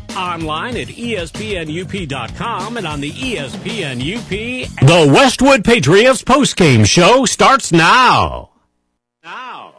[0.15, 4.29] Online at espnup.com and on the ESPN UP.
[4.79, 8.51] The Westwood Patriots postgame show starts now.
[9.23, 9.75] Now.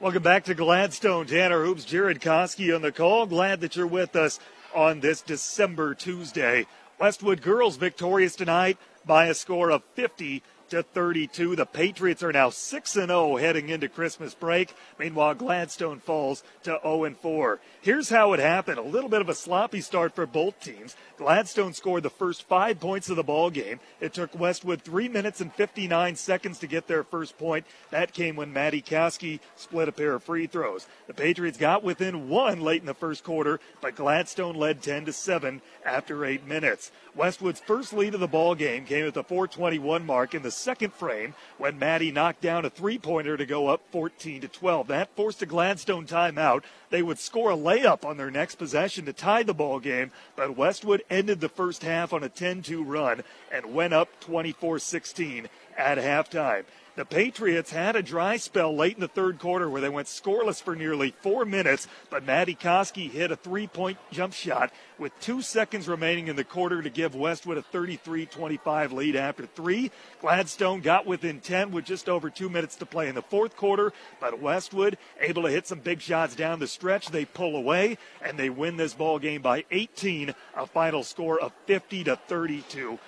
[0.00, 1.26] Welcome back to Gladstone.
[1.26, 3.26] Tanner Hoops, Jared Koski on the call.
[3.26, 4.40] Glad that you're with us
[4.74, 6.66] on this December Tuesday.
[6.98, 11.56] Westwood girls victorious tonight by a score of 50 to 32.
[11.56, 14.74] The Patriots are now 6 0 heading into Christmas break.
[14.98, 17.60] Meanwhile, Gladstone falls to 0 4.
[17.80, 18.78] Here's how it happened.
[18.78, 20.96] A little bit of a sloppy start for both teams.
[21.16, 23.80] Gladstone scored the first five points of the ball game.
[24.00, 27.66] It took Westwood three minutes and 59 seconds to get their first point.
[27.90, 30.86] That came when Matty Koski split a pair of free throws.
[31.06, 35.12] The Patriots got within one late in the first quarter, but Gladstone led 10 to
[35.12, 36.92] 7 after eight minutes.
[37.14, 40.92] Westwood's first lead of the ball game came at the 421 mark in the second
[40.92, 44.88] frame when Maddie knocked down a three-pointer to go up 14 to 12.
[44.88, 46.62] That forced a Gladstone timeout.
[46.90, 50.56] They would score a layup on their next possession to tie the ball game, but
[50.56, 53.22] Westwood ended the first half on a 10-2 run
[53.52, 56.64] and went up 24-16 at halftime.
[56.98, 60.60] The Patriots had a dry spell late in the third quarter where they went scoreless
[60.60, 65.40] for nearly four minutes, but Matty Koski hit a three point jump shot with two
[65.40, 69.92] seconds remaining in the quarter to give Westwood a 33 25 lead after three.
[70.20, 73.92] Gladstone got within 10 with just over two minutes to play in the fourth quarter,
[74.18, 77.10] but Westwood able to hit some big shots down the stretch.
[77.10, 81.52] They pull away and they win this ball game by 18, a final score of
[81.66, 82.98] 50 to 32.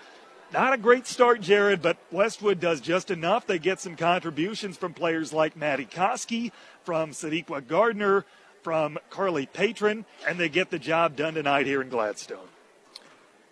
[0.52, 3.46] Not a great start, Jared, but Westwood does just enough.
[3.46, 6.50] They get some contributions from players like Matty Koski,
[6.82, 8.24] from Sadiqa Gardner,
[8.62, 12.48] from Carly Patron, and they get the job done tonight here in Gladstone.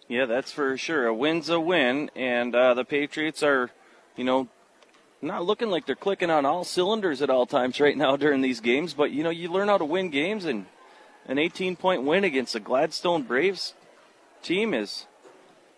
[0.08, 1.06] Yeah, that's for sure.
[1.06, 3.70] A win's a win, and uh, the Patriots are,
[4.16, 4.48] you know,
[5.22, 8.60] not looking like they're clicking on all cylinders at all times right now during these
[8.60, 8.92] games.
[8.92, 10.66] But you know, you learn how to win games, and
[11.26, 13.74] an 18-point win against the Gladstone Braves
[14.42, 15.06] team is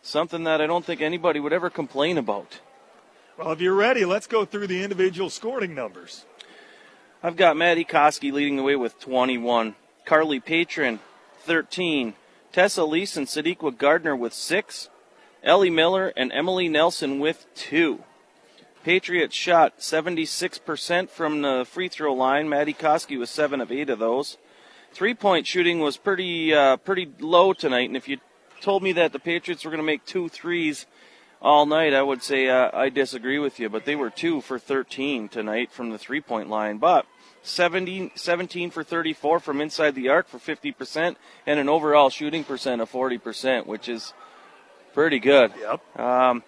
[0.03, 2.61] something that I don't think anybody would ever complain about.
[3.37, 6.25] Well, if you're ready, let's go through the individual scoring numbers.
[7.23, 9.75] I've got Maddie Koski leading the way with 21,
[10.05, 11.01] Carly Patron
[11.41, 12.15] 13,
[12.53, 14.89] Tessa Leeson and Sadiqa Gardner with 6,
[15.43, 18.03] Ellie Miller and Emily Nelson with 2.
[18.83, 22.49] Patriots shot 76% from the free throw line.
[22.49, 24.39] Maddie Koski was 7 of 8 of those.
[24.93, 28.19] Three point shooting was pretty uh, pretty low tonight, and if you
[28.61, 30.87] told me that the Patriots were going to make two threes
[31.43, 33.69] all night, I would say uh, I disagree with you.
[33.69, 36.79] But they were two for 13 tonight from the three point line.
[36.79, 37.07] But
[37.43, 41.17] 17, 17 for 34 from inside the arc for 50%,
[41.47, 44.13] and an overall shooting percent of 40%, which is
[44.93, 45.53] pretty good.
[45.59, 45.99] Yep.
[45.99, 46.43] Um,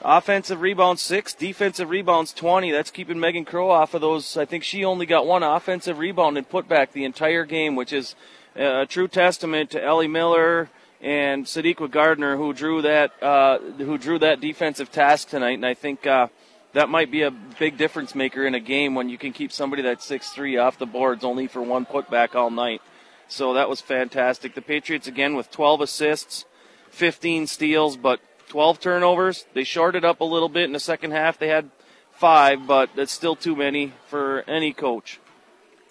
[0.00, 2.70] offensive rebounds six, defensive rebounds 20.
[2.70, 4.36] That's keeping Megan Crow off of those.
[4.36, 7.92] I think she only got one offensive rebound and put back the entire game, which
[7.92, 8.14] is
[8.54, 14.18] a true testament to Ellie Miller, and Sadiqa Gardner, who drew that uh, who drew
[14.18, 15.52] that defensive task tonight.
[15.52, 16.28] And I think uh,
[16.72, 19.82] that might be a big difference maker in a game when you can keep somebody
[19.82, 22.82] that's six three off the boards only for one putback all night.
[23.28, 24.54] So that was fantastic.
[24.54, 26.44] The Patriots again with 12 assists,
[26.90, 29.46] 15 steals, but 12 turnovers.
[29.52, 31.38] They shorted up a little bit in the second half.
[31.38, 31.70] They had
[32.12, 35.18] five, but that's still too many for any coach.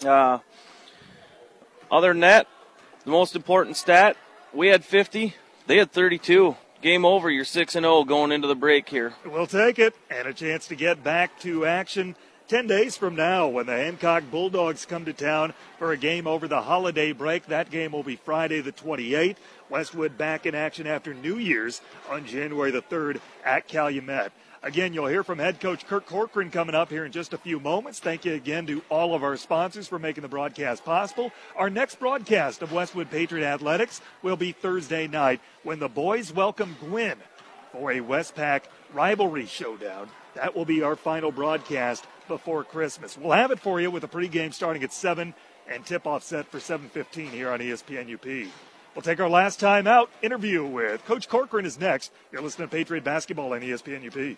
[0.06, 0.40] Uh,
[1.92, 2.48] other than that,
[3.04, 4.18] the most important stat
[4.56, 5.36] we had 50,
[5.68, 6.56] they had 32.
[6.82, 7.32] Game over.
[7.32, 9.16] You're 6 and 0 going into the break here.
[9.26, 12.16] We'll take it and a chance to get back to action
[12.48, 16.48] 10 days from now when the Hancock Bulldogs come to town for a game over
[16.48, 17.48] the holiday break.
[17.48, 19.38] That game will be Friday the 28th.
[19.70, 24.32] Westwood back in action after New Year's on January the 3rd at Calumet.
[24.64, 27.60] Again, you'll hear from head coach Kirk Corcoran coming up here in just a few
[27.60, 28.00] moments.
[28.00, 31.32] Thank you again to all of our sponsors for making the broadcast possible.
[31.56, 36.76] Our next broadcast of Westwood Patriot Athletics will be Thursday night when the boys welcome
[36.80, 37.18] Gwinn
[37.72, 38.64] for a Westpac
[38.94, 40.10] rivalry showdown.
[40.34, 43.18] That will be our final broadcast before Christmas.
[43.18, 45.34] We'll have it for you with a pregame starting at 7
[45.68, 48.52] and tip-off set for 7:15 here on ESPN UP.
[48.96, 50.10] We'll take our last time out.
[50.22, 52.14] Interview with Coach Corcoran is next.
[52.32, 54.38] You're listening to Patriot Basketball on ESPN UP.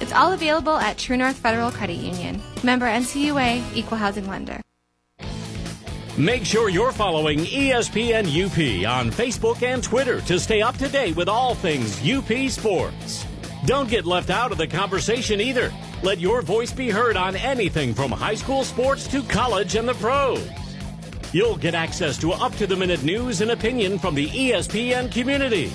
[0.00, 2.40] It's all available at True North Federal Credit Union.
[2.64, 4.60] Member NCUA, Equal Housing Lender.
[6.16, 11.16] Make sure you're following ESPN UP on Facebook and Twitter to stay up to date
[11.16, 13.26] with all things UP sports.
[13.66, 15.72] Don't get left out of the conversation either.
[16.02, 19.94] Let your voice be heard on anything from high school sports to college and the
[19.94, 20.48] pros.
[21.32, 25.70] You'll get access to up to the minute news and opinion from the ESPN community.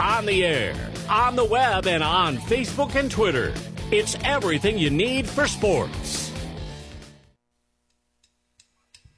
[0.00, 0.74] On the air,
[1.10, 3.52] on the web, and on Facebook and Twitter.
[3.90, 6.32] It's everything you need for sports.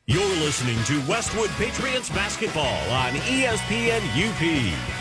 [0.06, 5.00] You're listening to Westwood Patriots basketball on ESPN UP.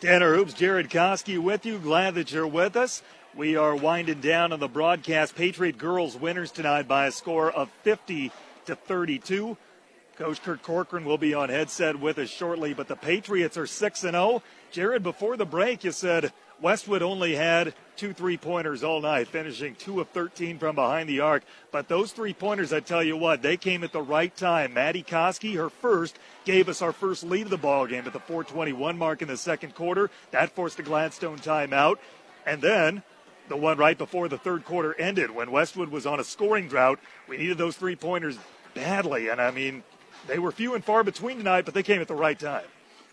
[0.00, 1.78] Tanner Hoops, Jared Koski with you.
[1.78, 3.02] Glad that you're with us.
[3.34, 5.34] We are winding down on the broadcast.
[5.34, 8.32] Patriot girls winners tonight by a score of 50
[8.70, 9.56] to 32.
[10.16, 14.04] Coach Kurt Corcoran will be on headset with us shortly, but the Patriots are 6
[14.04, 14.42] and 0.
[14.70, 19.74] Jared, before the break, you said Westwood only had two three pointers all night, finishing
[19.74, 21.42] 2 of 13 from behind the arc.
[21.72, 24.74] But those three pointers, I tell you what, they came at the right time.
[24.74, 28.20] Maddie Koski, her first, gave us our first lead of the ball game at the
[28.20, 30.10] 421 mark in the second quarter.
[30.32, 31.96] That forced a Gladstone timeout.
[32.46, 33.02] And then
[33.48, 37.00] the one right before the third quarter ended when Westwood was on a scoring drought.
[37.26, 38.38] We needed those three pointers
[38.74, 39.28] badly.
[39.28, 39.82] And I mean,
[40.26, 42.64] they were few and far between tonight, but they came at the right time.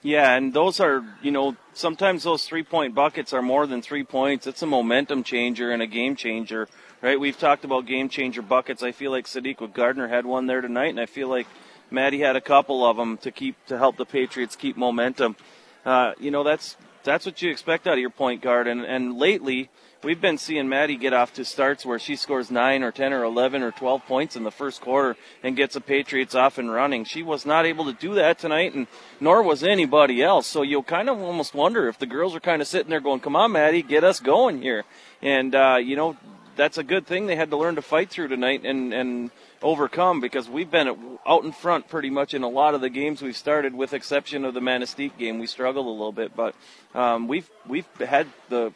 [0.04, 4.04] Yeah, and those are, you know, sometimes those three point buckets are more than three
[4.04, 4.46] points.
[4.46, 6.68] It's a momentum changer and a game changer,
[7.02, 7.20] right?
[7.20, 8.84] We've talked about game changer buckets.
[8.84, 11.48] I feel like Sadiqa Gardner had one there tonight, and I feel like
[11.90, 15.36] Maddie had a couple of them to keep to help the Patriots keep momentum.
[15.84, 19.18] Uh, you know, that's that's what you expect out of your point guard, and and
[19.18, 19.70] lately
[20.04, 23.24] we've been seeing Maddie get off to starts where she scores nine or ten or
[23.24, 27.06] eleven or twelve points in the first quarter and gets the Patriots off and running.
[27.06, 28.88] She was not able to do that tonight, and
[29.20, 30.48] nor was anybody else.
[30.48, 33.20] So you'll kind of almost wonder if the girls are kind of sitting there going,
[33.20, 34.84] "Come on, Maddie, get us going here."
[35.22, 36.18] And uh, you know,
[36.56, 37.28] that's a good thing.
[37.28, 41.44] They had to learn to fight through tonight and and overcome because we've been out
[41.44, 44.54] in front pretty much in a lot of the games we've started, with exception of
[44.54, 45.40] the Manistee game.
[45.40, 46.56] We struggled a little bit, but
[46.94, 48.74] um, we've we've had the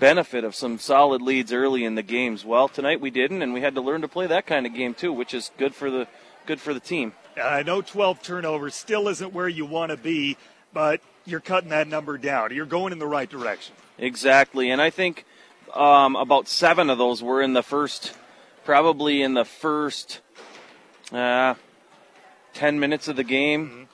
[0.00, 2.44] benefit of some solid leads early in the games.
[2.44, 4.94] Well, tonight we didn't, and we had to learn to play that kind of game
[4.94, 6.08] too, which is good for the
[6.46, 7.12] good for the team.
[7.40, 10.36] I know 12 turnovers still isn't where you want to be,
[10.72, 12.52] but you're cutting that number down.
[12.52, 13.74] You're going in the right direction.
[13.98, 15.26] Exactly, and I think
[15.74, 18.14] um, about seven of those were in the first,
[18.64, 20.20] probably in the first
[21.12, 21.54] uh,
[22.54, 23.86] ten minutes of the game,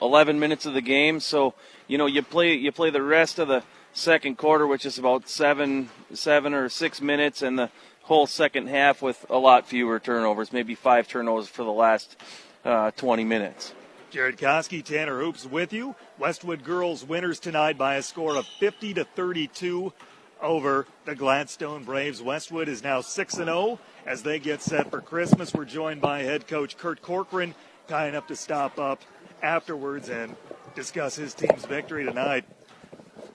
[0.00, 1.18] eleven minutes of the game.
[1.18, 1.54] So
[1.88, 3.64] you know you play you play the rest of the
[3.96, 7.70] second quarter, which is about seven seven or six minutes, and the
[8.02, 12.16] whole second half with a lot fewer turnovers, maybe five turnovers for the last
[12.64, 13.74] uh, 20 minutes.
[14.10, 15.96] Jared Koski, Tanner Hoops with you.
[16.18, 19.92] Westwood girls winners tonight by a score of 50 to 32
[20.40, 22.22] over the Gladstone Braves.
[22.22, 25.52] Westwood is now 6 and 0 as they get set for Christmas.
[25.52, 27.54] We're joined by head coach Kurt Corcoran,
[27.88, 29.02] kind enough to stop up
[29.42, 30.36] afterwards and
[30.74, 32.44] discuss his team's victory tonight.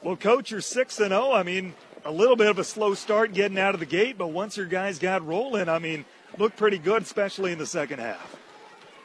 [0.04, 1.32] Well, coach, you're 6 and 0.
[1.32, 4.28] I mean, a little bit of a slow start getting out of the gate, but
[4.30, 6.06] once your guys got rolling, I mean,
[6.40, 8.36] looked pretty good, especially in the second half.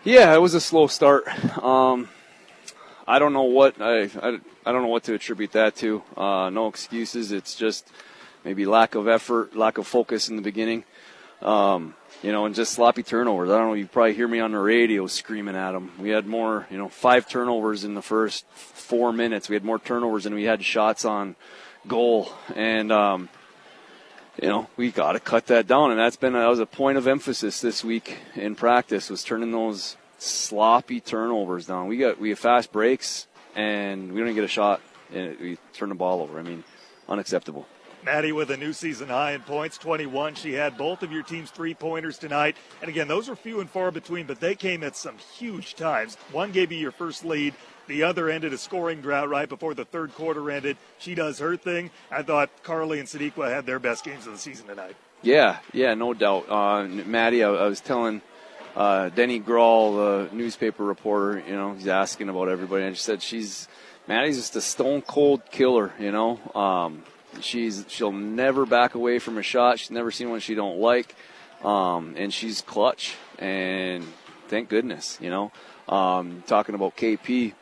[0.05, 1.29] Yeah, it was a slow start.
[1.63, 2.09] Um,
[3.07, 6.03] I don't know what I, I, I don't know what to attribute that to.
[6.17, 7.31] Uh, no excuses.
[7.31, 7.91] It's just
[8.43, 10.85] maybe lack of effort, lack of focus in the beginning.
[11.43, 11.95] Um,
[12.27, 13.51] you know, and just sloppy turnovers.
[13.51, 13.75] I don't know.
[13.75, 15.93] You probably hear me on the radio screaming at them.
[15.97, 19.49] We had more, you know, five turnovers in the first four minutes.
[19.49, 21.37] We had more turnovers than we had shots on
[21.87, 23.29] goal, and um,
[24.43, 25.93] you know, we got to cut that down.
[25.93, 29.53] And that's been that was a point of emphasis this week in practice was turning
[29.53, 31.87] those sloppy turnovers down.
[31.87, 34.81] We got we have fast breaks, and we don't even get a shot,
[35.15, 36.41] and we turn the ball over.
[36.41, 36.65] I mean,
[37.09, 37.69] unacceptable.
[38.07, 40.37] Maddie with a new season high in points, 21.
[40.37, 42.55] She had both of your team's three pointers tonight.
[42.81, 46.15] And again, those were few and far between, but they came at some huge times.
[46.31, 47.55] One gave you your first lead.
[47.89, 50.77] The other ended a scoring drought right before the third quarter ended.
[51.01, 51.91] She does her thing.
[52.09, 54.95] I thought Carly and Sadiqa had their best games of the season tonight.
[55.23, 56.49] Yeah, yeah, no doubt.
[56.49, 58.23] Uh, Maddie, I, I was telling
[58.77, 63.21] uh, Denny Grawl, the newspaper reporter, you know, he's asking about everybody, and she said
[63.21, 63.67] she's
[64.07, 66.39] Maddie's just a stone cold killer, you know.
[66.55, 67.03] Um,
[67.41, 69.79] She's she'll never back away from a shot.
[69.79, 71.15] She's never seen one she don't like,
[71.65, 73.15] um, and she's clutch.
[73.39, 74.05] And
[74.49, 75.53] thank goodness, you know.
[75.89, 77.55] Um, talking about KP,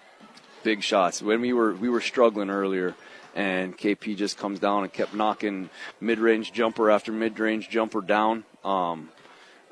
[0.62, 1.22] big shots.
[1.22, 2.94] When we were we were struggling earlier,
[3.34, 5.70] and KP just comes down and kept knocking
[6.00, 8.44] mid-range jumper after mid-range jumper down.
[8.64, 9.10] Um,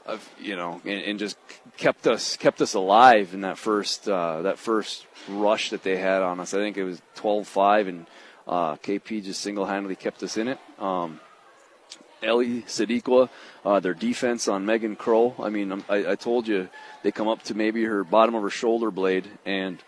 [0.04, 1.36] of, you know, and, and, just
[1.76, 6.22] kept us kept us alive in that first uh, that first rush that they had
[6.22, 6.54] on us.
[6.54, 8.06] I think it was 12-5, and
[8.46, 10.58] uh, KP just single-handedly kept us in it.
[10.78, 11.20] Um,
[12.22, 13.28] Ellie Sadiqa,
[13.64, 15.34] uh, their defense on Megan Crow.
[15.38, 16.68] I mean, um, I, I, told you
[17.02, 19.78] they come up to maybe her bottom of her shoulder blade, and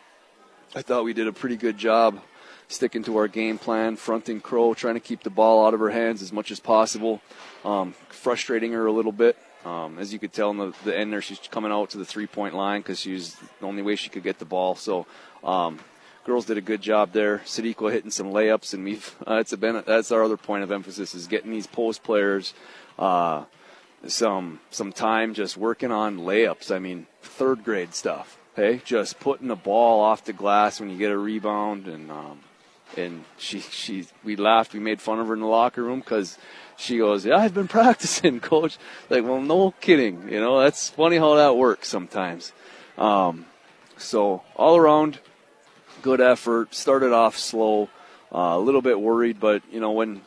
[0.75, 2.21] I thought we did a pretty good job
[2.69, 5.91] sticking to our game plan, fronting Crow, trying to keep the ball out of her
[5.91, 7.21] hands as much as possible,
[7.65, 9.37] um, frustrating her a little bit.
[9.65, 12.05] Um, as you could tell in the, the, end there, she's coming out to the
[12.05, 14.75] three-point line because she was the only way she could get the ball.
[14.75, 15.07] So
[15.43, 15.79] um,
[16.25, 17.39] girls did a good job there.
[17.39, 21.15] Sadiqa hitting some layups, and we've uh, it's been that's our other point of emphasis
[21.15, 22.55] is getting these post players
[22.99, 23.45] uh,
[24.07, 26.75] some some time just working on layups.
[26.75, 28.39] I mean, third grade stuff.
[28.57, 32.41] Hey, just putting the ball off the glass when you get a rebound, and um,
[32.97, 36.39] and she she we laughed, we made fun of her in the locker room because
[36.77, 38.79] she goes, "Yeah, I've been practicing, coach."
[39.11, 40.29] Like, well, no kidding.
[40.29, 42.53] You know, that's funny how that works sometimes.
[42.97, 43.47] Um,
[43.97, 45.19] so all around,
[46.05, 46.75] good effort.
[46.75, 47.89] Started off slow,
[48.31, 50.21] uh, a little bit worried, but you know when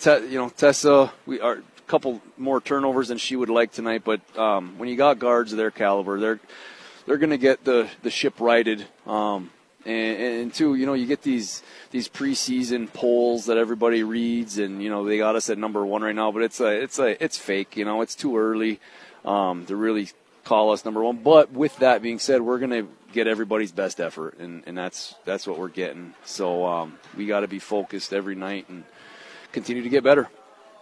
[0.00, 4.02] te- you know Tessa, we are a couple more turnovers than she would like tonight.
[4.04, 6.40] But um, when you got guards of their caliber, they're
[7.04, 8.86] they're going to get the the ship righted.
[9.06, 9.50] Um,
[9.84, 14.80] and, and two, you know, you get these these preseason polls that everybody reads, and
[14.80, 17.22] you know they got us at number one right now, but it's a it's a
[17.22, 17.76] it's fake.
[17.76, 18.78] You know, it's too early
[19.24, 20.10] um, to really
[20.44, 21.16] call us number one.
[21.16, 25.14] But with that being said, we're going to get everybody's best effort, and, and that's
[25.24, 26.12] that's what we're getting.
[26.26, 28.84] So um, we got to be focused every night and
[29.52, 30.28] continue to get better.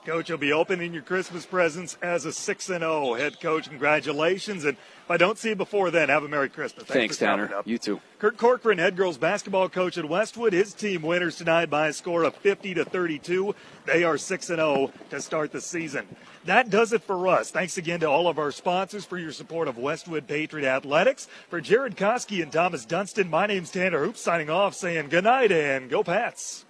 [0.04, 3.70] Coach, you'll be opening your Christmas presents as a 6 and 0 head coach.
[3.70, 4.66] Congratulations.
[4.66, 6.84] And if I don't see you before then, have a Merry Christmas.
[6.84, 7.50] Thanks, Thanks Tanner.
[7.64, 8.02] You too.
[8.18, 10.52] Kurt Corcoran, head girls basketball coach at Westwood.
[10.52, 13.54] His team winners tonight by a score of 50 to 32.
[13.86, 16.06] They are 6 and 0 to start the season.
[16.44, 17.50] That does it for us.
[17.50, 21.28] Thanks again to all of our sponsors for your support of Westwood Patriot Athletics.
[21.48, 25.50] For Jared Koski and Thomas Dunston, my name's Tanner Hoops signing off saying good night
[25.50, 26.66] and go Pats.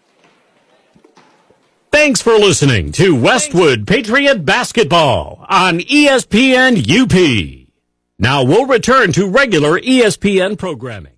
[1.94, 7.68] Thanks for listening to Westwood Patriot Basketball on ESPN UP.
[8.18, 11.13] Now we'll return to regular ESPN programming.